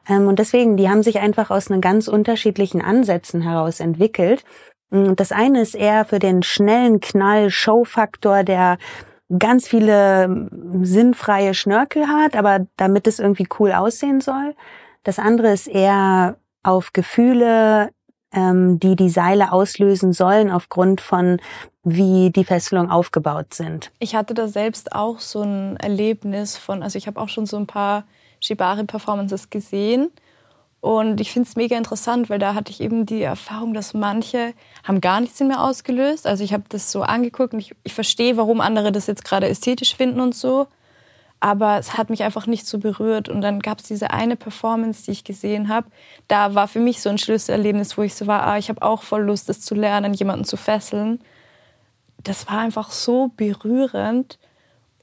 Mhm. 0.07 0.15
Ähm, 0.15 0.27
und 0.27 0.39
deswegen, 0.39 0.77
die 0.77 0.89
haben 0.89 1.03
sich 1.03 1.19
einfach 1.19 1.49
aus 1.49 1.69
einen 1.69 1.81
ganz 1.81 2.07
unterschiedlichen 2.07 2.81
Ansätzen 2.81 3.41
heraus 3.41 3.81
entwickelt. 3.81 4.43
Mm, 4.89 5.13
das 5.15 5.31
eine 5.31 5.61
ist 5.61 5.75
eher 5.75 6.05
für 6.05 6.19
den 6.19 6.43
schnellen 6.43 6.99
Knall, 6.99 7.49
Showfaktor, 7.49 8.43
der 8.43 8.77
ganz 9.37 9.67
viele 9.67 10.27
mm, 10.27 10.83
sinnfreie 10.83 11.53
Schnörkel 11.53 12.07
hat, 12.07 12.35
aber 12.35 12.65
damit 12.77 13.07
es 13.07 13.19
irgendwie 13.19 13.47
cool 13.59 13.71
aussehen 13.71 14.21
soll. 14.21 14.55
Das 15.03 15.19
andere 15.19 15.51
ist 15.51 15.67
eher 15.67 16.37
auf 16.63 16.93
Gefühle, 16.93 17.89
ähm, 18.31 18.79
die 18.79 18.95
die 18.95 19.09
Seile 19.09 19.51
auslösen 19.51 20.13
sollen 20.13 20.51
aufgrund 20.51 21.01
von 21.01 21.39
wie 21.83 22.29
die 22.29 22.43
Fesselungen 22.43 22.91
aufgebaut 22.91 23.53
sind. 23.53 23.91
Ich 23.99 24.15
hatte 24.15 24.33
da 24.33 24.47
selbst 24.47 24.93
auch 24.93 25.19
so 25.19 25.41
ein 25.41 25.77
Erlebnis 25.77 26.57
von, 26.57 26.83
also 26.83 26.97
ich 26.97 27.07
habe 27.07 27.19
auch 27.19 27.29
schon 27.29 27.45
so 27.45 27.57
ein 27.57 27.67
paar 27.67 28.03
Shibari-Performances 28.41 29.49
gesehen 29.49 30.11
und 30.81 31.19
ich 31.19 31.31
finde 31.31 31.49
es 31.49 31.55
mega 31.57 31.77
interessant, 31.77 32.29
weil 32.29 32.39
da 32.39 32.53
hatte 32.53 32.71
ich 32.71 32.79
eben 32.79 33.05
die 33.05 33.21
Erfahrung, 33.21 33.73
dass 33.73 33.93
manche 33.93 34.53
haben 34.83 35.01
gar 35.01 35.19
nichts 35.19 35.41
in 35.41 35.49
mir 35.49 35.61
ausgelöst. 35.61 36.25
Also 36.25 36.43
ich 36.43 36.53
habe 36.53 36.63
das 36.69 36.91
so 36.91 37.01
angeguckt 37.01 37.53
und 37.53 37.59
ich, 37.59 37.75
ich 37.83 37.93
verstehe, 37.93 38.37
warum 38.37 38.61
andere 38.61 38.91
das 38.91 39.07
jetzt 39.07 39.25
gerade 39.25 39.49
ästhetisch 39.49 39.95
finden 39.95 40.21
und 40.21 40.33
so. 40.33 40.67
Aber 41.41 41.79
es 41.79 41.97
hat 41.97 42.09
mich 42.09 42.23
einfach 42.23 42.47
nicht 42.47 42.65
so 42.65 42.79
berührt. 42.79 43.27
Und 43.27 43.41
dann 43.41 43.59
gab 43.59 43.79
es 43.79 43.85
diese 43.85 44.11
eine 44.11 44.37
Performance, 44.37 45.03
die 45.05 45.11
ich 45.11 45.23
gesehen 45.25 45.67
habe. 45.67 45.87
Da 46.29 46.55
war 46.55 46.67
für 46.67 46.79
mich 46.79 47.01
so 47.01 47.09
ein 47.09 47.17
Schlüsselerlebnis, 47.17 47.97
wo 47.97 48.01
ich 48.03 48.15
so 48.15 48.27
war, 48.27 48.43
ah, 48.43 48.57
ich 48.57 48.69
habe 48.69 48.81
auch 48.81 49.03
voll 49.03 49.23
Lust, 49.23 49.49
das 49.49 49.61
zu 49.61 49.75
lernen, 49.75 50.13
jemanden 50.13 50.45
zu 50.45 50.55
fesseln. 50.55 51.19
Das 52.23 52.47
war 52.47 52.59
einfach 52.59 52.91
so 52.91 53.31
berührend 53.35 54.39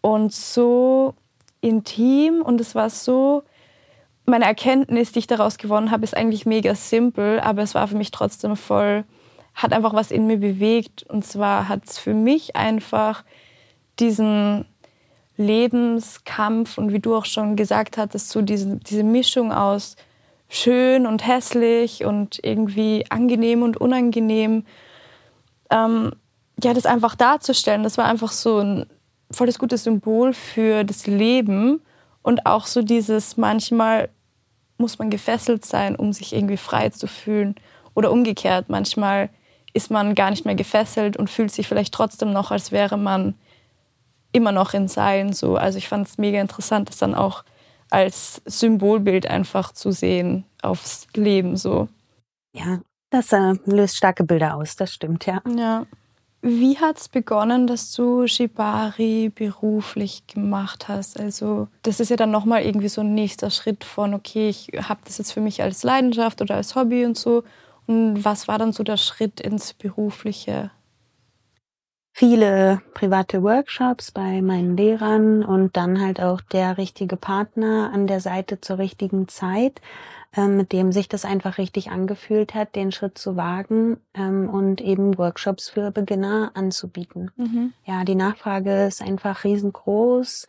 und 0.00 0.32
so 0.32 1.14
intim 1.60 2.42
und 2.42 2.60
es 2.60 2.74
war 2.74 2.90
so 2.90 3.42
meine 4.26 4.44
Erkenntnis, 4.44 5.12
die 5.12 5.20
ich 5.20 5.26
daraus 5.26 5.58
gewonnen 5.58 5.90
habe, 5.90 6.04
ist 6.04 6.16
eigentlich 6.16 6.46
mega 6.46 6.74
simpel, 6.74 7.40
aber 7.40 7.62
es 7.62 7.74
war 7.74 7.88
für 7.88 7.96
mich 7.96 8.10
trotzdem 8.10 8.56
voll, 8.56 9.04
hat 9.54 9.72
einfach 9.72 9.94
was 9.94 10.10
in 10.10 10.26
mir 10.26 10.38
bewegt. 10.38 11.04
Und 11.04 11.24
zwar 11.24 11.68
hat 11.68 11.86
es 11.86 11.98
für 11.98 12.14
mich 12.14 12.56
einfach 12.56 13.24
diesen 13.98 14.66
Lebenskampf 15.36 16.78
und 16.78 16.92
wie 16.92 16.98
du 16.98 17.14
auch 17.14 17.24
schon 17.24 17.56
gesagt 17.56 17.98
hattest, 17.98 18.30
so 18.30 18.42
diese, 18.42 18.76
diese 18.76 19.04
Mischung 19.04 19.52
aus 19.52 19.96
schön 20.48 21.06
und 21.06 21.26
hässlich 21.26 22.04
und 22.04 22.38
irgendwie 22.42 23.04
angenehm 23.10 23.62
und 23.62 23.76
unangenehm, 23.76 24.64
ähm, 25.70 26.12
ja, 26.62 26.72
das 26.72 26.86
einfach 26.86 27.16
darzustellen, 27.16 27.82
das 27.82 27.98
war 27.98 28.06
einfach 28.06 28.32
so 28.32 28.60
ein 28.60 28.86
volles 29.30 29.58
gutes 29.58 29.84
Symbol 29.84 30.32
für 30.32 30.84
das 30.84 31.06
Leben 31.06 31.82
und 32.22 32.46
auch 32.46 32.66
so 32.66 32.82
dieses 32.82 33.36
manchmal 33.36 34.08
muss 34.78 34.98
man 34.98 35.10
gefesselt 35.10 35.64
sein, 35.64 35.96
um 35.96 36.12
sich 36.12 36.34
irgendwie 36.34 36.56
frei 36.56 36.90
zu 36.90 37.06
fühlen. 37.06 37.54
Oder 37.94 38.12
umgekehrt, 38.12 38.68
manchmal 38.68 39.30
ist 39.72 39.90
man 39.90 40.14
gar 40.14 40.30
nicht 40.30 40.44
mehr 40.44 40.54
gefesselt 40.54 41.16
und 41.16 41.30
fühlt 41.30 41.50
sich 41.50 41.68
vielleicht 41.68 41.94
trotzdem 41.94 42.32
noch, 42.32 42.50
als 42.50 42.72
wäre 42.72 42.96
man 42.96 43.34
immer 44.32 44.52
noch 44.52 44.74
in 44.74 44.88
Seilen. 44.88 45.32
So. 45.32 45.56
Also 45.56 45.78
ich 45.78 45.88
fand 45.88 46.06
es 46.08 46.18
mega 46.18 46.40
interessant, 46.40 46.88
das 46.88 46.98
dann 46.98 47.14
auch 47.14 47.44
als 47.90 48.42
Symbolbild 48.44 49.26
einfach 49.26 49.72
zu 49.72 49.92
sehen 49.92 50.44
aufs 50.62 51.06
Leben. 51.14 51.56
So. 51.56 51.88
Ja, 52.52 52.80
das 53.10 53.32
äh, 53.32 53.54
löst 53.64 53.96
starke 53.96 54.24
Bilder 54.24 54.56
aus, 54.56 54.76
das 54.76 54.92
stimmt, 54.92 55.26
ja. 55.26 55.42
Ja. 55.56 55.86
Wie 56.42 56.78
hat 56.78 56.98
es 56.98 57.08
begonnen, 57.08 57.66
dass 57.66 57.92
du 57.92 58.26
Shibari 58.26 59.30
beruflich 59.34 60.26
gemacht 60.28 60.86
hast? 60.86 61.18
Also 61.18 61.68
das 61.82 61.98
ist 61.98 62.10
ja 62.10 62.16
dann 62.16 62.30
nochmal 62.30 62.62
irgendwie 62.62 62.88
so 62.88 63.00
ein 63.00 63.14
nächster 63.14 63.50
Schritt 63.50 63.82
von, 63.84 64.14
okay, 64.14 64.48
ich 64.48 64.68
habe 64.88 65.00
das 65.04 65.18
jetzt 65.18 65.32
für 65.32 65.40
mich 65.40 65.62
als 65.62 65.82
Leidenschaft 65.82 66.40
oder 66.40 66.54
als 66.54 66.74
Hobby 66.76 67.04
und 67.04 67.18
so. 67.18 67.42
Und 67.86 68.24
was 68.24 68.48
war 68.48 68.58
dann 68.58 68.72
so 68.72 68.84
der 68.84 68.96
Schritt 68.96 69.40
ins 69.40 69.74
Berufliche? 69.74 70.70
Viele 72.12 72.80
private 72.94 73.42
Workshops 73.42 74.10
bei 74.10 74.40
meinen 74.40 74.76
Lehrern 74.76 75.44
und 75.44 75.76
dann 75.76 76.00
halt 76.00 76.20
auch 76.20 76.40
der 76.40 76.78
richtige 76.78 77.16
Partner 77.16 77.90
an 77.92 78.06
der 78.06 78.20
Seite 78.20 78.60
zur 78.60 78.78
richtigen 78.78 79.28
Zeit. 79.28 79.82
Ähm, 80.36 80.58
mit 80.58 80.72
dem 80.72 80.92
sich 80.92 81.08
das 81.08 81.24
einfach 81.24 81.56
richtig 81.56 81.90
angefühlt 81.90 82.54
hat, 82.54 82.74
den 82.74 82.92
Schritt 82.92 83.16
zu 83.16 83.36
wagen 83.36 83.98
ähm, 84.12 84.50
und 84.50 84.82
eben 84.82 85.16
Workshops 85.16 85.70
für 85.70 85.90
Beginner 85.90 86.50
anzubieten. 86.52 87.30
Mhm. 87.36 87.72
Ja, 87.84 88.04
die 88.04 88.16
Nachfrage 88.16 88.84
ist 88.84 89.00
einfach 89.00 89.44
riesengroß. 89.44 90.46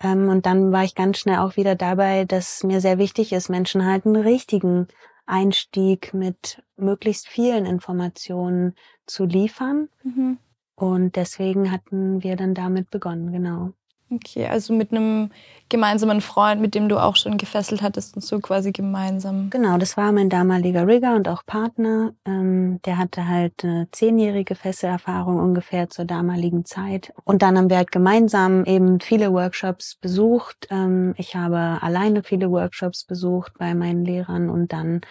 Ähm, 0.00 0.30
und 0.30 0.46
dann 0.46 0.72
war 0.72 0.84
ich 0.84 0.94
ganz 0.94 1.18
schnell 1.18 1.36
auch 1.38 1.56
wieder 1.56 1.74
dabei, 1.74 2.24
dass 2.24 2.64
mir 2.64 2.80
sehr 2.80 2.96
wichtig 2.96 3.32
ist, 3.32 3.50
Menschen 3.50 3.84
halt 3.84 4.06
einen 4.06 4.16
richtigen 4.16 4.88
Einstieg 5.26 6.14
mit 6.14 6.62
möglichst 6.76 7.28
vielen 7.28 7.66
Informationen 7.66 8.74
zu 9.04 9.26
liefern. 9.26 9.90
Mhm. 10.02 10.38
Und 10.76 11.16
deswegen 11.16 11.70
hatten 11.70 12.22
wir 12.22 12.36
dann 12.36 12.54
damit 12.54 12.90
begonnen, 12.90 13.32
genau. 13.32 13.72
Okay, 14.12 14.46
also 14.46 14.72
mit 14.74 14.90
einem 14.90 15.30
gemeinsamen 15.68 16.20
Freund, 16.20 16.60
mit 16.60 16.74
dem 16.74 16.88
du 16.88 16.98
auch 16.98 17.14
schon 17.14 17.38
gefesselt 17.38 17.80
hattest 17.80 18.16
und 18.16 18.22
so 18.22 18.40
quasi 18.40 18.72
gemeinsam. 18.72 19.50
Genau, 19.50 19.78
das 19.78 19.96
war 19.96 20.10
mein 20.10 20.28
damaliger 20.28 20.84
Rigger 20.84 21.14
und 21.14 21.28
auch 21.28 21.46
Partner. 21.46 22.12
Ähm, 22.24 22.80
der 22.84 22.98
hatte 22.98 23.28
halt 23.28 23.62
eine 23.62 23.86
zehnjährige 23.92 24.56
Fesselerfahrung 24.56 25.38
ungefähr 25.38 25.88
zur 25.88 26.06
damaligen 26.06 26.64
Zeit. 26.64 27.12
Und 27.24 27.42
dann 27.42 27.56
haben 27.56 27.70
wir 27.70 27.76
halt 27.76 27.92
gemeinsam 27.92 28.64
eben 28.64 28.98
viele 28.98 29.32
Workshops 29.32 29.94
besucht. 29.94 30.66
Ähm, 30.70 31.14
ich 31.16 31.36
habe 31.36 31.78
alleine 31.80 32.24
viele 32.24 32.50
Workshops 32.50 33.04
besucht 33.04 33.52
bei 33.58 33.74
meinen 33.74 34.04
Lehrern 34.04 34.50
und 34.50 34.72
dann 34.72 35.02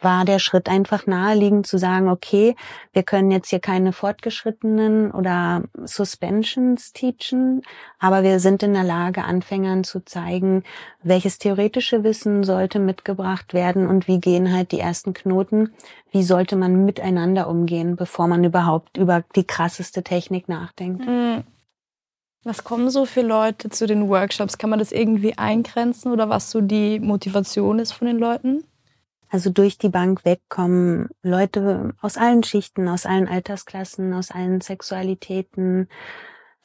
war 0.00 0.24
der 0.24 0.38
Schritt 0.38 0.68
einfach 0.68 1.06
naheliegend 1.06 1.66
zu 1.66 1.78
sagen, 1.78 2.08
okay, 2.08 2.54
wir 2.92 3.02
können 3.02 3.30
jetzt 3.30 3.50
hier 3.50 3.60
keine 3.60 3.92
fortgeschrittenen 3.92 5.10
oder 5.10 5.62
Suspensions 5.84 6.92
teachen, 6.92 7.62
aber 7.98 8.22
wir 8.22 8.38
sind 8.40 8.62
in 8.62 8.74
der 8.74 8.84
Lage, 8.84 9.24
Anfängern 9.24 9.82
zu 9.82 10.04
zeigen, 10.04 10.62
welches 11.02 11.38
theoretische 11.38 12.04
Wissen 12.04 12.44
sollte 12.44 12.78
mitgebracht 12.78 13.54
werden 13.54 13.86
und 13.86 14.06
wie 14.06 14.20
gehen 14.20 14.52
halt 14.52 14.72
die 14.72 14.80
ersten 14.80 15.14
Knoten, 15.14 15.72
wie 16.10 16.22
sollte 16.22 16.56
man 16.56 16.84
miteinander 16.84 17.48
umgehen, 17.48 17.96
bevor 17.96 18.28
man 18.28 18.44
überhaupt 18.44 18.96
über 18.96 19.24
die 19.34 19.44
krasseste 19.44 20.02
Technik 20.02 20.48
nachdenkt. 20.48 21.06
Mhm. 21.06 21.44
Was 22.46 22.62
kommen 22.62 22.90
so 22.90 23.06
für 23.06 23.22
Leute 23.22 23.70
zu 23.70 23.86
den 23.86 24.10
Workshops? 24.10 24.58
Kann 24.58 24.68
man 24.68 24.78
das 24.78 24.92
irgendwie 24.92 25.38
eingrenzen 25.38 26.12
oder 26.12 26.28
was 26.28 26.50
so 26.50 26.60
die 26.60 27.00
Motivation 27.00 27.78
ist 27.78 27.92
von 27.92 28.06
den 28.06 28.18
Leuten? 28.18 28.64
Also 29.34 29.50
durch 29.50 29.78
die 29.78 29.88
Bank 29.88 30.24
weg 30.24 30.42
kommen 30.48 31.08
Leute 31.24 31.94
aus 32.00 32.16
allen 32.16 32.44
Schichten, 32.44 32.86
aus 32.86 33.04
allen 33.04 33.26
Altersklassen, 33.26 34.14
aus 34.14 34.30
allen 34.30 34.60
Sexualitäten. 34.60 35.88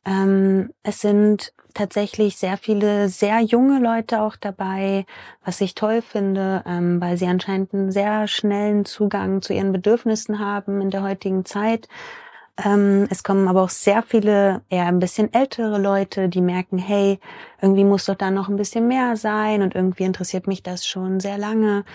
Ähm, 0.05 0.71
es 0.83 1.01
sind 1.01 1.51
tatsächlich 1.73 2.37
sehr 2.37 2.57
viele 2.57 3.09
sehr 3.09 3.39
junge 3.41 3.79
Leute 3.79 4.21
auch 4.21 4.35
dabei, 4.35 5.07
was 5.43 5.61
ich 5.61 5.73
toll 5.73 6.03
finde, 6.03 6.63
ähm, 6.67 7.01
weil 7.01 7.17
sie 7.17 7.25
anscheinend 7.25 7.73
einen 7.73 7.91
sehr 7.91 8.27
schnellen 8.27 8.85
Zugang 8.85 9.41
zu 9.41 9.53
ihren 9.53 9.71
Bedürfnissen 9.71 10.37
haben 10.37 10.79
in 10.79 10.91
der 10.91 11.01
heutigen 11.01 11.45
Zeit 11.45 11.87
Ähm, 12.63 13.07
es 13.09 13.23
kommen 13.23 13.47
aber 13.47 13.63
auch 13.63 13.69
sehr 13.69 14.03
viele 14.03 14.61
eher 14.69 14.85
ein 14.87 14.99
bisschen 14.99 15.33
ältere 15.33 15.77
Leute, 15.79 16.29
die 16.29 16.41
merken, 16.41 16.77
hey, 16.77 17.19
irgendwie 17.61 17.85
muss 17.85 18.05
doch 18.05 18.15
da 18.15 18.31
noch 18.31 18.49
ein 18.49 18.57
bisschen 18.57 18.87
mehr 18.87 19.15
sein 19.15 19.61
und 19.61 19.75
irgendwie 19.75 20.03
interessiert 20.03 20.47
mich 20.47 20.61
das 20.63 20.85
schon 20.85 21.19
sehr 21.21 21.37
lange. 21.37 21.85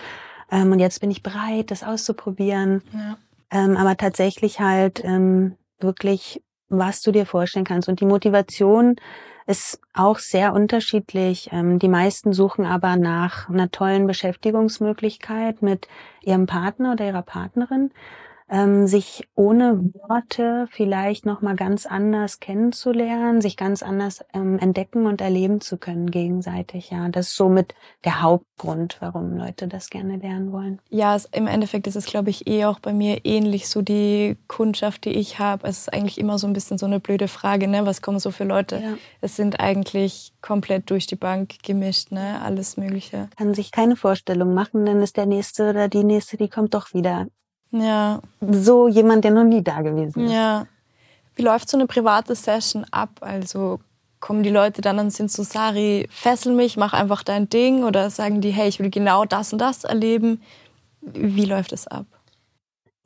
Ähm, 0.51 0.71
und 0.71 0.79
jetzt 0.79 1.01
bin 1.01 1.11
ich 1.11 1.23
bereit, 1.23 1.71
das 1.71 1.83
auszuprobieren. 1.83 2.81
Ja. 2.93 3.17
Ähm, 3.51 3.77
aber 3.77 3.97
tatsächlich 3.97 4.59
halt 4.59 5.03
ähm, 5.03 5.55
wirklich, 5.79 6.41
was 6.69 7.01
du 7.01 7.11
dir 7.11 7.25
vorstellen 7.25 7.65
kannst. 7.65 7.89
Und 7.89 7.99
die 7.99 8.05
Motivation 8.05 8.95
ist 9.47 9.79
auch 9.93 10.17
sehr 10.17 10.53
unterschiedlich. 10.53 11.49
Ähm, 11.51 11.79
die 11.79 11.87
meisten 11.87 12.33
suchen 12.33 12.65
aber 12.65 12.95
nach 12.95 13.49
einer 13.49 13.69
tollen 13.69 14.07
Beschäftigungsmöglichkeit 14.07 15.61
mit 15.61 15.87
ihrem 16.21 16.47
Partner 16.47 16.93
oder 16.93 17.05
ihrer 17.05 17.21
Partnerin 17.21 17.91
ähm, 18.49 18.85
sich 18.85 19.27
ohne 19.33 19.91
Worte 20.07 20.67
vielleicht 20.69 21.25
noch 21.25 21.41
mal 21.41 21.55
ganz 21.55 21.85
anders 21.85 22.39
kennenzulernen, 22.39 23.41
sich 23.41 23.57
ganz 23.57 23.81
anders 23.81 24.23
ähm, 24.33 24.59
entdecken 24.59 25.07
und 25.07 25.19
erleben 25.19 25.61
zu 25.61 25.77
können 25.77 26.11
gegenseitig. 26.11 26.91
Ja, 26.91 27.09
das 27.09 27.29
ist 27.29 27.35
somit 27.35 27.73
der 28.03 28.21
Hauptgrund, 28.21 28.97
warum 28.99 29.35
Leute 29.35 29.67
das 29.67 29.89
gerne 29.89 30.17
lernen 30.17 30.51
wollen. 30.51 30.79
Ja, 30.89 31.15
es, 31.15 31.25
im 31.25 31.47
Endeffekt 31.47 31.87
ist 31.87 31.95
es, 31.95 32.05
glaube 32.05 32.29
ich, 32.29 32.47
eh 32.47 32.65
auch 32.65 32.79
bei 32.79 32.93
mir 32.93 33.25
ähnlich. 33.25 33.67
So 33.67 33.81
die 33.81 34.37
Kundschaft, 34.47 35.05
die 35.05 35.11
ich 35.11 35.39
habe, 35.39 35.67
es 35.67 35.79
ist 35.79 35.93
eigentlich 35.93 36.19
immer 36.19 36.37
so 36.37 36.45
ein 36.45 36.53
bisschen 36.53 36.77
so 36.77 36.85
eine 36.85 36.99
blöde 36.99 37.27
Frage, 37.27 37.67
ne? 37.67 37.85
Was 37.85 38.03
kommen 38.03 38.19
so 38.19 38.29
für 38.29 38.43
Leute? 38.43 38.75
Ja. 38.77 38.97
Es 39.21 39.35
sind 39.35 39.59
eigentlich 39.59 40.33
komplett 40.41 40.91
durch 40.91 41.07
die 41.07 41.15
Bank 41.15 41.63
gemischt, 41.63 42.11
ne? 42.11 42.41
Alles 42.43 42.77
Mögliche. 42.77 43.27
Kann 43.37 43.55
sich 43.55 43.71
keine 43.71 43.95
Vorstellung 43.95 44.53
machen, 44.53 44.85
dann 44.85 45.01
ist 45.01 45.17
der 45.17 45.25
nächste 45.25 45.71
oder 45.71 45.87
die 45.87 46.03
nächste, 46.03 46.37
die 46.37 46.49
kommt 46.49 46.75
doch 46.75 46.93
wieder 46.93 47.25
ja. 47.81 48.19
So 48.41 48.87
jemand, 48.87 49.23
der 49.23 49.31
noch 49.31 49.43
nie 49.43 49.63
da 49.63 49.81
gewesen 49.81 50.25
ist. 50.25 50.31
Ja. 50.31 50.67
Wie 51.35 51.41
läuft 51.41 51.69
so 51.69 51.77
eine 51.77 51.87
private 51.87 52.35
Session 52.35 52.85
ab? 52.91 53.09
Also 53.21 53.79
kommen 54.19 54.43
die 54.43 54.49
Leute 54.49 54.81
dann 54.81 54.97
und 54.99 55.11
sind 55.11 55.31
so, 55.31 55.43
Sari, 55.43 56.07
fessel 56.09 56.53
mich, 56.53 56.77
mach 56.77 56.93
einfach 56.93 57.23
dein 57.23 57.49
Ding 57.49 57.83
oder 57.83 58.09
sagen 58.09 58.41
die, 58.41 58.51
hey, 58.51 58.67
ich 58.67 58.79
will 58.79 58.89
genau 58.89 59.25
das 59.25 59.53
und 59.53 59.59
das 59.59 59.83
erleben. 59.83 60.41
Wie 61.01 61.45
läuft 61.45 61.73
es 61.73 61.87
ab? 61.87 62.05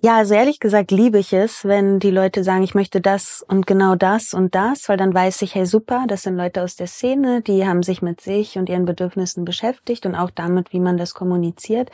Ja, 0.02 0.16
also 0.16 0.34
ehrlich 0.34 0.62
gesagt 0.62 0.92
liebe 0.92 1.20
ich 1.20 1.34
es, 1.34 1.66
wenn 1.66 2.00
die 2.00 2.10
Leute 2.10 2.46
sagen, 2.46 2.64
ich 2.64 2.74
möchte 2.74 3.02
das 3.02 3.44
und 3.46 3.68
genau 3.68 3.96
das 3.96 4.34
und 4.34 4.56
das, 4.56 4.88
weil 4.88 4.96
dann 4.96 5.14
weiß 5.14 5.42
ich, 5.42 5.56
hey 5.56 5.66
super, 5.66 6.06
das 6.08 6.22
sind 6.22 6.38
Leute 6.38 6.64
aus 6.64 6.78
der 6.78 6.88
Szene, 6.88 7.42
die 7.42 7.68
haben 7.68 7.84
sich 7.84 8.02
mit 8.02 8.22
sich 8.22 8.58
und 8.58 8.70
ihren 8.70 8.86
Bedürfnissen 8.86 9.44
beschäftigt 9.44 10.06
und 10.06 10.16
auch 10.16 10.32
damit, 10.32 10.72
wie 10.72 10.80
man 10.80 10.96
das 10.96 11.14
kommuniziert 11.14 11.92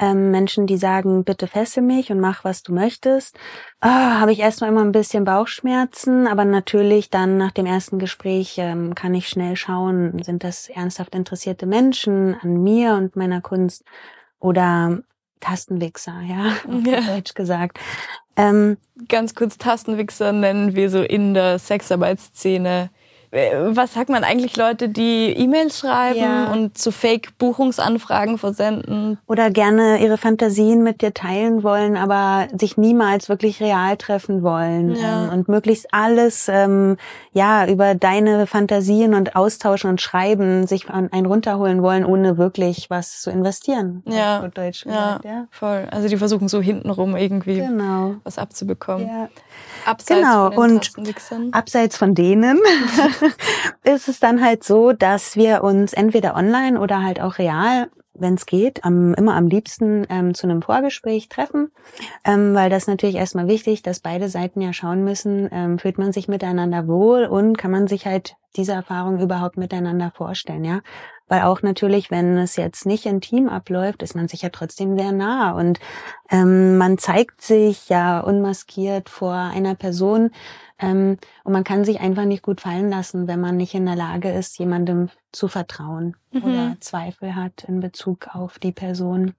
ähm, 0.00 0.30
Menschen, 0.30 0.66
die 0.66 0.78
sagen, 0.78 1.24
bitte 1.24 1.46
fessel 1.46 1.82
mich 1.82 2.10
und 2.10 2.18
mach, 2.18 2.42
was 2.42 2.62
du 2.62 2.72
möchtest, 2.72 3.38
oh, 3.82 3.88
habe 3.88 4.32
ich 4.32 4.40
erstmal 4.40 4.70
immer 4.70 4.80
ein 4.80 4.92
bisschen 4.92 5.24
Bauchschmerzen, 5.24 6.26
aber 6.26 6.46
natürlich 6.46 7.10
dann 7.10 7.36
nach 7.36 7.52
dem 7.52 7.66
ersten 7.66 7.98
Gespräch 7.98 8.56
ähm, 8.56 8.94
kann 8.94 9.14
ich 9.14 9.28
schnell 9.28 9.56
schauen, 9.56 10.22
sind 10.22 10.42
das 10.42 10.70
ernsthaft 10.70 11.14
interessierte 11.14 11.66
Menschen 11.66 12.34
an 12.40 12.62
mir 12.62 12.94
und 12.94 13.14
meiner 13.14 13.42
Kunst 13.42 13.84
oder 14.38 15.00
Tastenwichser, 15.40 16.20
ja, 16.26 16.54
auf 16.66 16.86
ja. 16.86 17.00
Deutsch 17.02 17.34
gesagt. 17.34 17.78
Ähm, 18.36 18.78
Ganz 19.08 19.34
kurz, 19.34 19.58
Tastenwichser 19.58 20.32
nennen 20.32 20.74
wir 20.74 20.88
so 20.88 21.02
in 21.02 21.34
der 21.34 21.58
Sexarbeitsszene 21.58 22.90
was 23.32 23.94
sagt 23.94 24.10
man 24.10 24.24
eigentlich 24.24 24.56
Leute, 24.56 24.88
die 24.88 25.32
E-Mails 25.36 25.78
schreiben 25.78 26.18
ja. 26.18 26.52
und 26.52 26.76
zu 26.76 26.90
Fake-Buchungsanfragen 26.90 28.38
versenden? 28.38 29.18
Oder 29.26 29.50
gerne 29.50 30.02
ihre 30.02 30.18
Fantasien 30.18 30.82
mit 30.82 31.00
dir 31.00 31.14
teilen 31.14 31.62
wollen, 31.62 31.96
aber 31.96 32.48
sich 32.58 32.76
niemals 32.76 33.28
wirklich 33.28 33.60
real 33.60 33.96
treffen 33.96 34.42
wollen 34.42 34.96
ja. 34.96 35.24
ähm, 35.24 35.30
und 35.30 35.48
möglichst 35.48 35.86
alles 35.92 36.48
ähm, 36.48 36.96
ja 37.32 37.66
über 37.68 37.94
deine 37.94 38.48
Fantasien 38.48 39.14
und 39.14 39.36
austauschen 39.36 39.90
und 39.90 40.00
schreiben, 40.00 40.66
sich 40.66 40.90
einen 40.90 41.26
runterholen 41.26 41.82
wollen, 41.82 42.04
ohne 42.04 42.36
wirklich 42.36 42.90
was 42.90 43.20
zu 43.20 43.30
investieren. 43.30 44.02
Ja, 44.06 44.48
Deutsch 44.48 44.84
ja, 44.86 45.20
ja, 45.24 45.46
voll. 45.50 45.86
Also 45.92 46.08
die 46.08 46.16
versuchen 46.16 46.48
so 46.48 46.60
hintenrum 46.60 47.14
irgendwie 47.14 47.60
genau. 47.60 48.16
was 48.24 48.38
abzubekommen. 48.38 49.06
Ja. 49.06 49.28
Abseits 49.84 50.20
genau, 50.20 50.50
von 50.50 50.72
und 50.72 51.54
abseits 51.54 51.96
von 51.96 52.14
denen 52.14 52.58
ist 53.84 54.08
es 54.08 54.20
dann 54.20 54.42
halt 54.42 54.64
so, 54.64 54.92
dass 54.92 55.36
wir 55.36 55.62
uns 55.62 55.92
entweder 55.92 56.34
online 56.36 56.80
oder 56.80 57.02
halt 57.02 57.20
auch 57.20 57.38
real 57.38 57.88
wenn 58.20 58.34
es 58.34 58.46
geht, 58.46 58.84
am, 58.84 59.14
immer 59.14 59.34
am 59.34 59.48
liebsten 59.48 60.06
ähm, 60.10 60.34
zu 60.34 60.46
einem 60.46 60.62
Vorgespräch 60.62 61.28
treffen, 61.28 61.70
ähm, 62.24 62.54
weil 62.54 62.70
das 62.70 62.86
natürlich 62.86 63.16
erstmal 63.16 63.48
wichtig, 63.48 63.82
dass 63.82 64.00
beide 64.00 64.28
Seiten 64.28 64.60
ja 64.60 64.72
schauen 64.72 65.04
müssen, 65.04 65.48
ähm, 65.50 65.78
fühlt 65.78 65.98
man 65.98 66.12
sich 66.12 66.28
miteinander 66.28 66.86
wohl 66.86 67.24
und 67.24 67.56
kann 67.56 67.70
man 67.70 67.86
sich 67.86 68.06
halt 68.06 68.36
diese 68.56 68.72
Erfahrung 68.72 69.20
überhaupt 69.20 69.56
miteinander 69.56 70.12
vorstellen, 70.14 70.64
ja. 70.64 70.80
Weil 71.30 71.42
auch 71.42 71.62
natürlich, 71.62 72.10
wenn 72.10 72.36
es 72.36 72.56
jetzt 72.56 72.86
nicht 72.86 73.06
intim 73.06 73.48
abläuft, 73.48 74.02
ist 74.02 74.16
man 74.16 74.26
sich 74.26 74.42
ja 74.42 74.48
trotzdem 74.48 74.98
sehr 74.98 75.12
nah 75.12 75.52
und 75.52 75.78
ähm, 76.28 76.76
man 76.76 76.98
zeigt 76.98 77.40
sich 77.40 77.88
ja 77.88 78.18
unmaskiert 78.18 79.08
vor 79.08 79.32
einer 79.32 79.76
Person 79.76 80.32
ähm, 80.80 81.18
und 81.44 81.52
man 81.52 81.62
kann 81.62 81.84
sich 81.84 82.00
einfach 82.00 82.24
nicht 82.24 82.42
gut 82.42 82.60
fallen 82.60 82.90
lassen, 82.90 83.28
wenn 83.28 83.40
man 83.40 83.56
nicht 83.56 83.74
in 83.74 83.86
der 83.86 83.94
Lage 83.94 84.28
ist, 84.32 84.58
jemandem 84.58 85.08
zu 85.30 85.46
vertrauen 85.46 86.16
mhm. 86.32 86.42
oder 86.42 86.76
Zweifel 86.80 87.36
hat 87.36 87.62
in 87.68 87.78
Bezug 87.78 88.34
auf 88.34 88.58
die 88.58 88.72
Person. 88.72 89.34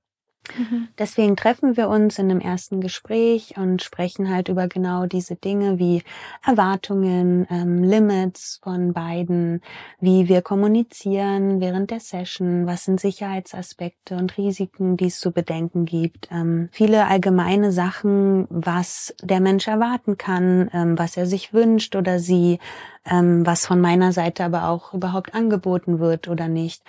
Mhm. 0.57 0.87
Deswegen 0.97 1.35
treffen 1.35 1.77
wir 1.77 1.87
uns 1.87 2.17
in 2.17 2.29
einem 2.29 2.39
ersten 2.39 2.81
Gespräch 2.81 3.55
und 3.57 3.81
sprechen 3.83 4.29
halt 4.29 4.49
über 4.49 4.67
genau 4.67 5.05
diese 5.05 5.35
Dinge 5.35 5.77
wie 5.77 6.03
Erwartungen, 6.45 7.47
ähm, 7.49 7.83
Limits 7.83 8.59
von 8.63 8.93
beiden, 8.93 9.61
wie 9.99 10.27
wir 10.27 10.41
kommunizieren 10.41 11.61
während 11.61 11.91
der 11.91 11.99
Session, 11.99 12.65
was 12.65 12.85
sind 12.85 12.99
Sicherheitsaspekte 12.99 14.15
und 14.15 14.37
Risiken, 14.37 14.97
die 14.97 15.07
es 15.07 15.19
zu 15.19 15.31
bedenken 15.31 15.85
gibt, 15.85 16.27
ähm, 16.31 16.69
viele 16.71 17.05
allgemeine 17.05 17.71
Sachen, 17.71 18.47
was 18.49 19.13
der 19.21 19.39
Mensch 19.41 19.67
erwarten 19.67 20.17
kann, 20.17 20.69
ähm, 20.73 20.97
was 20.97 21.17
er 21.17 21.27
sich 21.27 21.53
wünscht 21.53 21.95
oder 21.95 22.19
sie, 22.19 22.59
ähm, 23.05 23.45
was 23.45 23.67
von 23.67 23.79
meiner 23.79 24.11
Seite 24.11 24.43
aber 24.43 24.69
auch 24.69 24.93
überhaupt 24.93 25.35
angeboten 25.35 25.99
wird 25.99 26.27
oder 26.27 26.47
nicht. 26.47 26.83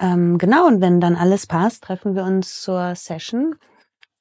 Ähm, 0.00 0.38
genau, 0.38 0.66
und 0.66 0.80
wenn 0.80 1.00
dann 1.00 1.14
alles 1.14 1.46
passt, 1.46 1.84
treffen 1.84 2.14
wir 2.14 2.24
uns 2.24 2.62
zur 2.62 2.94
Session. 2.94 3.54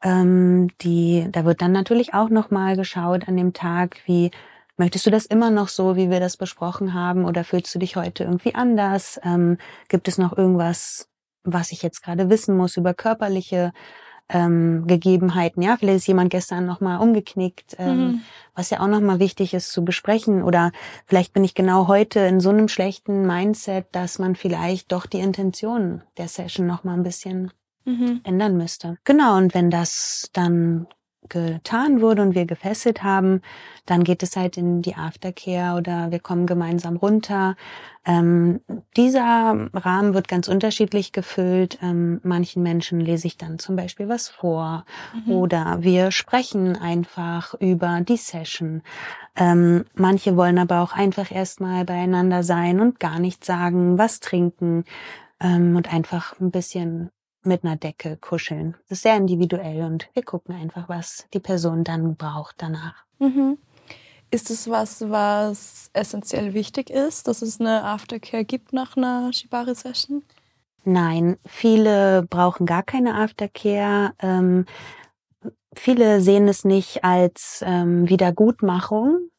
Ähm, 0.03 0.67
die, 0.81 1.27
da 1.31 1.45
wird 1.45 1.61
dann 1.61 1.71
natürlich 1.71 2.13
auch 2.13 2.29
nochmal 2.29 2.75
geschaut 2.75 3.27
an 3.27 3.37
dem 3.37 3.53
Tag, 3.53 4.01
wie 4.05 4.31
möchtest 4.77 5.05
du 5.05 5.09
das 5.09 5.25
immer 5.25 5.51
noch 5.51 5.69
so, 5.69 5.95
wie 5.95 6.09
wir 6.09 6.19
das 6.19 6.37
besprochen 6.37 6.93
haben, 6.93 7.25
oder 7.25 7.43
fühlst 7.43 7.73
du 7.73 7.79
dich 7.79 7.95
heute 7.95 8.25
irgendwie 8.25 8.55
anders? 8.55 9.19
Ähm, 9.23 9.57
gibt 9.87 10.07
es 10.07 10.17
noch 10.17 10.37
irgendwas, 10.37 11.09
was 11.43 11.71
ich 11.71 11.81
jetzt 11.81 12.01
gerade 12.03 12.29
wissen 12.29 12.57
muss 12.57 12.77
über 12.77 12.93
körperliche 12.93 13.71
ähm, 14.29 14.85
Gegebenheiten. 14.87 15.61
Ja, 15.61 15.77
vielleicht 15.77 15.97
ist 15.97 16.07
jemand 16.07 16.29
gestern 16.29 16.65
nochmal 16.65 16.99
umgeknickt, 16.99 17.75
ähm, 17.79 17.97
mhm. 17.97 18.21
was 18.55 18.69
ja 18.69 18.79
auch 18.79 18.87
nochmal 18.87 19.19
wichtig 19.19 19.53
ist 19.53 19.71
zu 19.71 19.83
besprechen. 19.83 20.43
Oder 20.43 20.71
vielleicht 21.05 21.33
bin 21.33 21.43
ich 21.43 21.55
genau 21.55 21.87
heute 21.87 22.19
in 22.21 22.39
so 22.39 22.49
einem 22.49 22.67
schlechten 22.67 23.25
Mindset, 23.25 23.87
dass 23.91 24.19
man 24.19 24.35
vielleicht 24.35 24.91
doch 24.91 25.05
die 25.05 25.19
Intention 25.19 26.03
der 26.17 26.27
Session 26.27 26.67
nochmal 26.67 26.95
ein 26.95 27.03
bisschen 27.03 27.51
mhm. 27.85 28.21
ändern 28.23 28.57
müsste. 28.57 28.97
Genau, 29.03 29.37
und 29.37 29.53
wenn 29.53 29.71
das 29.71 30.29
dann 30.33 30.87
getan 31.27 32.01
wurde 32.01 32.21
und 32.21 32.33
wir 32.35 32.45
gefesselt 32.45 33.03
haben, 33.03 33.41
dann 33.85 34.03
geht 34.03 34.23
es 34.23 34.35
halt 34.35 34.57
in 34.57 34.81
die 34.81 34.95
Aftercare 34.95 35.77
oder 35.77 36.11
wir 36.11 36.19
kommen 36.19 36.47
gemeinsam 36.47 36.95
runter. 36.95 37.55
Ähm, 38.05 38.61
dieser 38.95 39.69
Rahmen 39.73 40.13
wird 40.13 40.27
ganz 40.27 40.47
unterschiedlich 40.47 41.11
gefüllt. 41.11 41.77
Ähm, 41.81 42.21
manchen 42.23 42.63
Menschen 42.63 42.99
lese 42.99 43.27
ich 43.27 43.37
dann 43.37 43.59
zum 43.59 43.75
Beispiel 43.75 44.07
was 44.07 44.29
vor 44.29 44.85
mhm. 45.25 45.33
oder 45.33 45.77
wir 45.81 46.11
sprechen 46.11 46.77
einfach 46.77 47.53
über 47.55 48.01
die 48.01 48.17
Session. 48.17 48.81
Ähm, 49.35 49.85
manche 49.95 50.37
wollen 50.37 50.57
aber 50.57 50.81
auch 50.81 50.93
einfach 50.93 51.31
erstmal 51.31 51.85
beieinander 51.85 52.43
sein 52.43 52.79
und 52.79 52.99
gar 52.99 53.19
nichts 53.19 53.45
sagen, 53.45 53.97
was 53.97 54.19
trinken 54.19 54.85
ähm, 55.41 55.75
und 55.75 55.93
einfach 55.93 56.39
ein 56.39 56.51
bisschen 56.51 57.11
mit 57.49 57.65
einer 57.65 57.75
Decke 57.75 58.15
kuscheln. 58.15 58.75
Das 58.87 58.99
ist 58.99 59.03
sehr 59.03 59.17
individuell 59.17 59.83
und 59.83 60.09
wir 60.13 60.23
gucken 60.23 60.55
einfach, 60.55 60.87
was 60.87 61.27
die 61.33 61.39
Person 61.39 61.83
dann 61.83 62.15
braucht 62.15 62.55
danach. 62.59 63.03
Mhm. 63.19 63.57
Ist 64.31 64.51
es 64.51 64.69
was, 64.69 65.09
was 65.09 65.89
essentiell 65.93 66.53
wichtig 66.53 66.89
ist, 66.89 67.27
dass 67.27 67.41
es 67.41 67.59
eine 67.59 67.83
Aftercare 67.83 68.45
gibt 68.45 68.73
nach 68.73 68.95
einer 68.95 69.33
Shibari-Session? 69.33 70.23
Nein, 70.85 71.37
viele 71.45 72.23
brauchen 72.29 72.65
gar 72.65 72.83
keine 72.83 73.15
Aftercare. 73.15 74.13
Ähm, 74.19 74.65
viele 75.75 76.21
sehen 76.21 76.47
es 76.47 76.63
nicht 76.63 77.03
als 77.03 77.63
ähm, 77.65 78.07
Wiedergutmachung, 78.07 79.29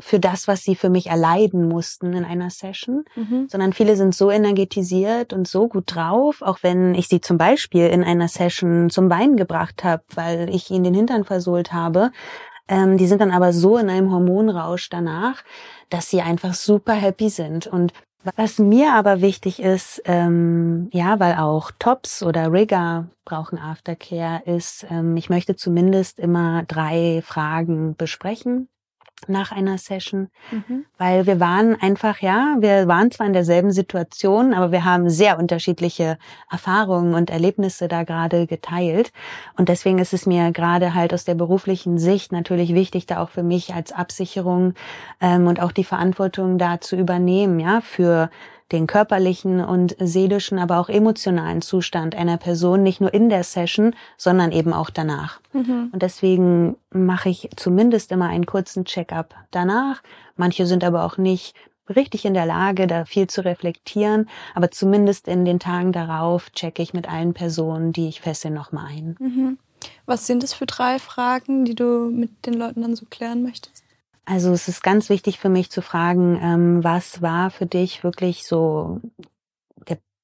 für 0.00 0.18
das, 0.18 0.48
was 0.48 0.62
sie 0.62 0.74
für 0.74 0.90
mich 0.90 1.06
erleiden 1.06 1.68
mussten 1.68 2.12
in 2.12 2.24
einer 2.24 2.50
Session, 2.50 3.04
mhm. 3.14 3.46
sondern 3.48 3.72
viele 3.72 3.96
sind 3.96 4.14
so 4.14 4.30
energetisiert 4.30 5.32
und 5.32 5.46
so 5.46 5.68
gut 5.68 5.94
drauf, 5.94 6.42
auch 6.42 6.58
wenn 6.62 6.94
ich 6.94 7.08
sie 7.08 7.20
zum 7.20 7.38
Beispiel 7.38 7.86
in 7.86 8.02
einer 8.02 8.28
Session 8.28 8.90
zum 8.90 9.08
Weinen 9.10 9.36
gebracht 9.36 9.84
habe, 9.84 10.02
weil 10.14 10.48
ich 10.54 10.70
ihnen 10.70 10.84
den 10.84 10.94
Hintern 10.94 11.24
versohlt 11.24 11.72
habe, 11.72 12.10
Ähm, 12.70 12.96
die 12.96 13.08
sind 13.08 13.20
dann 13.20 13.32
aber 13.32 13.52
so 13.52 13.78
in 13.78 13.90
einem 13.90 14.12
Hormonrausch 14.12 14.90
danach, 14.90 15.42
dass 15.88 16.08
sie 16.08 16.22
einfach 16.22 16.54
super 16.54 16.92
happy 16.92 17.28
sind. 17.28 17.66
Und 17.66 17.92
was 18.36 18.58
mir 18.60 18.94
aber 18.94 19.20
wichtig 19.22 19.60
ist, 19.60 20.00
ähm, 20.04 20.88
ja, 20.92 21.18
weil 21.18 21.34
auch 21.34 21.72
Tops 21.80 22.22
oder 22.22 22.52
Rigger 22.52 23.08
brauchen 23.24 23.58
Aftercare, 23.58 24.42
ist, 24.44 24.86
ähm, 24.88 25.16
ich 25.16 25.28
möchte 25.28 25.56
zumindest 25.56 26.20
immer 26.20 26.62
drei 26.62 27.22
Fragen 27.24 27.96
besprechen 27.96 28.68
nach 29.28 29.52
einer 29.52 29.78
Session, 29.78 30.28
mhm. 30.50 30.84
weil 30.98 31.26
wir 31.26 31.40
waren 31.40 31.80
einfach, 31.80 32.20
ja, 32.20 32.56
wir 32.58 32.88
waren 32.88 33.10
zwar 33.10 33.26
in 33.26 33.32
derselben 33.32 33.70
Situation, 33.70 34.54
aber 34.54 34.72
wir 34.72 34.84
haben 34.84 35.08
sehr 35.08 35.38
unterschiedliche 35.38 36.18
Erfahrungen 36.50 37.14
und 37.14 37.30
Erlebnisse 37.30 37.88
da 37.88 38.04
gerade 38.04 38.46
geteilt. 38.46 39.12
Und 39.56 39.68
deswegen 39.68 39.98
ist 39.98 40.12
es 40.12 40.26
mir 40.26 40.52
gerade 40.52 40.94
halt 40.94 41.14
aus 41.14 41.24
der 41.24 41.34
beruflichen 41.34 41.98
Sicht 41.98 42.32
natürlich 42.32 42.74
wichtig, 42.74 43.06
da 43.06 43.22
auch 43.22 43.30
für 43.30 43.42
mich 43.42 43.74
als 43.74 43.92
Absicherung 43.92 44.74
ähm, 45.20 45.46
und 45.46 45.60
auch 45.60 45.72
die 45.72 45.84
Verantwortung 45.84 46.58
da 46.58 46.80
zu 46.80 46.96
übernehmen, 46.96 47.60
ja, 47.60 47.80
für 47.80 48.30
den 48.72 48.86
körperlichen 48.86 49.60
und 49.64 49.96
seelischen, 49.98 50.58
aber 50.58 50.78
auch 50.78 50.88
emotionalen 50.88 51.62
Zustand 51.62 52.14
einer 52.14 52.36
Person, 52.36 52.82
nicht 52.82 53.00
nur 53.00 53.12
in 53.12 53.28
der 53.28 53.44
Session, 53.44 53.94
sondern 54.16 54.52
eben 54.52 54.72
auch 54.72 54.90
danach. 54.90 55.40
Mhm. 55.52 55.90
Und 55.92 56.02
deswegen 56.02 56.76
mache 56.90 57.28
ich 57.28 57.48
zumindest 57.56 58.12
immer 58.12 58.28
einen 58.28 58.46
kurzen 58.46 58.84
Check-up 58.84 59.34
danach. 59.50 60.02
Manche 60.36 60.66
sind 60.66 60.84
aber 60.84 61.04
auch 61.04 61.18
nicht 61.18 61.54
richtig 61.88 62.24
in 62.24 62.34
der 62.34 62.46
Lage, 62.46 62.86
da 62.86 63.04
viel 63.04 63.26
zu 63.26 63.44
reflektieren, 63.44 64.28
aber 64.54 64.70
zumindest 64.70 65.26
in 65.26 65.44
den 65.44 65.58
Tagen 65.58 65.92
darauf 65.92 66.50
checke 66.52 66.82
ich 66.82 66.94
mit 66.94 67.10
allen 67.10 67.34
Personen, 67.34 67.92
die 67.92 68.08
ich 68.08 68.20
fessel, 68.20 68.50
nochmal 68.50 68.86
ein. 68.86 69.16
Mhm. 69.18 69.58
Was 70.06 70.26
sind 70.26 70.44
es 70.44 70.52
für 70.52 70.66
drei 70.66 70.98
Fragen, 70.98 71.64
die 71.64 71.74
du 71.74 72.10
mit 72.10 72.46
den 72.46 72.54
Leuten 72.54 72.82
dann 72.82 72.96
so 72.96 73.06
klären 73.06 73.42
möchtest? 73.42 73.79
Also 74.24 74.52
es 74.52 74.68
ist 74.68 74.82
ganz 74.82 75.08
wichtig 75.08 75.38
für 75.38 75.48
mich 75.48 75.70
zu 75.70 75.82
fragen, 75.82 76.38
ähm, 76.42 76.84
was 76.84 77.20
war 77.20 77.50
für 77.50 77.66
dich 77.66 78.04
wirklich 78.04 78.46
so 78.46 79.00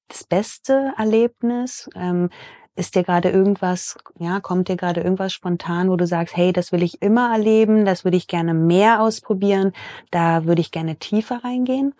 das 0.09 0.23
beste 0.23 0.93
Erlebnis? 0.97 1.89
Ähm, 1.95 2.29
ist 2.75 2.95
dir 2.95 3.03
gerade 3.03 3.29
irgendwas, 3.31 3.97
ja, 4.19 4.39
kommt 4.39 4.67
dir 4.67 4.77
gerade 4.77 5.01
irgendwas 5.01 5.33
spontan, 5.33 5.89
wo 5.89 5.95
du 5.95 6.05
sagst, 6.05 6.37
hey, 6.37 6.53
das 6.53 6.71
will 6.71 6.83
ich 6.83 7.01
immer 7.01 7.31
erleben, 7.33 7.85
das 7.85 8.03
würde 8.03 8.17
ich 8.17 8.27
gerne 8.27 8.53
mehr 8.53 9.01
ausprobieren, 9.01 9.73
da 10.11 10.45
würde 10.45 10.61
ich 10.61 10.71
gerne 10.71 10.97
tiefer 10.97 11.43
reingehen? 11.43 11.95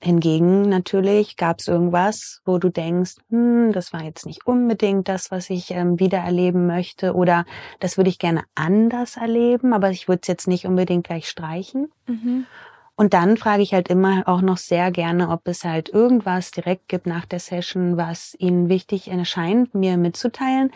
Hingegen 0.00 0.68
natürlich 0.68 1.36
gab 1.36 1.58
es 1.58 1.66
irgendwas, 1.66 2.40
wo 2.44 2.58
du 2.58 2.68
denkst, 2.68 3.16
hm, 3.30 3.72
das 3.72 3.92
war 3.92 4.04
jetzt 4.04 4.26
nicht 4.26 4.46
unbedingt 4.46 5.08
das, 5.08 5.32
was 5.32 5.50
ich 5.50 5.72
ähm, 5.72 5.98
wieder 5.98 6.18
erleben 6.18 6.68
möchte 6.68 7.14
oder 7.14 7.44
das 7.80 7.96
würde 7.96 8.08
ich 8.08 8.20
gerne 8.20 8.44
anders 8.54 9.16
erleben, 9.16 9.72
aber 9.72 9.90
ich 9.90 10.06
würde 10.06 10.20
es 10.22 10.28
jetzt 10.28 10.46
nicht 10.46 10.66
unbedingt 10.66 11.04
gleich 11.04 11.28
streichen. 11.28 11.90
Mhm. 12.06 12.46
Und 12.94 13.12
dann 13.12 13.36
frage 13.36 13.62
ich 13.62 13.74
halt 13.74 13.88
immer 13.88 14.22
auch 14.26 14.40
noch 14.40 14.56
sehr 14.56 14.92
gerne, 14.92 15.30
ob 15.30 15.48
es 15.48 15.64
halt 15.64 15.88
irgendwas 15.88 16.52
direkt 16.52 16.88
gibt 16.88 17.06
nach 17.06 17.26
der 17.26 17.40
Session, 17.40 17.96
was 17.96 18.36
Ihnen 18.38 18.68
wichtig 18.68 19.08
erscheint, 19.08 19.74
mir 19.74 19.96
mitzuteilen, 19.96 20.70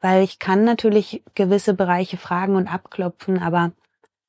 weil 0.00 0.22
ich 0.22 0.38
kann 0.38 0.64
natürlich 0.64 1.22
gewisse 1.34 1.74
Bereiche 1.74 2.16
fragen 2.16 2.56
und 2.56 2.68
abklopfen, 2.72 3.38
aber 3.38 3.72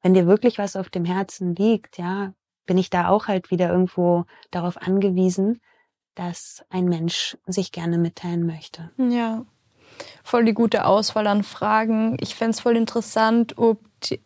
wenn 0.01 0.13
dir 0.13 0.27
wirklich 0.27 0.57
was 0.57 0.75
auf 0.75 0.89
dem 0.89 1.05
Herzen 1.05 1.55
liegt, 1.55 1.97
ja, 1.97 2.33
bin 2.65 2.77
ich 2.77 2.89
da 2.89 3.09
auch 3.09 3.27
halt 3.27 3.51
wieder 3.51 3.69
irgendwo 3.69 4.25
darauf 4.51 4.77
angewiesen, 4.77 5.61
dass 6.15 6.63
ein 6.69 6.85
Mensch 6.85 7.37
sich 7.47 7.71
gerne 7.71 7.97
mitteilen 7.97 8.45
möchte. 8.45 8.91
Ja, 8.97 9.45
voll 10.23 10.45
die 10.45 10.53
gute 10.53 10.85
Auswahl 10.85 11.27
an 11.27 11.43
Fragen. 11.43 12.17
Ich 12.19 12.35
fände 12.35 12.51
es 12.51 12.59
voll 12.59 12.77
interessant, 12.77 13.57
ob 13.57 13.79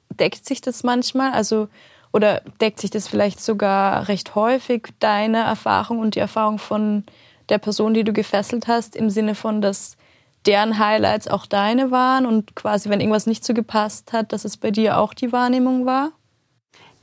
deckt 0.09 0.45
sich 0.45 0.61
das 0.61 0.83
manchmal, 0.83 1.31
also 1.31 1.67
oder 2.13 2.41
deckt 2.61 2.79
sich 2.79 2.89
das 2.89 3.07
vielleicht 3.07 3.41
sogar 3.41 4.07
recht 4.07 4.35
häufig, 4.35 4.89
deine 4.99 5.39
Erfahrung 5.39 5.99
und 5.99 6.15
die 6.15 6.19
Erfahrung 6.19 6.57
von 6.57 7.03
der 7.49 7.59
Person, 7.59 7.93
die 7.93 8.03
du 8.03 8.13
gefesselt 8.13 8.67
hast, 8.67 8.95
im 8.95 9.09
Sinne 9.09 9.35
von, 9.35 9.61
dass 9.61 9.97
deren 10.45 10.79
Highlights 10.79 11.27
auch 11.27 11.45
deine 11.45 11.91
waren 11.91 12.25
und 12.25 12.55
quasi, 12.55 12.89
wenn 12.89 13.01
irgendwas 13.01 13.27
nicht 13.27 13.45
so 13.45 13.53
gepasst 13.53 14.13
hat, 14.13 14.31
dass 14.31 14.45
es 14.45 14.57
bei 14.57 14.71
dir 14.71 14.97
auch 14.97 15.13
die 15.13 15.31
Wahrnehmung 15.31 15.85
war? 15.85 16.11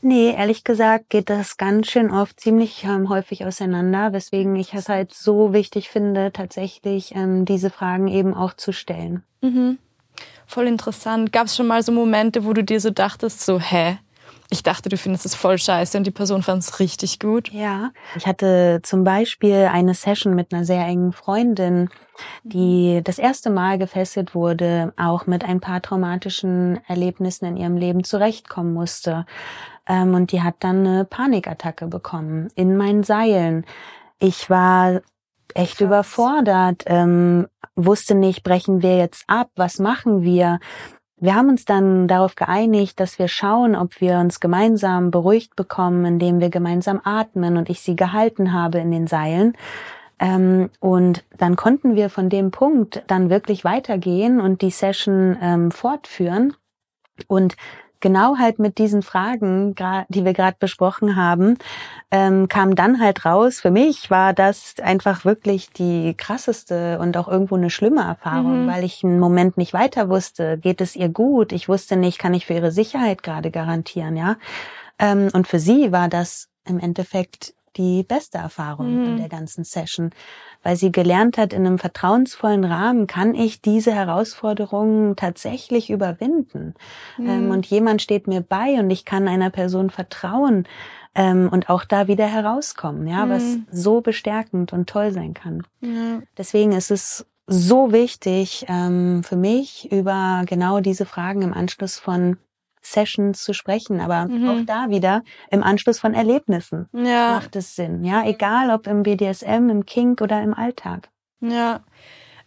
Nee, 0.06 0.34
ehrlich 0.36 0.64
gesagt 0.64 1.08
geht 1.08 1.30
das 1.30 1.56
ganz 1.56 1.86
schön 1.86 2.10
oft 2.10 2.38
ziemlich 2.38 2.84
ähm, 2.84 3.08
häufig 3.08 3.46
auseinander, 3.46 4.12
weswegen 4.12 4.54
ich 4.54 4.74
es 4.74 4.90
halt 4.90 5.14
so 5.14 5.54
wichtig 5.54 5.88
finde, 5.88 6.30
tatsächlich 6.30 7.14
ähm, 7.14 7.46
diese 7.46 7.70
Fragen 7.70 8.08
eben 8.08 8.34
auch 8.34 8.52
zu 8.52 8.72
stellen. 8.72 9.24
Mhm. 9.40 9.78
Voll 10.46 10.66
interessant. 10.66 11.32
Gab 11.32 11.46
es 11.46 11.56
schon 11.56 11.66
mal 11.66 11.82
so 11.82 11.90
Momente, 11.90 12.44
wo 12.44 12.52
du 12.52 12.62
dir 12.62 12.80
so 12.80 12.90
dachtest, 12.90 13.46
so, 13.46 13.58
hä? 13.58 13.96
Ich 14.50 14.62
dachte, 14.62 14.90
du 14.90 14.98
findest 14.98 15.24
es 15.24 15.34
voll 15.34 15.56
scheiße 15.56 15.96
und 15.96 16.06
die 16.06 16.10
Person 16.10 16.42
fand 16.42 16.62
es 16.62 16.80
richtig 16.80 17.18
gut. 17.18 17.50
Ja, 17.50 17.90
ich 18.14 18.26
hatte 18.26 18.80
zum 18.82 19.04
Beispiel 19.04 19.70
eine 19.72 19.94
Session 19.94 20.34
mit 20.34 20.52
einer 20.52 20.66
sehr 20.66 20.84
engen 20.84 21.12
Freundin, 21.14 21.88
die 22.42 23.00
das 23.02 23.18
erste 23.18 23.48
Mal 23.48 23.78
gefesselt 23.78 24.34
wurde, 24.34 24.92
auch 24.98 25.26
mit 25.26 25.44
ein 25.46 25.60
paar 25.60 25.80
traumatischen 25.80 26.78
Erlebnissen 26.86 27.46
in 27.46 27.56
ihrem 27.56 27.78
Leben 27.78 28.04
zurechtkommen 28.04 28.74
musste. 28.74 29.24
Ähm, 29.86 30.14
und 30.14 30.32
die 30.32 30.42
hat 30.42 30.56
dann 30.60 30.86
eine 30.86 31.04
Panikattacke 31.04 31.86
bekommen 31.86 32.48
in 32.54 32.76
meinen 32.76 33.02
Seilen. 33.02 33.64
Ich 34.18 34.48
war 34.48 35.00
echt 35.54 35.78
Krass. 35.78 35.86
überfordert, 35.86 36.84
ähm, 36.86 37.46
wusste 37.76 38.14
nicht, 38.14 38.42
brechen 38.42 38.82
wir 38.82 38.96
jetzt 38.96 39.24
ab, 39.26 39.50
was 39.56 39.78
machen 39.78 40.22
wir? 40.22 40.58
Wir 41.16 41.34
haben 41.34 41.48
uns 41.48 41.64
dann 41.64 42.08
darauf 42.08 42.34
geeinigt, 42.34 43.00
dass 43.00 43.18
wir 43.18 43.28
schauen, 43.28 43.76
ob 43.76 44.00
wir 44.00 44.18
uns 44.18 44.40
gemeinsam 44.40 45.10
beruhigt 45.10 45.56
bekommen, 45.56 46.04
indem 46.04 46.40
wir 46.40 46.50
gemeinsam 46.50 47.00
atmen 47.02 47.56
und 47.56 47.70
ich 47.70 47.80
sie 47.80 47.96
gehalten 47.96 48.52
habe 48.52 48.78
in 48.78 48.90
den 48.90 49.06
Seilen. 49.06 49.56
Ähm, 50.18 50.70
und 50.80 51.24
dann 51.38 51.56
konnten 51.56 51.96
wir 51.96 52.10
von 52.10 52.28
dem 52.28 52.50
Punkt 52.50 53.02
dann 53.06 53.30
wirklich 53.30 53.64
weitergehen 53.64 54.40
und 54.40 54.60
die 54.60 54.70
Session 54.70 55.36
ähm, 55.40 55.70
fortführen. 55.70 56.54
Und 57.26 57.56
genau 58.04 58.36
halt 58.36 58.58
mit 58.58 58.76
diesen 58.76 59.02
Fragen, 59.02 59.74
die 60.10 60.26
wir 60.26 60.34
gerade 60.34 60.58
besprochen 60.60 61.16
haben, 61.16 61.56
ähm, 62.10 62.48
kam 62.48 62.74
dann 62.74 63.00
halt 63.00 63.24
raus. 63.24 63.60
Für 63.60 63.70
mich 63.70 64.10
war 64.10 64.34
das 64.34 64.74
einfach 64.82 65.24
wirklich 65.24 65.70
die 65.70 66.14
krasseste 66.14 66.98
und 66.98 67.16
auch 67.16 67.28
irgendwo 67.28 67.56
eine 67.56 67.70
schlimme 67.70 68.02
Erfahrung, 68.02 68.66
mhm. 68.66 68.68
weil 68.70 68.84
ich 68.84 69.02
einen 69.02 69.18
Moment 69.18 69.56
nicht 69.56 69.72
weiter 69.72 70.10
wusste. 70.10 70.58
Geht 70.58 70.82
es 70.82 70.96
ihr 70.96 71.08
gut? 71.08 71.52
Ich 71.52 71.66
wusste 71.66 71.96
nicht, 71.96 72.18
kann 72.18 72.34
ich 72.34 72.44
für 72.44 72.52
ihre 72.52 72.72
Sicherheit 72.72 73.22
gerade 73.22 73.50
garantieren, 73.50 74.16
ja? 74.16 74.36
Ähm, 74.98 75.30
und 75.32 75.48
für 75.48 75.58
sie 75.58 75.90
war 75.90 76.08
das 76.08 76.50
im 76.66 76.78
Endeffekt 76.78 77.53
die 77.76 78.02
beste 78.02 78.38
Erfahrung 78.38 78.94
mhm. 78.94 79.04
in 79.06 79.16
der 79.18 79.28
ganzen 79.28 79.64
Session, 79.64 80.10
weil 80.62 80.76
sie 80.76 80.92
gelernt 80.92 81.38
hat, 81.38 81.52
in 81.52 81.66
einem 81.66 81.78
vertrauensvollen 81.78 82.64
Rahmen 82.64 83.06
kann 83.06 83.34
ich 83.34 83.60
diese 83.60 83.92
Herausforderungen 83.92 85.16
tatsächlich 85.16 85.90
überwinden. 85.90 86.74
Mhm. 87.18 87.28
Ähm, 87.28 87.50
und 87.50 87.66
jemand 87.66 88.02
steht 88.02 88.26
mir 88.26 88.40
bei 88.40 88.78
und 88.78 88.90
ich 88.90 89.04
kann 89.04 89.28
einer 89.28 89.50
Person 89.50 89.90
vertrauen 89.90 90.66
ähm, 91.14 91.48
und 91.50 91.70
auch 91.70 91.84
da 91.84 92.08
wieder 92.08 92.26
herauskommen, 92.26 93.06
ja, 93.06 93.26
mhm. 93.26 93.30
was 93.30 93.56
so 93.70 94.00
bestärkend 94.00 94.72
und 94.72 94.88
toll 94.88 95.12
sein 95.12 95.34
kann. 95.34 95.62
Deswegen 96.36 96.72
ist 96.72 96.90
es 96.90 97.26
so 97.46 97.92
wichtig 97.92 98.64
ähm, 98.68 99.22
für 99.22 99.36
mich, 99.36 99.92
über 99.92 100.44
genau 100.46 100.80
diese 100.80 101.04
Fragen 101.04 101.42
im 101.42 101.52
Anschluss 101.52 101.98
von 101.98 102.38
Sessions 102.86 103.42
zu 103.42 103.52
sprechen, 103.52 104.00
aber 104.00 104.26
mhm. 104.26 104.48
auch 104.48 104.66
da 104.66 104.90
wieder 104.90 105.22
im 105.50 105.62
Anschluss 105.62 105.98
von 105.98 106.14
Erlebnissen 106.14 106.88
ja. 106.92 107.36
macht 107.36 107.56
es 107.56 107.74
Sinn. 107.74 108.04
Ja, 108.04 108.24
egal 108.24 108.70
ob 108.70 108.86
im 108.86 109.02
BDSM, 109.02 109.68
im 109.70 109.86
Kink 109.86 110.20
oder 110.20 110.42
im 110.42 110.54
Alltag. 110.54 111.08
Ja. 111.40 111.80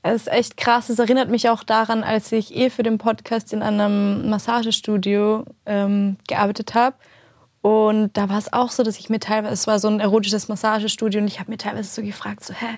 Es 0.04 0.22
ist 0.22 0.32
echt 0.32 0.58
krass. 0.58 0.90
Es 0.90 1.00
erinnert 1.00 1.30
mich 1.30 1.50
auch 1.50 1.64
daran, 1.64 2.04
als 2.04 2.32
ich 2.32 2.56
eh 2.56 2.70
für 2.70 2.84
den 2.84 2.98
Podcast 2.98 3.52
in 3.52 3.62
einem 3.62 4.30
Massagestudio 4.30 5.44
ähm, 5.66 6.18
gearbeitet 6.28 6.76
habe. 6.76 6.96
Und 7.62 8.16
da 8.16 8.30
war 8.30 8.38
es 8.38 8.54
auch 8.54 8.72
so, 8.72 8.84
dass 8.84 9.00
ich 9.00 9.10
mir 9.10 9.20
teilweise, 9.20 9.54
es 9.54 9.68
war 9.68 9.80
so 9.80 9.90
ein 9.90 10.00
erotisches 10.00 10.48
Massagestudio 10.48 11.20
und 11.20 11.28
ich 11.28 11.40
habe 11.40 11.52
mir 11.52 11.58
teilweise 11.58 11.90
so 11.90 12.02
gefragt, 12.02 12.46
so, 12.46 12.54
hä, 12.54 12.78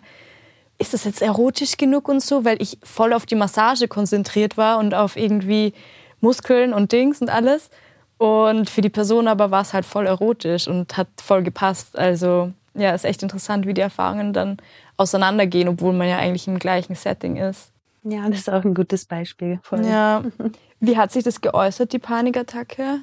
ist 0.80 0.94
das 0.94 1.04
jetzt 1.04 1.22
erotisch 1.22 1.78
genug 1.78 2.08
und 2.08 2.24
so, 2.24 2.46
weil 2.46 2.60
ich 2.62 2.80
voll 2.82 3.14
auf 3.14 3.26
die 3.26 3.36
Massage 3.36 3.88
konzentriert 3.88 4.58
war 4.58 4.80
und 4.80 4.94
auf 4.96 5.18
irgendwie 5.18 5.74
Muskeln 6.22 6.74
und 6.74 6.92
Dings 6.92 7.22
und 7.22 7.30
alles. 7.30 7.70
Und 8.18 8.70
für 8.70 8.82
die 8.82 8.90
Person 8.90 9.28
aber 9.28 9.52
war 9.52 9.62
es 9.62 9.74
halt 9.74 9.86
voll 9.86 10.06
erotisch 10.06 10.68
und 10.68 10.98
hat 10.98 11.08
voll 11.22 11.44
gepasst. 11.44 11.98
Also 11.98 12.52
ja, 12.74 12.94
ist 12.94 13.06
echt 13.06 13.24
interessant, 13.24 13.66
wie 13.66 13.74
die 13.74 13.82
Erfahrungen 13.82 14.34
dann 14.34 14.58
auseinandergehen, 14.98 15.70
obwohl 15.70 15.94
man 15.94 16.08
ja 16.08 16.18
eigentlich 16.18 16.48
im 16.48 16.60
gleichen 16.60 16.96
Setting 16.96 17.38
ist. 17.38 17.72
Ja, 18.04 18.28
das 18.30 18.40
ist 18.40 18.50
auch 18.50 18.64
ein 18.64 18.74
gutes 18.74 19.06
Beispiel. 19.06 19.60
Voll. 19.64 19.86
Ja. 19.86 20.24
Wie 20.80 20.98
hat 20.98 21.12
sich 21.12 21.24
das 21.24 21.42
geäußert, 21.42 21.92
die 21.94 22.00
Panikattacke? 22.00 23.00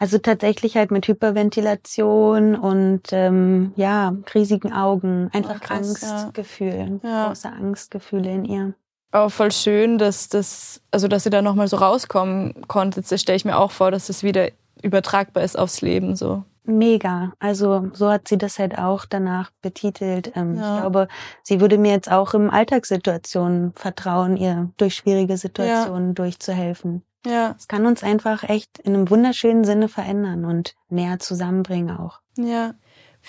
Also 0.00 0.18
tatsächlich 0.18 0.76
halt 0.76 0.92
mit 0.92 1.08
Hyperventilation 1.08 2.54
und 2.54 3.02
ähm, 3.10 3.72
ja, 3.74 4.14
riesigen 4.32 4.72
Augen, 4.72 5.28
einfach 5.32 5.56
oh, 5.56 5.60
krass, 5.60 6.04
Angstgefühl, 6.04 7.00
ja. 7.02 7.26
große 7.26 7.48
Angstgefühle 7.48 8.30
in 8.30 8.44
ihr. 8.44 8.74
Aber 9.10 9.30
voll 9.30 9.52
schön, 9.52 9.98
dass 9.98 10.28
das, 10.28 10.82
also 10.90 11.08
dass 11.08 11.24
ihr 11.24 11.30
da 11.30 11.42
nochmal 11.42 11.68
so 11.68 11.76
rauskommen 11.76 12.66
konntet. 12.68 13.10
Das 13.10 13.20
stelle 13.20 13.36
ich 13.36 13.44
mir 13.44 13.58
auch 13.58 13.70
vor, 13.70 13.90
dass 13.90 14.08
das 14.08 14.22
wieder 14.22 14.50
übertragbar 14.82 15.42
ist 15.42 15.58
aufs 15.58 15.80
Leben 15.80 16.14
so. 16.14 16.44
Mega. 16.64 17.32
Also 17.38 17.90
so 17.94 18.10
hat 18.10 18.28
sie 18.28 18.36
das 18.36 18.58
halt 18.58 18.76
auch 18.76 19.06
danach 19.06 19.50
betitelt. 19.62 20.32
Ähm, 20.36 20.56
ja. 20.56 20.74
Ich 20.74 20.80
glaube, 20.82 21.08
sie 21.42 21.60
würde 21.60 21.78
mir 21.78 21.92
jetzt 21.92 22.10
auch 22.12 22.34
im 22.34 22.50
Alltagssituationen 22.50 23.72
vertrauen, 23.72 24.36
ihr 24.36 24.70
durch 24.76 24.96
schwierige 24.96 25.38
Situationen 25.38 26.08
ja. 26.08 26.14
durchzuhelfen. 26.14 27.02
Ja. 27.24 27.54
Es 27.58 27.68
kann 27.68 27.86
uns 27.86 28.02
einfach 28.02 28.42
echt 28.44 28.78
in 28.80 28.94
einem 28.94 29.10
wunderschönen 29.10 29.64
Sinne 29.64 29.88
verändern 29.88 30.44
und 30.44 30.74
näher 30.90 31.18
zusammenbringen 31.18 31.96
auch. 31.96 32.20
Ja. 32.36 32.74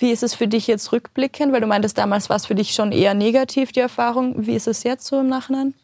Wie 0.00 0.10
ist 0.10 0.22
es 0.22 0.34
für 0.34 0.48
dich 0.48 0.66
jetzt 0.66 0.92
rückblickend? 0.92 1.52
Weil 1.52 1.60
du 1.60 1.66
meintest, 1.66 1.98
damals 1.98 2.30
war 2.30 2.36
es 2.36 2.46
für 2.46 2.54
dich 2.54 2.72
schon 2.72 2.90
eher 2.90 3.12
negativ, 3.12 3.70
die 3.70 3.80
Erfahrung. 3.80 4.46
Wie 4.46 4.54
ist 4.54 4.66
es 4.66 4.82
jetzt 4.82 5.06
so 5.06 5.20
im 5.20 5.28
Nachhinein? 5.28 5.74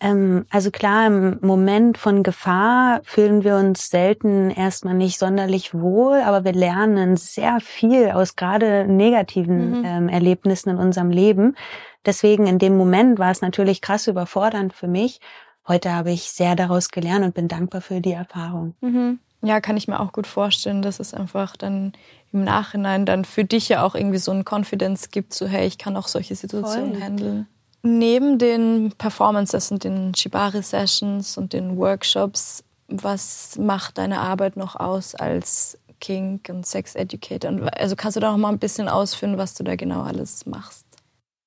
Ähm, 0.00 0.46
also 0.50 0.70
klar, 0.70 1.06
im 1.06 1.38
Moment 1.42 1.98
von 1.98 2.22
Gefahr 2.22 3.02
fühlen 3.04 3.44
wir 3.44 3.56
uns 3.56 3.90
selten 3.90 4.50
erstmal 4.50 4.94
nicht 4.94 5.18
sonderlich 5.18 5.74
wohl, 5.74 6.20
aber 6.22 6.44
wir 6.44 6.54
lernen 6.54 7.16
sehr 7.16 7.60
viel 7.60 8.10
aus 8.10 8.36
gerade 8.36 8.86
negativen 8.88 9.80
mhm. 9.80 9.84
ähm, 9.84 10.08
Erlebnissen 10.08 10.70
in 10.70 10.78
unserem 10.78 11.10
Leben. 11.10 11.54
Deswegen 12.06 12.46
in 12.46 12.58
dem 12.58 12.76
Moment 12.76 13.18
war 13.18 13.30
es 13.30 13.42
natürlich 13.42 13.82
krass 13.82 14.08
überfordernd 14.08 14.72
für 14.72 14.88
mich. 14.88 15.20
Heute 15.68 15.92
habe 15.92 16.10
ich 16.10 16.22
sehr 16.22 16.56
daraus 16.56 16.88
gelernt 16.88 17.24
und 17.24 17.34
bin 17.34 17.46
dankbar 17.46 17.82
für 17.82 18.00
die 18.00 18.12
Erfahrung. 18.12 18.74
Mhm. 18.80 19.20
Ja, 19.44 19.60
kann 19.60 19.76
ich 19.76 19.88
mir 19.88 20.00
auch 20.00 20.12
gut 20.12 20.26
vorstellen, 20.26 20.82
dass 20.82 21.00
es 21.00 21.14
einfach 21.14 21.56
dann 21.56 21.92
im 22.32 22.44
Nachhinein 22.44 23.06
dann 23.06 23.24
für 23.24 23.44
dich 23.44 23.68
ja 23.68 23.84
auch 23.84 23.94
irgendwie 23.94 24.18
so 24.18 24.32
ein 24.32 24.44
Confidence 24.48 25.10
gibt, 25.10 25.34
so 25.34 25.46
hey, 25.46 25.66
ich 25.66 25.78
kann 25.78 25.96
auch 25.96 26.08
solche 26.08 26.34
Situationen 26.34 26.94
Voll. 26.94 27.02
handeln. 27.02 27.46
Neben 27.82 28.38
den 28.38 28.92
Performances 28.96 29.70
und 29.70 29.84
den 29.84 30.14
Shibari-Sessions 30.14 31.36
und 31.36 31.52
den 31.52 31.76
Workshops, 31.76 32.62
was 32.88 33.58
macht 33.58 33.98
deine 33.98 34.20
Arbeit 34.20 34.56
noch 34.56 34.76
aus 34.76 35.14
als 35.14 35.78
Kink 36.00 36.48
und 36.48 36.64
Sex 36.64 36.94
Educator? 36.94 37.52
Also 37.76 37.96
kannst 37.96 38.16
du 38.16 38.20
da 38.20 38.30
noch 38.30 38.38
mal 38.38 38.50
ein 38.50 38.58
bisschen 38.58 38.88
ausführen, 38.88 39.36
was 39.36 39.54
du 39.54 39.64
da 39.64 39.76
genau 39.76 40.02
alles 40.02 40.46
machst? 40.46 40.86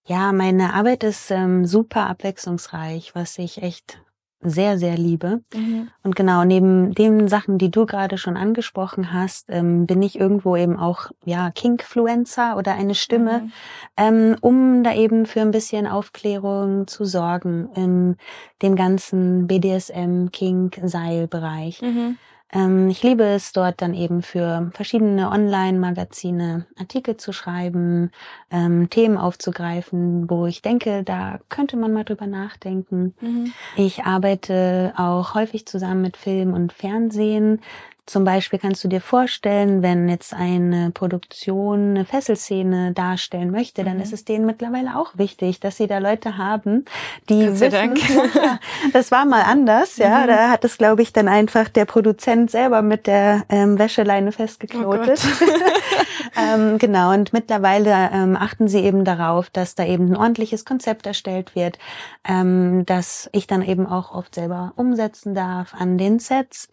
Ja, 0.08 0.32
meine 0.34 0.74
Arbeit 0.74 1.04
ist 1.04 1.32
ähm, 1.32 1.66
super 1.66 2.08
abwechslungsreich, 2.08 3.16
was 3.16 3.40
ich 3.40 3.64
echt 3.64 4.00
sehr, 4.42 4.78
sehr 4.78 4.98
liebe. 4.98 5.42
Mhm. 5.54 5.90
Und 6.04 6.16
genau, 6.16 6.44
neben 6.44 6.94
den 6.94 7.28
Sachen, 7.28 7.58
die 7.58 7.72
du 7.72 7.86
gerade 7.86 8.18
schon 8.18 8.38
angesprochen 8.38 9.12
hast, 9.12 9.46
ähm, 9.50 9.88
bin 9.88 10.02
ich 10.02 10.20
irgendwo 10.20 10.56
eben 10.56 10.78
auch, 10.78 11.10
ja, 11.24 11.52
Kinkfluencer 11.52 12.58
oder 12.58 12.76
eine 12.76 12.96
Stimme, 12.96 13.42
mhm. 13.42 13.52
ähm, 13.98 14.36
um 14.42 14.84
da 14.84 14.94
eben 14.94 15.26
für 15.26 15.42
ein 15.42 15.52
bisschen 15.52 15.88
Aufklärung 15.88 16.88
zu 16.88 17.06
sorgen 17.06 17.70
in 17.76 18.18
dem 18.62 18.76
ganzen 18.76 19.48
BDSM, 19.48 20.28
Kink, 20.32 20.80
Seilbereich. 20.84 21.82
Mhm. 21.82 22.18
Ähm, 22.56 22.90
ich 22.90 23.04
liebe 23.04 23.24
es, 23.24 23.52
dort 23.52 23.82
dann 23.82 23.94
eben 23.94 24.22
für 24.22 24.72
verschiedene 24.74 25.30
Online-Magazine 25.30 26.66
Artikel 26.80 27.18
zu 27.18 27.34
schreiben, 27.34 28.12
ähm, 28.50 28.90
Themen 28.90 29.18
aufzugreifen, 29.18 30.30
wo 30.30 30.46
ich 30.46 30.62
denke, 30.62 31.04
da 31.04 31.40
könnte 31.50 31.76
man 31.76 31.92
mal 31.92 32.06
drüber 32.06 32.28
nachdenken. 32.28 33.14
Mhm. 33.20 33.52
Ich 33.76 34.06
arbeite 34.06 34.94
auch 34.96 35.36
häufig 35.36 35.66
zusammen 35.66 36.02
mit 36.02 36.16
Film 36.16 36.54
und 36.54 36.72
Fernsehen, 36.72 37.60
zum 38.06 38.24
Beispiel 38.24 38.60
kannst 38.60 38.84
du 38.84 38.88
dir 38.88 39.02
vorstellen, 39.02 39.82
wenn 39.82 40.08
jetzt 40.10 40.34
eine 40.34 40.92
Produktion 40.92 41.92
eine 41.92 42.06
Fesselszene 42.06 42.94
darstellen 42.94 43.50
möchte, 43.50 43.84
dann 43.84 43.98
mhm. 43.98 44.04
ist 44.04 44.14
es 44.14 44.26
denen 44.26 44.46
mittlerweile 44.46 44.96
auch 44.96 45.18
wichtig, 45.18 45.60
dass 45.60 45.78
sie 45.78 45.88
da 45.88 45.98
Leute 45.98 46.38
haben, 46.38 46.86
die 47.30 47.60
wissen, 47.60 47.96
ja, 48.36 48.60
das 48.94 49.10
war 49.12 49.26
mal 49.26 49.42
anders, 49.42 49.98
ja. 49.98 50.20
Mhm. 50.20 50.28
Da 50.28 50.50
hat 50.50 50.64
es, 50.64 50.78
glaube 50.78 51.02
ich, 51.02 51.14
dann 51.14 51.28
einfach 51.28 51.68
der 51.68 51.86
Produzent 51.86 52.52
selber 52.52 52.84
mit 52.84 53.08
der 53.08 53.44
ähm, 53.50 53.80
Wäscheleine 53.80 54.32
festgeknotet. 54.32 55.20
Oh 55.26 56.40
ähm, 56.40 56.78
genau, 56.78 57.12
und 57.12 57.34
mittlerweile 57.34 58.12
ähm, 58.14 58.36
achten 58.36 58.68
sie 58.68 58.82
eben 58.82 59.04
darauf, 59.04 59.50
dass 59.50 59.74
da 59.74 59.84
eben 59.84 60.12
ein 60.12 60.16
ordentliches 60.16 60.64
Konzept 60.64 61.08
erstellt 61.08 61.56
wird, 61.56 61.80
ähm, 62.28 62.86
dass 62.86 63.30
ich 63.32 63.48
dann 63.48 63.64
eben 63.64 63.88
auch 63.88 64.14
oft 64.14 64.36
selber 64.36 64.74
umsetzen 64.76 65.34
darf 65.34 65.74
an 65.74 65.98
den 65.98 66.20
Sets. 66.20 66.70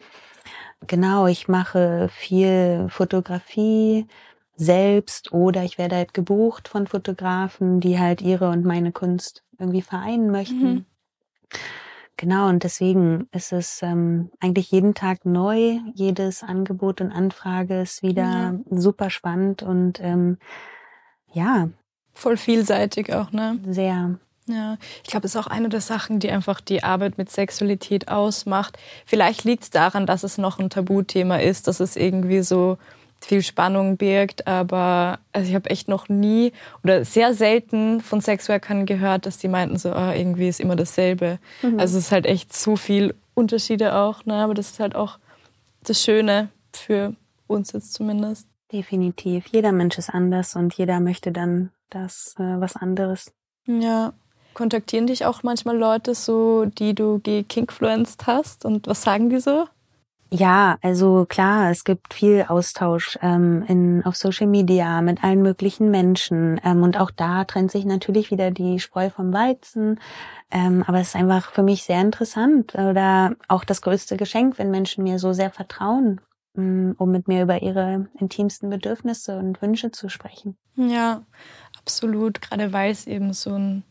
Genau, 0.87 1.27
ich 1.27 1.49
mache 1.49 2.09
viel 2.11 2.87
Fotografie 2.89 4.07
selbst 4.57 5.33
oder 5.33 5.65
ich 5.65 5.79
werde 5.79 5.97
halt 5.97 6.15
gebucht 6.15 6.69
von 6.69 6.87
Fotografen, 6.87 7.81
die 7.81 7.99
halt 7.99 8.21
ihre 8.21 8.51
und 8.51 8.65
meine 8.65 8.93
Kunst 8.93 9.45
irgendwie 9.59 9.83
vereinen 9.83 10.31
möchten. 10.31 10.73
Mhm. 10.73 10.87
Genau, 12.17 12.49
und 12.49 12.63
deswegen 12.63 13.29
ist 13.33 13.53
es 13.53 13.83
ähm, 13.83 14.31
eigentlich 14.39 14.71
jeden 14.71 14.95
Tag 14.95 15.25
neu. 15.25 15.79
Jedes 15.95 16.43
Angebot 16.43 17.01
und 17.01 17.11
Anfrage 17.11 17.81
ist 17.81 18.03
wieder 18.03 18.23
ja. 18.23 18.55
super 18.71 19.11
spannend 19.11 19.63
und 19.63 19.99
ähm, 20.01 20.39
ja. 21.33 21.69
Voll 22.13 22.37
vielseitig 22.37 23.13
auch, 23.13 23.33
ne? 23.33 23.59
Sehr. 23.67 24.19
Ja, 24.47 24.77
ich 25.05 25.11
glaube, 25.11 25.27
es 25.27 25.35
ist 25.35 25.41
auch 25.41 25.47
eine 25.47 25.69
der 25.69 25.81
Sachen, 25.81 26.19
die 26.19 26.31
einfach 26.31 26.61
die 26.61 26.83
Arbeit 26.83 27.17
mit 27.17 27.31
Sexualität 27.31 28.09
ausmacht. 28.09 28.77
Vielleicht 29.07 29.45
liegt 29.45 29.63
es 29.63 29.71
daran, 29.71 30.05
dass 30.05 30.25
es 30.25 30.37
noch 30.37 30.59
ein 30.59 30.69
Tabuthema 30.69 31.37
ist, 31.37 31.69
dass 31.69 31.79
es 31.79 31.97
irgendwie 31.97 32.43
so 32.43 32.77
viel 33.25 33.43
Spannung 33.43 33.97
birgt, 33.97 34.47
aber 34.47 35.21
also 35.33 35.49
ich 35.49 35.55
habe 35.55 35.71
echt 35.71 35.89
noch 35.89 36.09
nie 36.09 36.53
oder 36.83 37.05
sehr 37.05 37.35
selten 37.35 38.01
von 38.01 38.21
Sexworkern 38.21 38.85
gehört, 38.85 39.27
dass 39.27 39.39
die 39.39 39.49
meinten 39.49 39.79
so, 39.79 39.93
ah, 39.93 40.15
irgendwie 40.15 40.49
ist 40.49 40.61
immer 40.61 40.77
dasselbe. 40.77 41.39
Mhm. 41.63 41.79
Also 41.79 41.99
es 41.99 42.07
ist 42.07 42.13
halt 42.13 42.27
echt 42.27 42.53
zu 42.53 42.77
viel 42.77 43.15
Unterschiede 43.35 43.95
auch, 43.95 44.25
ne? 44.25 44.35
aber 44.35 44.55
das 44.55 44.73
ist 44.73 44.81
halt 44.81 44.97
auch 44.97 45.19
das 45.85 46.03
Schöne 46.03 46.49
für 46.73 47.15
uns 47.47 47.73
jetzt 47.73 47.95
zumindest. 47.95 48.49
Definitiv. 48.73 49.47
Jeder 49.53 49.73
Mensch 49.73 49.99
ist 49.99 50.11
anders 50.11 50.57
und 50.57 50.75
jeder 50.75 51.01
möchte 51.01 51.31
dann 51.31 51.71
das 51.91 52.35
äh, 52.39 52.61
was 52.61 52.77
anderes. 52.77 53.33
Ja. 53.67 54.15
Kontaktieren 54.55 55.07
dich 55.07 55.25
auch 55.25 55.43
manchmal 55.43 55.77
Leute 55.77 56.15
so, 56.15 56.67
die 56.67 56.95
du 56.95 57.21
gekinkfluenced 57.23 58.27
hast 58.27 58.65
und 58.65 58.87
was 58.87 59.03
sagen 59.03 59.31
die 59.31 59.41
so? 59.41 59.67
Ja, 60.35 60.79
also 60.81 61.27
klar, 61.29 61.71
es 61.71 61.85
gibt 61.85 62.15
viel 62.15 62.47
Austausch 62.49 63.19
ähm, 63.21 63.65
in, 63.69 64.03
auf 64.07 64.17
Social 64.17 64.47
Media 64.47 65.03
mit 65.03 65.23
allen 65.23 65.43
möglichen 65.43 65.91
Menschen 65.91 66.59
ähm, 66.65 66.83
und 66.83 66.99
auch 66.99 67.11
da 67.11 67.45
trennt 67.45 67.71
sich 67.71 67.85
natürlich 67.85 68.31
wieder 68.31 68.51
die 68.51 68.79
Spreu 68.79 69.11
vom 69.11 69.35
Weizen. 69.35 70.01
Ähm, 70.51 70.85
aber 70.87 71.01
es 71.01 71.09
ist 71.09 71.17
einfach 71.17 71.53
für 71.53 71.63
mich 71.63 71.83
sehr 71.83 72.01
interessant 72.01 72.75
oder 72.75 73.37
auch 73.49 73.65
das 73.65 73.83
größte 73.83 74.17
Geschenk, 74.17 74.59
wenn 74.59 74.71
Menschen 74.71 75.05
mir 75.05 75.19
so 75.19 75.35
sehr 75.35 75.51
vertrauen, 75.51 76.23
mm, 76.55 76.93
um 76.97 77.11
mit 77.11 77.29
mir 77.29 77.43
über 77.43 77.61
ihre 77.61 78.07
intimsten 78.19 78.71
Bedürfnisse 78.71 79.39
und 79.39 79.61
Wünsche 79.61 79.91
zu 79.91 80.09
sprechen. 80.09 80.57
Ja, 80.77 81.27
absolut. 81.79 82.41
Gerade 82.41 82.73
weil 82.73 82.91
es 82.91 83.07
eben 83.07 83.35
so 83.35 83.53
ein 83.53 83.83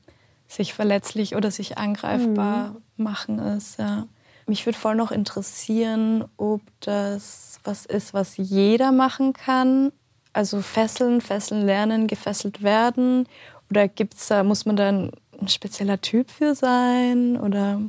sich 0.52 0.74
verletzlich 0.74 1.36
oder 1.36 1.52
sich 1.52 1.78
angreifbar 1.78 2.70
mhm. 2.70 3.04
machen 3.04 3.40
ist. 3.40 3.80
Ja. 3.80 4.08
Mich 4.48 4.66
würde 4.66 4.78
voll 4.78 4.96
noch 4.96 5.12
interessieren, 5.12 6.26
ob 6.38 6.62
das 6.82 7.60
was 7.64 7.86
ist, 7.86 8.14
was 8.14 8.38
jeder 8.38 8.92
machen 8.92 9.34
kann. 9.34 9.92
Also 10.34 10.62
fesseln, 10.62 11.22
fesseln 11.22 11.66
lernen, 11.66 12.08
gefesselt 12.08 12.64
werden. 12.64 13.28
Oder 13.70 13.88
gibt's 13.88 14.28
da, 14.28 14.44
muss 14.44 14.66
man 14.66 14.76
da 14.76 14.90
ein 14.90 15.12
spezieller 15.48 16.02
Typ 16.02 16.30
für 16.30 16.56
sein? 16.56 17.38
Oder 17.38 17.82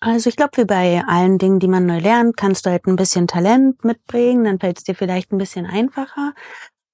also 0.00 0.28
ich 0.28 0.36
glaube, 0.36 0.56
wie 0.56 0.64
bei 0.64 1.02
allen 1.08 1.38
Dingen, 1.38 1.58
die 1.58 1.66
man 1.66 1.86
neu 1.86 1.98
lernt, 1.98 2.36
kannst 2.36 2.64
du 2.64 2.70
halt 2.70 2.86
ein 2.86 2.94
bisschen 2.94 3.26
Talent 3.26 3.84
mitbringen, 3.84 4.44
dann 4.44 4.60
fällt 4.60 4.78
es 4.78 4.84
dir 4.84 4.94
vielleicht 4.94 5.32
ein 5.32 5.38
bisschen 5.38 5.66
einfacher. 5.66 6.34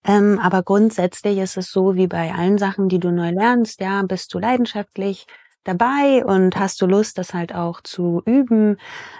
Ähm, 0.04 0.38
aber 0.38 0.62
grundsätzlich 0.62 1.38
ist 1.38 1.56
es 1.56 1.70
so 1.70 1.94
wie 1.94 2.06
bei 2.06 2.32
allen 2.34 2.58
Sachen, 2.58 2.88
die 2.88 2.98
du 2.98 3.10
neu 3.10 3.30
lernst, 3.30 3.80
ja, 3.80 4.02
bist 4.02 4.32
du 4.34 4.38
leidenschaftlich 4.38 5.26
dabei 5.64 6.24
und 6.24 6.56
hast 6.56 6.80
du 6.82 6.86
Lust, 6.86 7.16
das 7.16 7.32
halt 7.32 7.54
auch 7.54 7.80
zu 7.80 8.22
üben. 8.26 8.76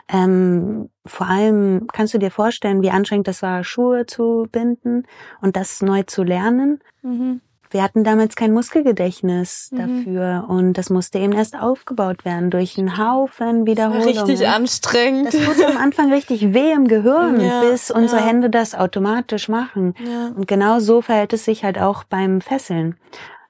Ähm, 0.09 0.91
vor 1.07 1.26
allem 1.26 1.87
kannst 1.93 2.12
du 2.14 2.18
dir 2.18 2.30
vorstellen, 2.30 2.82
wie 2.82 2.91
anstrengend 2.91 3.28
das 3.28 3.43
war, 3.43 3.64
Schuhe 3.64 4.07
zu 4.07 4.47
binden 4.53 5.05
und 5.41 5.57
das 5.57 5.80
neu 5.80 6.03
zu 6.03 6.22
lernen. 6.22 6.80
Mhm 7.03 7.41
wir 7.75 7.83
hatten 7.83 8.05
damals 8.05 8.37
kein 8.37 8.53
Muskelgedächtnis 8.53 9.70
mhm. 9.72 9.77
dafür 9.77 10.45
und 10.49 10.75
das 10.75 10.91
musste 10.91 11.18
eben 11.18 11.33
erst 11.33 11.59
aufgebaut 11.59 12.25
werden 12.25 12.51
durch 12.51 12.79
einen 12.79 12.97
Haufen 12.97 13.66
Wiederholungen. 13.66 14.16
Richtig 14.16 14.47
anstrengend. 14.47 15.35
Das 15.35 15.35
tut 15.35 15.64
am 15.64 15.77
Anfang 15.77 16.12
richtig 16.12 16.55
weh 16.55 16.70
im 16.70 16.87
Gehirn, 16.87 17.41
ja, 17.41 17.62
bis 17.62 17.91
unsere 17.91 18.20
ja. 18.20 18.27
Hände 18.29 18.49
das 18.49 18.77
automatisch 18.77 19.49
machen. 19.49 19.95
Ja. 19.99 20.29
Und 20.29 20.47
genau 20.47 20.79
so 20.79 21.03
verhält 21.03 21.33
es 21.33 21.45
sich 21.45 21.64
halt 21.64 21.79
auch 21.81 22.05
beim 22.05 22.41
Fesseln. 22.41 22.97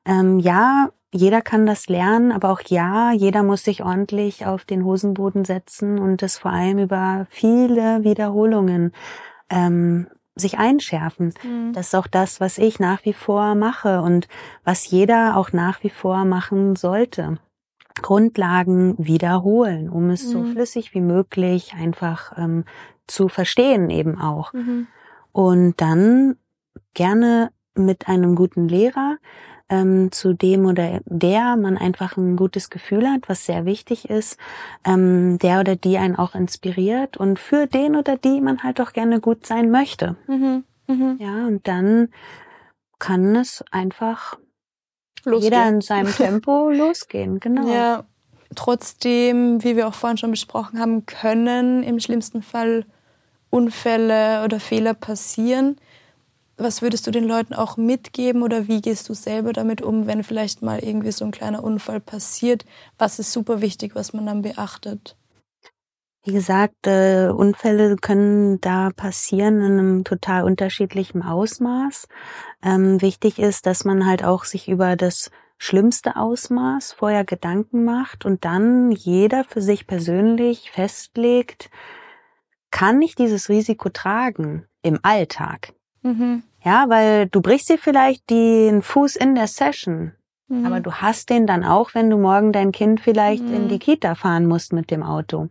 Ähm, 0.07 0.39
ja, 0.39 0.89
jeder 1.13 1.43
kann 1.43 1.67
das 1.67 1.89
lernen, 1.89 2.33
aber 2.33 2.51
auch 2.51 2.63
ja, 2.67 3.13
jeder 3.13 3.43
muss 3.43 3.63
sich 3.63 3.85
ordentlich 3.85 4.47
auf 4.47 4.65
den 4.65 4.87
Hosenboden 4.87 5.45
setzen 5.45 5.99
und 5.99 6.23
das 6.23 6.39
vor 6.39 6.51
allem 6.51 6.79
über 6.79 7.27
viele 7.29 8.03
Wiederholungen 8.05 8.93
ähm, 9.51 10.07
sich 10.37 10.59
einschärfen. 10.59 11.33
Mhm. 11.43 11.73
Das 11.73 11.89
ist 11.89 11.95
auch 11.95 12.07
das, 12.07 12.41
was 12.41 12.59
ich 12.59 12.81
nach 12.81 13.05
wie 13.05 13.13
vor 13.13 13.55
mache 13.55 14.01
und 14.01 14.29
was 14.65 14.91
jeder 14.91 15.37
auch 15.37 15.53
nach 15.53 15.83
wie 15.83 15.91
vor 15.91 16.25
machen 16.25 16.77
sollte. 16.77 17.39
Grundlagen 18.03 18.97
wiederholen, 18.99 19.89
um 19.89 20.11
es 20.11 20.27
mhm. 20.27 20.31
so 20.31 20.45
flüssig 20.45 20.95
wie 20.95 21.01
möglich 21.01 21.75
einfach 21.75 22.37
ähm, 22.37 22.65
zu 23.07 23.29
verstehen 23.29 23.91
eben 23.91 24.21
auch. 24.21 24.53
Mhm. 24.53 24.89
Und 25.33 25.81
dann 25.81 26.37
gerne 26.95 27.51
mit 27.75 28.09
einem 28.09 28.35
guten 28.35 28.69
Lehrer, 28.69 29.19
ähm, 29.69 30.13
zu 30.13 30.35
dem 30.35 30.67
oder 30.67 31.01
der 31.07 31.57
man 31.57 31.79
einfach 31.79 32.17
ein 32.17 32.37
gutes 32.37 32.71
Gefühl 32.71 33.09
hat, 33.09 33.29
was 33.29 33.47
sehr 33.47 33.65
wichtig 33.65 34.11
ist, 34.11 34.39
ähm, 34.85 35.39
der 35.39 35.61
oder 35.61 35.77
die 35.77 35.99
einen 35.99 36.17
auch 36.17 36.35
inspiriert 36.35 37.17
und 37.17 37.39
für 37.39 37.67
den 37.67 37.97
oder 37.97 38.17
die 38.17 38.41
man 38.41 38.63
halt 38.63 38.81
auch 38.81 38.93
gerne 38.93 39.21
gut 39.21 39.47
sein 39.47 39.71
möchte. 39.71 40.17
Mhm. 40.27 40.65
Mhm. 40.87 41.17
Ja, 41.19 41.47
und 41.47 41.67
dann 41.67 42.09
kann 42.99 43.35
es 43.37 43.65
einfach 43.71 44.39
losgehen. 45.25 45.53
jeder 45.53 45.69
in 45.69 45.81
seinem 45.81 46.13
Tempo 46.13 46.71
losgehen, 46.73 47.41
genau. 47.41 47.73
Ja, 47.73 48.05
trotzdem, 48.55 49.65
wie 49.65 49.77
wir 49.77 49.89
auch 49.89 49.95
vorhin 49.95 50.19
schon 50.19 50.31
besprochen 50.31 50.79
haben, 50.79 51.07
können 51.07 51.83
im 51.83 52.01
schlimmsten 52.01 52.43
Fall 52.43 52.85
Unfälle 53.51 54.43
oder 54.45 54.61
Fehler 54.61 54.95
passieren. 54.95 55.77
Was 56.57 56.83
würdest 56.83 57.07
du 57.07 57.11
den 57.11 57.25
Leuten 57.25 57.53
auch 57.53 57.77
mitgeben 57.77 58.43
oder 58.43 58.69
wie 58.69 58.81
gehst 58.81 59.09
du 59.09 59.15
selber 59.15 59.53
damit 59.53 59.83
um, 59.83 60.07
wenn 60.07 60.23
vielleicht 60.23 60.63
mal 60.63 60.79
irgendwie 60.79 61.11
so 61.11 61.25
ein 61.25 61.33
kleiner 61.33 61.65
Unfall 61.65 62.01
passiert? 62.01 62.65
Was 62.97 63.19
ist 63.19 63.33
super 63.33 63.61
wichtig, 63.61 63.95
was 63.95 64.13
man 64.13 64.27
dann 64.27 64.43
beachtet? 64.43 65.17
Wie 66.27 66.33
gesagt, 66.33 66.87
äh, 66.87 67.29
Unfälle 67.29 67.97
können 67.97 68.61
da 68.61 68.91
passieren 68.91 69.61
in 69.61 69.79
einem 69.79 70.05
total 70.05 70.45
unterschiedlichen 70.45 71.23
Ausmaß. 71.23 72.09
Ähm, 72.63 73.03
wichtig 73.03 73.39
ist, 73.39 73.67
dass 73.67 73.85
man 73.85 74.07
halt 74.07 74.25
auch 74.25 74.45
sich 74.45 74.69
über 74.69 74.97
das 74.97 75.31
schlimmste 75.59 76.17
Ausmaß 76.17 76.95
vorher 76.95 77.25
Gedanken 77.25 77.85
macht 77.85 78.25
und 78.25 78.45
dann 78.45 78.91
jeder 78.91 79.45
für 79.45 79.61
sich 79.61 79.87
persönlich 79.87 80.71
festlegt, 80.71 81.69
kann 82.71 83.03
ich 83.03 83.15
dieses 83.17 83.49
Risiko 83.51 83.89
tragen 83.91 84.67
im 84.83 85.01
Alltag? 85.03 85.75
Mhm. 86.05 86.43
Ja, 86.63 86.89
weil 86.89 87.27
du 87.27 87.41
brichst 87.41 87.69
dir 87.69 87.79
vielleicht 87.79 88.31
den 88.31 88.83
Fuß 88.83 89.17
in 89.17 89.35
der 89.35 89.49
Session, 89.49 90.13
mhm. 90.49 90.65
aber 90.65 90.81
du 90.81 90.93
hast 90.93 91.29
den 91.31 91.47
dann 91.47 91.65
auch, 91.65 91.95
wenn 91.95 92.09
du 92.09 92.17
morgen 92.17 92.53
dein 92.53 92.73
Kind 92.73 93.01
vielleicht 93.01 93.43
mhm. 93.43 93.55
in 93.55 93.69
die 93.69 93.79
Kita 93.79 94.15
fahren 94.15 94.47
musst 94.47 94.73
mit 94.73 94.91
dem 94.91 95.03
Auto. 95.03 95.49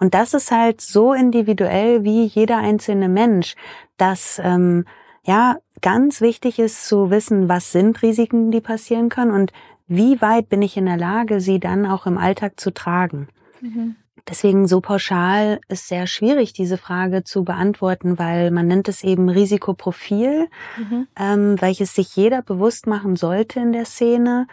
Und 0.00 0.14
das 0.14 0.34
ist 0.34 0.50
halt 0.50 0.80
so 0.80 1.12
individuell 1.12 2.04
wie 2.04 2.24
jeder 2.24 2.56
einzelne 2.58 3.08
Mensch, 3.08 3.54
dass 3.98 4.40
ähm, 4.42 4.84
ja 5.24 5.58
ganz 5.80 6.20
wichtig 6.20 6.58
ist 6.58 6.86
zu 6.86 7.10
wissen, 7.10 7.48
was 7.48 7.72
sind 7.72 8.02
Risiken, 8.02 8.50
die 8.50 8.60
passieren 8.60 9.10
können 9.10 9.32
und 9.32 9.52
wie 9.86 10.20
weit 10.20 10.48
bin 10.48 10.62
ich 10.62 10.76
in 10.76 10.86
der 10.86 10.98
Lage, 10.98 11.40
sie 11.40 11.58
dann 11.58 11.86
auch 11.86 12.06
im 12.06 12.18
Alltag 12.18 12.60
zu 12.60 12.72
tragen. 12.72 13.28
Mhm. 13.60 13.96
Deswegen 14.28 14.66
so 14.68 14.80
pauschal 14.80 15.60
ist 15.68 15.88
sehr 15.88 16.06
schwierig, 16.06 16.52
diese 16.52 16.76
Frage 16.76 17.24
zu 17.24 17.44
beantworten, 17.44 18.18
weil 18.18 18.50
man 18.50 18.66
nennt 18.66 18.88
es 18.88 19.02
eben 19.02 19.28
Risikoprofil, 19.28 20.48
mhm. 20.76 21.06
ähm, 21.18 21.60
welches 21.60 21.94
sich 21.94 22.14
jeder 22.14 22.42
bewusst 22.42 22.86
machen 22.86 23.16
sollte 23.16 23.60
in 23.60 23.72
der 23.72 23.86
Szene. 23.86 24.46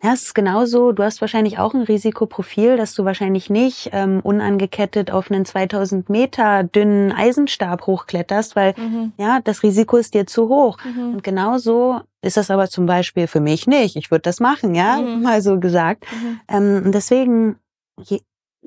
Ja, 0.00 0.12
es 0.12 0.22
ist 0.22 0.34
genauso, 0.34 0.92
du 0.92 1.02
hast 1.02 1.20
wahrscheinlich 1.20 1.58
auch 1.58 1.74
ein 1.74 1.82
Risikoprofil, 1.82 2.76
dass 2.76 2.94
du 2.94 3.04
wahrscheinlich 3.04 3.50
nicht 3.50 3.90
ähm, 3.92 4.20
unangekettet 4.22 5.10
auf 5.10 5.28
einen 5.28 5.44
2000 5.44 6.08
Meter 6.08 6.62
dünnen 6.62 7.10
Eisenstab 7.10 7.84
hochkletterst, 7.88 8.54
weil 8.54 8.74
mhm. 8.76 9.12
ja, 9.16 9.40
das 9.42 9.64
Risiko 9.64 9.96
ist 9.96 10.14
dir 10.14 10.24
zu 10.28 10.48
hoch. 10.48 10.78
Mhm. 10.84 11.14
Und 11.14 11.24
genauso 11.24 12.00
ist 12.22 12.36
das 12.36 12.52
aber 12.52 12.68
zum 12.68 12.86
Beispiel 12.86 13.26
für 13.26 13.40
mich 13.40 13.66
nicht. 13.66 13.96
Ich 13.96 14.12
würde 14.12 14.22
das 14.22 14.38
machen, 14.38 14.76
ja, 14.76 14.98
mhm. 14.98 15.22
mal 15.22 15.42
so 15.42 15.58
gesagt. 15.58 16.04
Mhm. 16.12 16.40
Ähm, 16.46 16.92
deswegen, 16.92 17.56
je, 18.00 18.20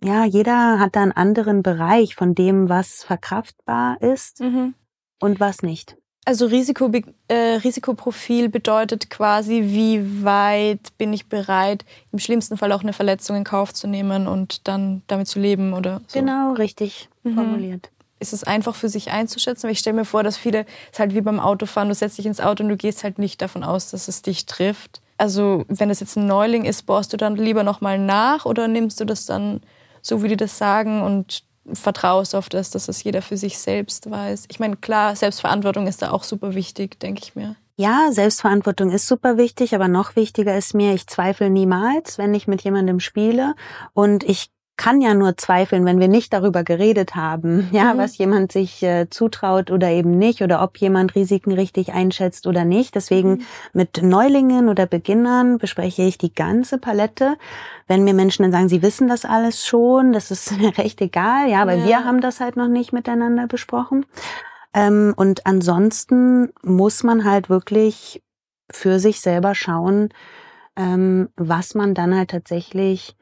ja, 0.04 0.26
jeder 0.26 0.80
hat 0.80 0.96
da 0.96 1.02
einen 1.02 1.12
anderen 1.12 1.64
Bereich 1.64 2.16
von 2.16 2.36
dem, 2.36 2.70
was 2.70 3.04
verkraftbar 3.04 4.02
ist 4.02 4.39
mhm. 4.39 4.74
und 5.20 5.39
was 5.39 5.62
nicht. 5.62 5.98
Also 6.24 6.46
Risiko, 6.46 6.92
äh, 7.30 7.34
Risikoprofil 7.34 8.50
bedeutet 8.50 9.10
quasi, 9.10 9.64
wie 9.66 10.24
weit 10.24 10.96
bin 11.00 11.14
ich 11.14 11.28
bereit, 11.28 11.84
im 12.12 12.20
schlimmsten 12.20 12.58
Fall 12.58 12.72
auch 12.72 12.84
eine 12.84 12.94
Verletzung 12.94 13.38
in 13.38 13.44
Kauf 13.44 13.74
zu 13.74 13.88
nehmen 13.88 14.28
und 14.28 14.68
dann 14.68 15.02
damit 15.08 15.28
zu 15.28 15.39
leben 15.39 15.74
oder 15.74 16.02
so. 16.08 16.20
Genau, 16.20 16.54
richtig 16.54 17.10
mhm. 17.24 17.34
formuliert. 17.34 17.89
Ist 18.20 18.34
es 18.34 18.44
einfach 18.44 18.76
für 18.76 18.88
sich 18.88 19.10
einzuschätzen? 19.10 19.64
Weil 19.64 19.72
ich 19.72 19.80
stelle 19.80 19.96
mir 19.96 20.06
vor, 20.06 20.22
dass 20.22 20.38
viele, 20.38 20.60
es 20.60 20.94
ist 20.94 21.00
halt 21.00 21.16
wie 21.16 21.22
beim 21.22 21.39
Autofahren, 21.39 21.89
du 21.89 21.96
setzt 21.96 22.20
dich 22.20 22.28
ins 22.28 22.39
Auto 22.39 22.64
und 22.64 22.70
du 22.70 22.78
gehst 22.78 23.04
halt 23.04 23.18
nicht 23.18 23.42
davon 23.42 23.64
aus, 23.64 23.89
dass 23.89 24.08
es 24.08 24.22
dich 24.22 24.46
trifft. 24.46 25.02
Also 25.18 25.66
wenn 25.70 25.89
es 25.89 26.02
jetzt 26.02 26.18
ein 26.18 26.28
Neuling 26.28 26.66
ist, 26.66 26.84
bohrst 26.84 27.14
du 27.14 27.18
dann 27.18 27.36
lieber 27.36 27.64
nochmal 27.64 27.98
nach 27.98 28.46
oder 28.46 28.68
nimmst 28.68 29.00
du 29.00 29.06
das 29.06 29.26
dann 29.26 29.62
so, 30.02 30.24
wie 30.24 30.30
die 30.30 30.38
das 30.38 30.58
sagen 30.58 31.02
und 31.02 31.43
vertraust 31.74 32.36
auf 32.36 32.49
das, 32.49 32.72
dass 32.72 32.88
das 32.88 33.04
jeder 33.04 33.22
für 33.22 33.38
sich 33.38 33.60
selbst 33.60 34.10
weiß. 34.10 34.45
Ich 34.49 34.60
meine, 34.60 34.78
klar, 34.78 35.16
Selbstverantwortung 35.16 35.88
ist 35.88 36.02
da 36.02 36.12
auch 36.12 36.24
super 36.24 36.56
wichtig, 36.56 36.99
denke 36.99 37.22
ich 37.24 37.36
mir. 37.36 37.56
Ja, 37.78 38.12
Selbstverantwortung 38.12 38.91
ist 38.91 39.08
super 39.08 39.38
wichtig, 39.38 39.74
aber 39.74 39.88
noch 39.88 40.16
wichtiger 40.16 40.56
ist 40.58 40.74
mir, 40.74 40.93
ich 40.93 41.08
zweifle 41.08 41.49
niemals, 41.49 42.18
wenn 42.18 42.34
ich 42.34 42.47
mit 42.47 42.62
jemandem 42.62 42.99
spiele 42.99 43.56
und 43.93 44.24
ich 44.24 44.52
kann 44.82 45.00
ja 45.00 45.14
nur 45.14 45.38
zweifeln, 45.38 45.86
wenn 45.86 46.00
wir 46.00 46.08
nicht 46.08 46.34
darüber 46.34 46.64
geredet 46.64 47.16
haben, 47.16 47.70
ja, 47.72 47.94
mhm. 47.94 48.00
was 48.00 48.18
jemand 48.18 48.52
sich 48.52 48.82
äh, 48.82 49.08
zutraut 49.12 49.70
oder 49.70 49.92
eben 49.92 50.18
nicht 50.18 50.42
oder 50.42 50.64
ob 50.64 50.78
jemand 50.78 51.14
Risiken 51.14 51.52
richtig 51.52 51.94
einschätzt 51.94 52.48
oder 52.48 52.66
nicht. 52.66 52.96
Deswegen 52.96 53.30
mhm. 53.30 53.42
mit 53.74 54.02
Neulingen 54.02 54.70
oder 54.70 54.88
Beginnern 54.88 55.60
bespreche 55.60 56.02
ich 56.02 56.18
die 56.18 56.34
ganze 56.34 56.80
Palette. 56.80 57.38
Wenn 57.88 58.04
mir 58.04 58.16
Menschen 58.16 58.42
dann 58.42 58.52
sagen, 58.52 58.70
sie 58.70 58.82
wissen 58.82 59.08
das 59.08 59.24
alles 59.24 59.68
schon, 59.68 60.14
das 60.14 60.32
ist 60.32 60.52
mir 60.58 60.76
recht 60.76 61.00
egal, 61.00 61.48
ja, 61.48 61.68
weil 61.68 61.82
ja. 61.82 61.86
wir 61.86 62.04
haben 62.04 62.20
das 62.20 62.40
halt 62.40 62.56
noch 62.56 62.68
nicht 62.68 62.92
miteinander 62.92 63.46
besprochen. 63.46 64.08
Ähm, 64.74 65.14
und 65.16 65.46
ansonsten 65.46 66.54
muss 66.64 67.04
man 67.04 67.24
halt 67.24 67.52
wirklich 67.52 68.24
für 68.72 68.98
sich 68.98 69.22
selber 69.22 69.54
schauen, 69.54 70.10
ähm, 70.76 71.30
was 71.36 71.76
man 71.76 71.94
dann 71.94 72.16
halt 72.16 72.32
tatsächlich 72.32 73.16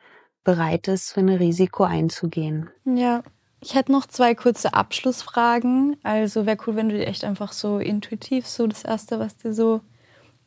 bereit 0.44 0.88
ist, 0.88 1.12
für 1.12 1.20
ein 1.20 1.30
Risiko 1.30 1.84
einzugehen. 1.84 2.70
Ja. 2.86 3.24
Ich 3.62 3.76
hätte 3.76 3.92
noch 3.92 4.06
zwei 4.06 4.36
kurze 4.36 4.74
Abschlussfragen. 4.74 5.98
Also 6.02 6.46
wäre 6.46 6.58
cool, 6.66 6.78
wenn 6.78 6.90
du 6.90 6.98
dir 6.98 7.08
echt 7.08 7.26
einfach 7.26 7.52
so 7.52 7.80
intuitiv 7.80 8.48
so 8.48 8.68
das 8.68 8.86
Erste, 8.86 9.20
was 9.20 9.36
dir 9.36 9.54
so 9.54 9.82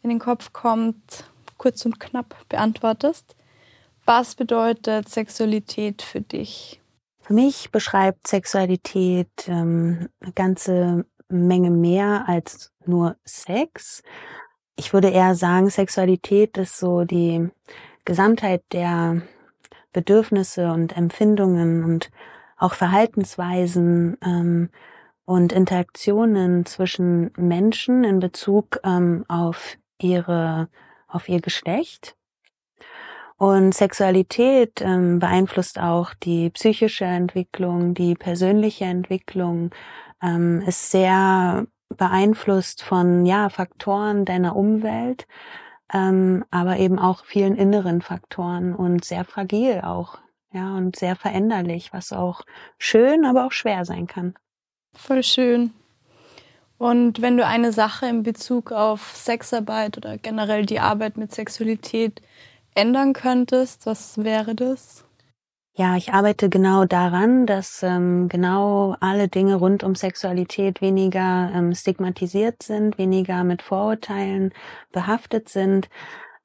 in 0.03 0.09
den 0.09 0.18
Kopf 0.18 0.53
kommt, 0.53 1.24
kurz 1.59 1.84
und 1.84 2.01
knapp 2.01 2.34
beantwortest. 2.49 3.36
Was 4.07 4.34
bedeutet 4.34 5.09
Sexualität 5.09 6.03
für 6.03 6.22
dich? 6.22 6.80
Für 7.20 7.34
mich 7.34 7.70
beschreibt 7.70 8.26
Sexualität 8.26 9.30
ähm, 9.47 10.09
eine 10.20 10.32
ganze 10.32 11.05
Menge 11.28 11.70
mehr 11.70 12.24
als 12.26 12.72
nur 12.84 13.16
Sex. 13.24 14.03
Ich 14.76 14.93
würde 14.93 15.11
eher 15.11 15.34
sagen, 15.34 15.70
Sexualität 15.70 16.57
ist 16.59 16.78
so 16.78 17.05
die 17.05 17.49
Gesamtheit 18.05 18.64
der 18.72 19.22
Bedürfnisse 19.93 20.72
und 20.72 20.97
Empfindungen 20.97 21.84
und 21.84 22.11
auch 22.57 22.74
Verhaltensweisen 22.74 24.16
ähm, 24.24 24.70
und 25.24 25.53
Interaktionen 25.53 26.64
zwischen 26.66 27.32
Menschen 27.36 28.05
in 28.05 28.20
Bezug 28.20 28.80
ähm, 28.84 29.24
auf 29.28 29.76
ihre, 29.99 30.68
auf 31.09 31.28
ihr 31.28 31.40
Geschlecht. 31.40 32.16
Und 33.36 33.74
Sexualität 33.74 34.80
ähm, 34.80 35.18
beeinflusst 35.18 35.80
auch 35.80 36.14
die 36.14 36.51
psychische 36.51 37.05
Entwicklung, 37.05 37.95
die 37.95 38.14
persönliche 38.14 38.84
Entwicklung, 38.84 39.70
ähm, 40.22 40.62
ist 40.64 40.93
sehr 40.93 41.66
beeinflusst 41.88 42.82
von 42.82 43.26
ja 43.26 43.49
Faktoren 43.49 44.24
deiner 44.24 44.55
Umwelt 44.55 45.26
ähm, 45.93 46.45
aber 46.51 46.78
eben 46.78 46.99
auch 46.99 47.24
vielen 47.24 47.57
inneren 47.57 48.03
Faktoren 48.03 48.74
und 48.74 49.05
sehr 49.05 49.24
fragil 49.24 49.82
auch, 49.82 50.18
ja, 50.53 50.74
und 50.74 50.97
sehr 50.97 51.16
veränderlich, 51.16 51.93
was 51.93 52.12
auch 52.12 52.43
schön, 52.78 53.24
aber 53.24 53.47
auch 53.47 53.53
schwer 53.53 53.84
sein 53.84 54.07
kann. 54.07 54.34
Voll 54.95 55.22
schön. 55.22 55.72
Und 56.78 57.22
wenn 57.22 57.36
du 57.36 57.47
eine 57.47 57.72
Sache 57.72 58.07
in 58.07 58.24
Bezug 58.24 58.72
auf 58.72 59.12
Sexarbeit 59.14 59.97
oder 59.97 60.18
generell 60.18 60.66
die 60.66 60.80
Arbeit 60.80 61.16
mit 61.16 61.32
Sexualität 61.32 62.20
ändern 62.74 63.12
könntest, 63.12 63.86
was 63.86 64.18
wäre 64.18 64.55
das? 64.55 65.05
Ja, 65.75 65.97
ich 65.97 66.12
arbeite 66.12 66.51
genau 66.51 66.85
daran, 66.85 67.47
dass 67.47 67.83
ähm, 67.83 68.29
genau 68.29 68.95
alle 69.01 69.29
Dinge 69.29 69.55
rund 69.55 69.83
um 69.85 69.95
Sexualität 69.95 70.83
weniger 70.83 71.51
ähm, 71.55 71.75
stigmatisiert 71.75 72.62
sind, 72.62 72.99
weniger 72.99 73.43
mit 73.43 73.62
Vorurteilen 73.62 74.53
behaftet 74.93 75.49
sind, 75.49 75.89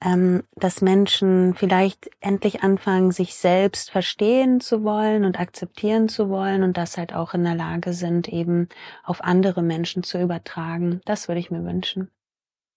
ähm, 0.01 0.43
dass 0.55 0.81
Menschen 0.81 1.55
vielleicht 1.55 2.09
endlich 2.21 2.63
anfangen, 2.63 3.11
sich 3.11 3.35
selbst 3.35 3.91
verstehen 3.91 4.61
zu 4.61 4.83
wollen 4.85 5.25
und 5.25 5.37
akzeptieren 5.39 6.07
zu 6.07 6.29
wollen 6.29 6.63
und 6.63 6.77
das 6.77 6.97
halt 6.97 7.13
auch 7.13 7.33
in 7.33 7.43
der 7.43 7.55
Lage 7.55 7.91
sind, 7.91 8.29
eben 8.29 8.69
auf 9.03 9.21
andere 9.21 9.61
Menschen 9.61 10.03
zu 10.03 10.21
übertragen. 10.21 11.01
Das 11.03 11.27
würde 11.27 11.39
ich 11.39 11.51
mir 11.51 11.65
wünschen. 11.65 12.11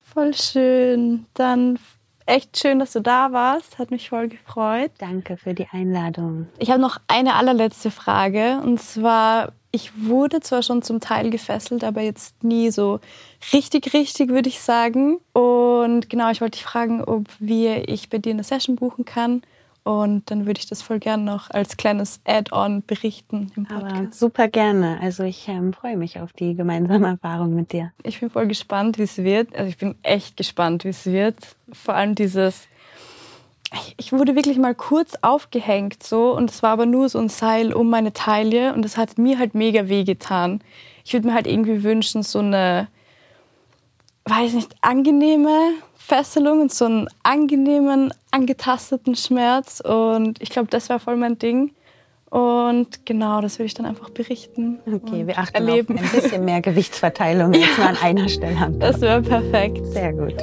Voll 0.00 0.34
schön. 0.34 1.26
Dann 1.34 1.78
echt 2.30 2.58
schön, 2.58 2.78
dass 2.78 2.92
du 2.92 3.00
da 3.00 3.32
warst. 3.32 3.78
Hat 3.78 3.90
mich 3.90 4.08
voll 4.08 4.28
gefreut. 4.28 4.92
Danke 4.98 5.36
für 5.36 5.54
die 5.54 5.66
Einladung. 5.70 6.48
Ich 6.58 6.70
habe 6.70 6.80
noch 6.80 6.98
eine 7.08 7.34
allerletzte 7.34 7.90
Frage. 7.90 8.60
Und 8.64 8.80
zwar, 8.80 9.52
ich 9.72 9.90
wurde 10.06 10.40
zwar 10.40 10.62
schon 10.62 10.82
zum 10.82 11.00
Teil 11.00 11.30
gefesselt, 11.30 11.84
aber 11.84 12.00
jetzt 12.00 12.42
nie 12.42 12.70
so 12.70 13.00
richtig, 13.52 13.92
richtig, 13.92 14.30
würde 14.30 14.48
ich 14.48 14.60
sagen. 14.60 15.18
Und 15.32 16.08
genau, 16.08 16.30
ich 16.30 16.40
wollte 16.40 16.58
dich 16.58 16.64
fragen, 16.64 17.02
ob 17.02 17.26
wir 17.38 17.88
ich 17.88 18.08
bei 18.08 18.18
dir 18.18 18.32
eine 18.32 18.44
Session 18.44 18.76
buchen 18.76 19.04
kann 19.04 19.42
und 19.82 20.30
dann 20.30 20.46
würde 20.46 20.60
ich 20.60 20.66
das 20.66 20.82
voll 20.82 20.98
gerne 20.98 21.22
noch 21.22 21.50
als 21.50 21.76
kleines 21.76 22.20
Add-on 22.24 22.82
berichten 22.86 23.50
im 23.56 23.64
Podcast. 23.64 23.96
Aber 23.96 24.12
super 24.12 24.48
gerne. 24.48 24.98
Also 25.00 25.22
ich 25.22 25.48
ähm, 25.48 25.72
freue 25.72 25.96
mich 25.96 26.20
auf 26.20 26.32
die 26.32 26.54
gemeinsame 26.54 27.08
Erfahrung 27.08 27.54
mit 27.54 27.72
dir. 27.72 27.92
Ich 28.02 28.20
bin 28.20 28.30
voll 28.30 28.46
gespannt, 28.46 28.98
wie 28.98 29.04
es 29.04 29.18
wird. 29.18 29.54
Also 29.56 29.68
ich 29.68 29.78
bin 29.78 29.94
echt 30.02 30.36
gespannt, 30.36 30.84
wie 30.84 30.90
es 30.90 31.06
wird. 31.06 31.36
Vor 31.72 31.94
allem 31.94 32.14
dieses, 32.14 32.68
ich 33.96 34.12
wurde 34.12 34.36
wirklich 34.36 34.58
mal 34.58 34.74
kurz 34.74 35.14
aufgehängt 35.22 36.02
so 36.02 36.36
und 36.36 36.50
es 36.50 36.62
war 36.62 36.70
aber 36.70 36.86
nur 36.86 37.08
so 37.08 37.18
ein 37.18 37.28
Seil 37.28 37.72
um 37.72 37.88
meine 37.88 38.12
Taille 38.12 38.74
und 38.74 38.84
es 38.84 38.96
hat 38.96 39.16
mir 39.16 39.38
halt 39.38 39.54
mega 39.54 39.88
weh 39.88 40.04
getan. 40.04 40.60
Ich 41.04 41.14
würde 41.14 41.28
mir 41.28 41.34
halt 41.34 41.46
irgendwie 41.46 41.82
wünschen, 41.82 42.22
so 42.22 42.40
eine, 42.40 42.88
weiß 44.26 44.52
nicht, 44.52 44.74
angenehme 44.82 45.72
Fesselung 46.10 46.60
und 46.62 46.72
so 46.72 46.86
einen 46.86 47.06
angenehmen, 47.22 48.12
angetasteten 48.32 49.14
Schmerz. 49.14 49.80
Und 49.80 50.42
ich 50.42 50.50
glaube, 50.50 50.66
das 50.68 50.88
war 50.88 50.98
voll 50.98 51.16
mein 51.16 51.38
Ding. 51.38 51.70
Und 52.30 53.06
genau, 53.06 53.40
das 53.40 53.60
will 53.60 53.66
ich 53.66 53.74
dann 53.74 53.86
einfach 53.86 54.10
berichten. 54.10 54.80
Okay, 54.92 55.28
wir 55.28 55.38
achten 55.38 55.54
erleben. 55.54 55.94
auf 55.94 56.02
ein 56.02 56.20
bisschen 56.20 56.44
mehr 56.44 56.60
Gewichtsverteilung 56.60 57.54
als 57.54 57.78
nur 57.78 57.86
an 57.86 57.96
einer 58.02 58.28
Stelle 58.28 58.58
haben. 58.58 58.80
Das 58.80 59.00
wäre 59.00 59.22
perfekt. 59.22 59.86
Sehr 59.86 60.12
gut. 60.12 60.34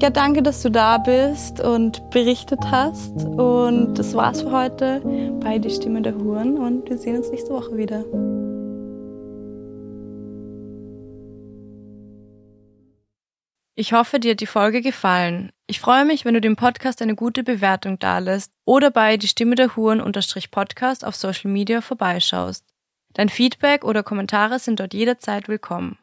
Ja, 0.00 0.10
danke, 0.10 0.40
dass 0.40 0.62
du 0.62 0.70
da 0.70 0.98
bist 0.98 1.60
und 1.60 2.10
berichtet 2.10 2.60
hast. 2.70 3.24
Und 3.24 3.94
das 3.98 4.14
war's 4.14 4.42
für 4.42 4.52
heute 4.52 5.02
bei 5.40 5.58
Die 5.58 5.70
Stimme 5.70 6.00
der 6.00 6.14
Huren. 6.14 6.58
Und 6.58 6.88
wir 6.88 6.96
sehen 6.96 7.16
uns 7.16 7.28
nächste 7.30 7.50
Woche 7.50 7.76
wieder. 7.76 8.04
Ich 13.80 13.92
hoffe, 13.92 14.18
dir 14.18 14.32
hat 14.32 14.40
die 14.40 14.46
Folge 14.46 14.82
gefallen. 14.82 15.52
Ich 15.68 15.78
freue 15.78 16.04
mich, 16.04 16.24
wenn 16.24 16.34
du 16.34 16.40
dem 16.40 16.56
Podcast 16.56 17.00
eine 17.00 17.14
gute 17.14 17.44
Bewertung 17.44 18.00
dalässt 18.00 18.50
oder 18.64 18.90
bei 18.90 19.16
die 19.16 19.28
Stimme 19.28 19.54
der 19.54 19.76
Huren 19.76 20.00
unterstrich 20.00 20.50
Podcast 20.50 21.04
auf 21.04 21.14
Social 21.14 21.52
Media 21.52 21.80
vorbeischaust. 21.80 22.64
Dein 23.14 23.28
Feedback 23.28 23.84
oder 23.84 24.02
Kommentare 24.02 24.58
sind 24.58 24.80
dort 24.80 24.94
jederzeit 24.94 25.46
willkommen. 25.46 25.96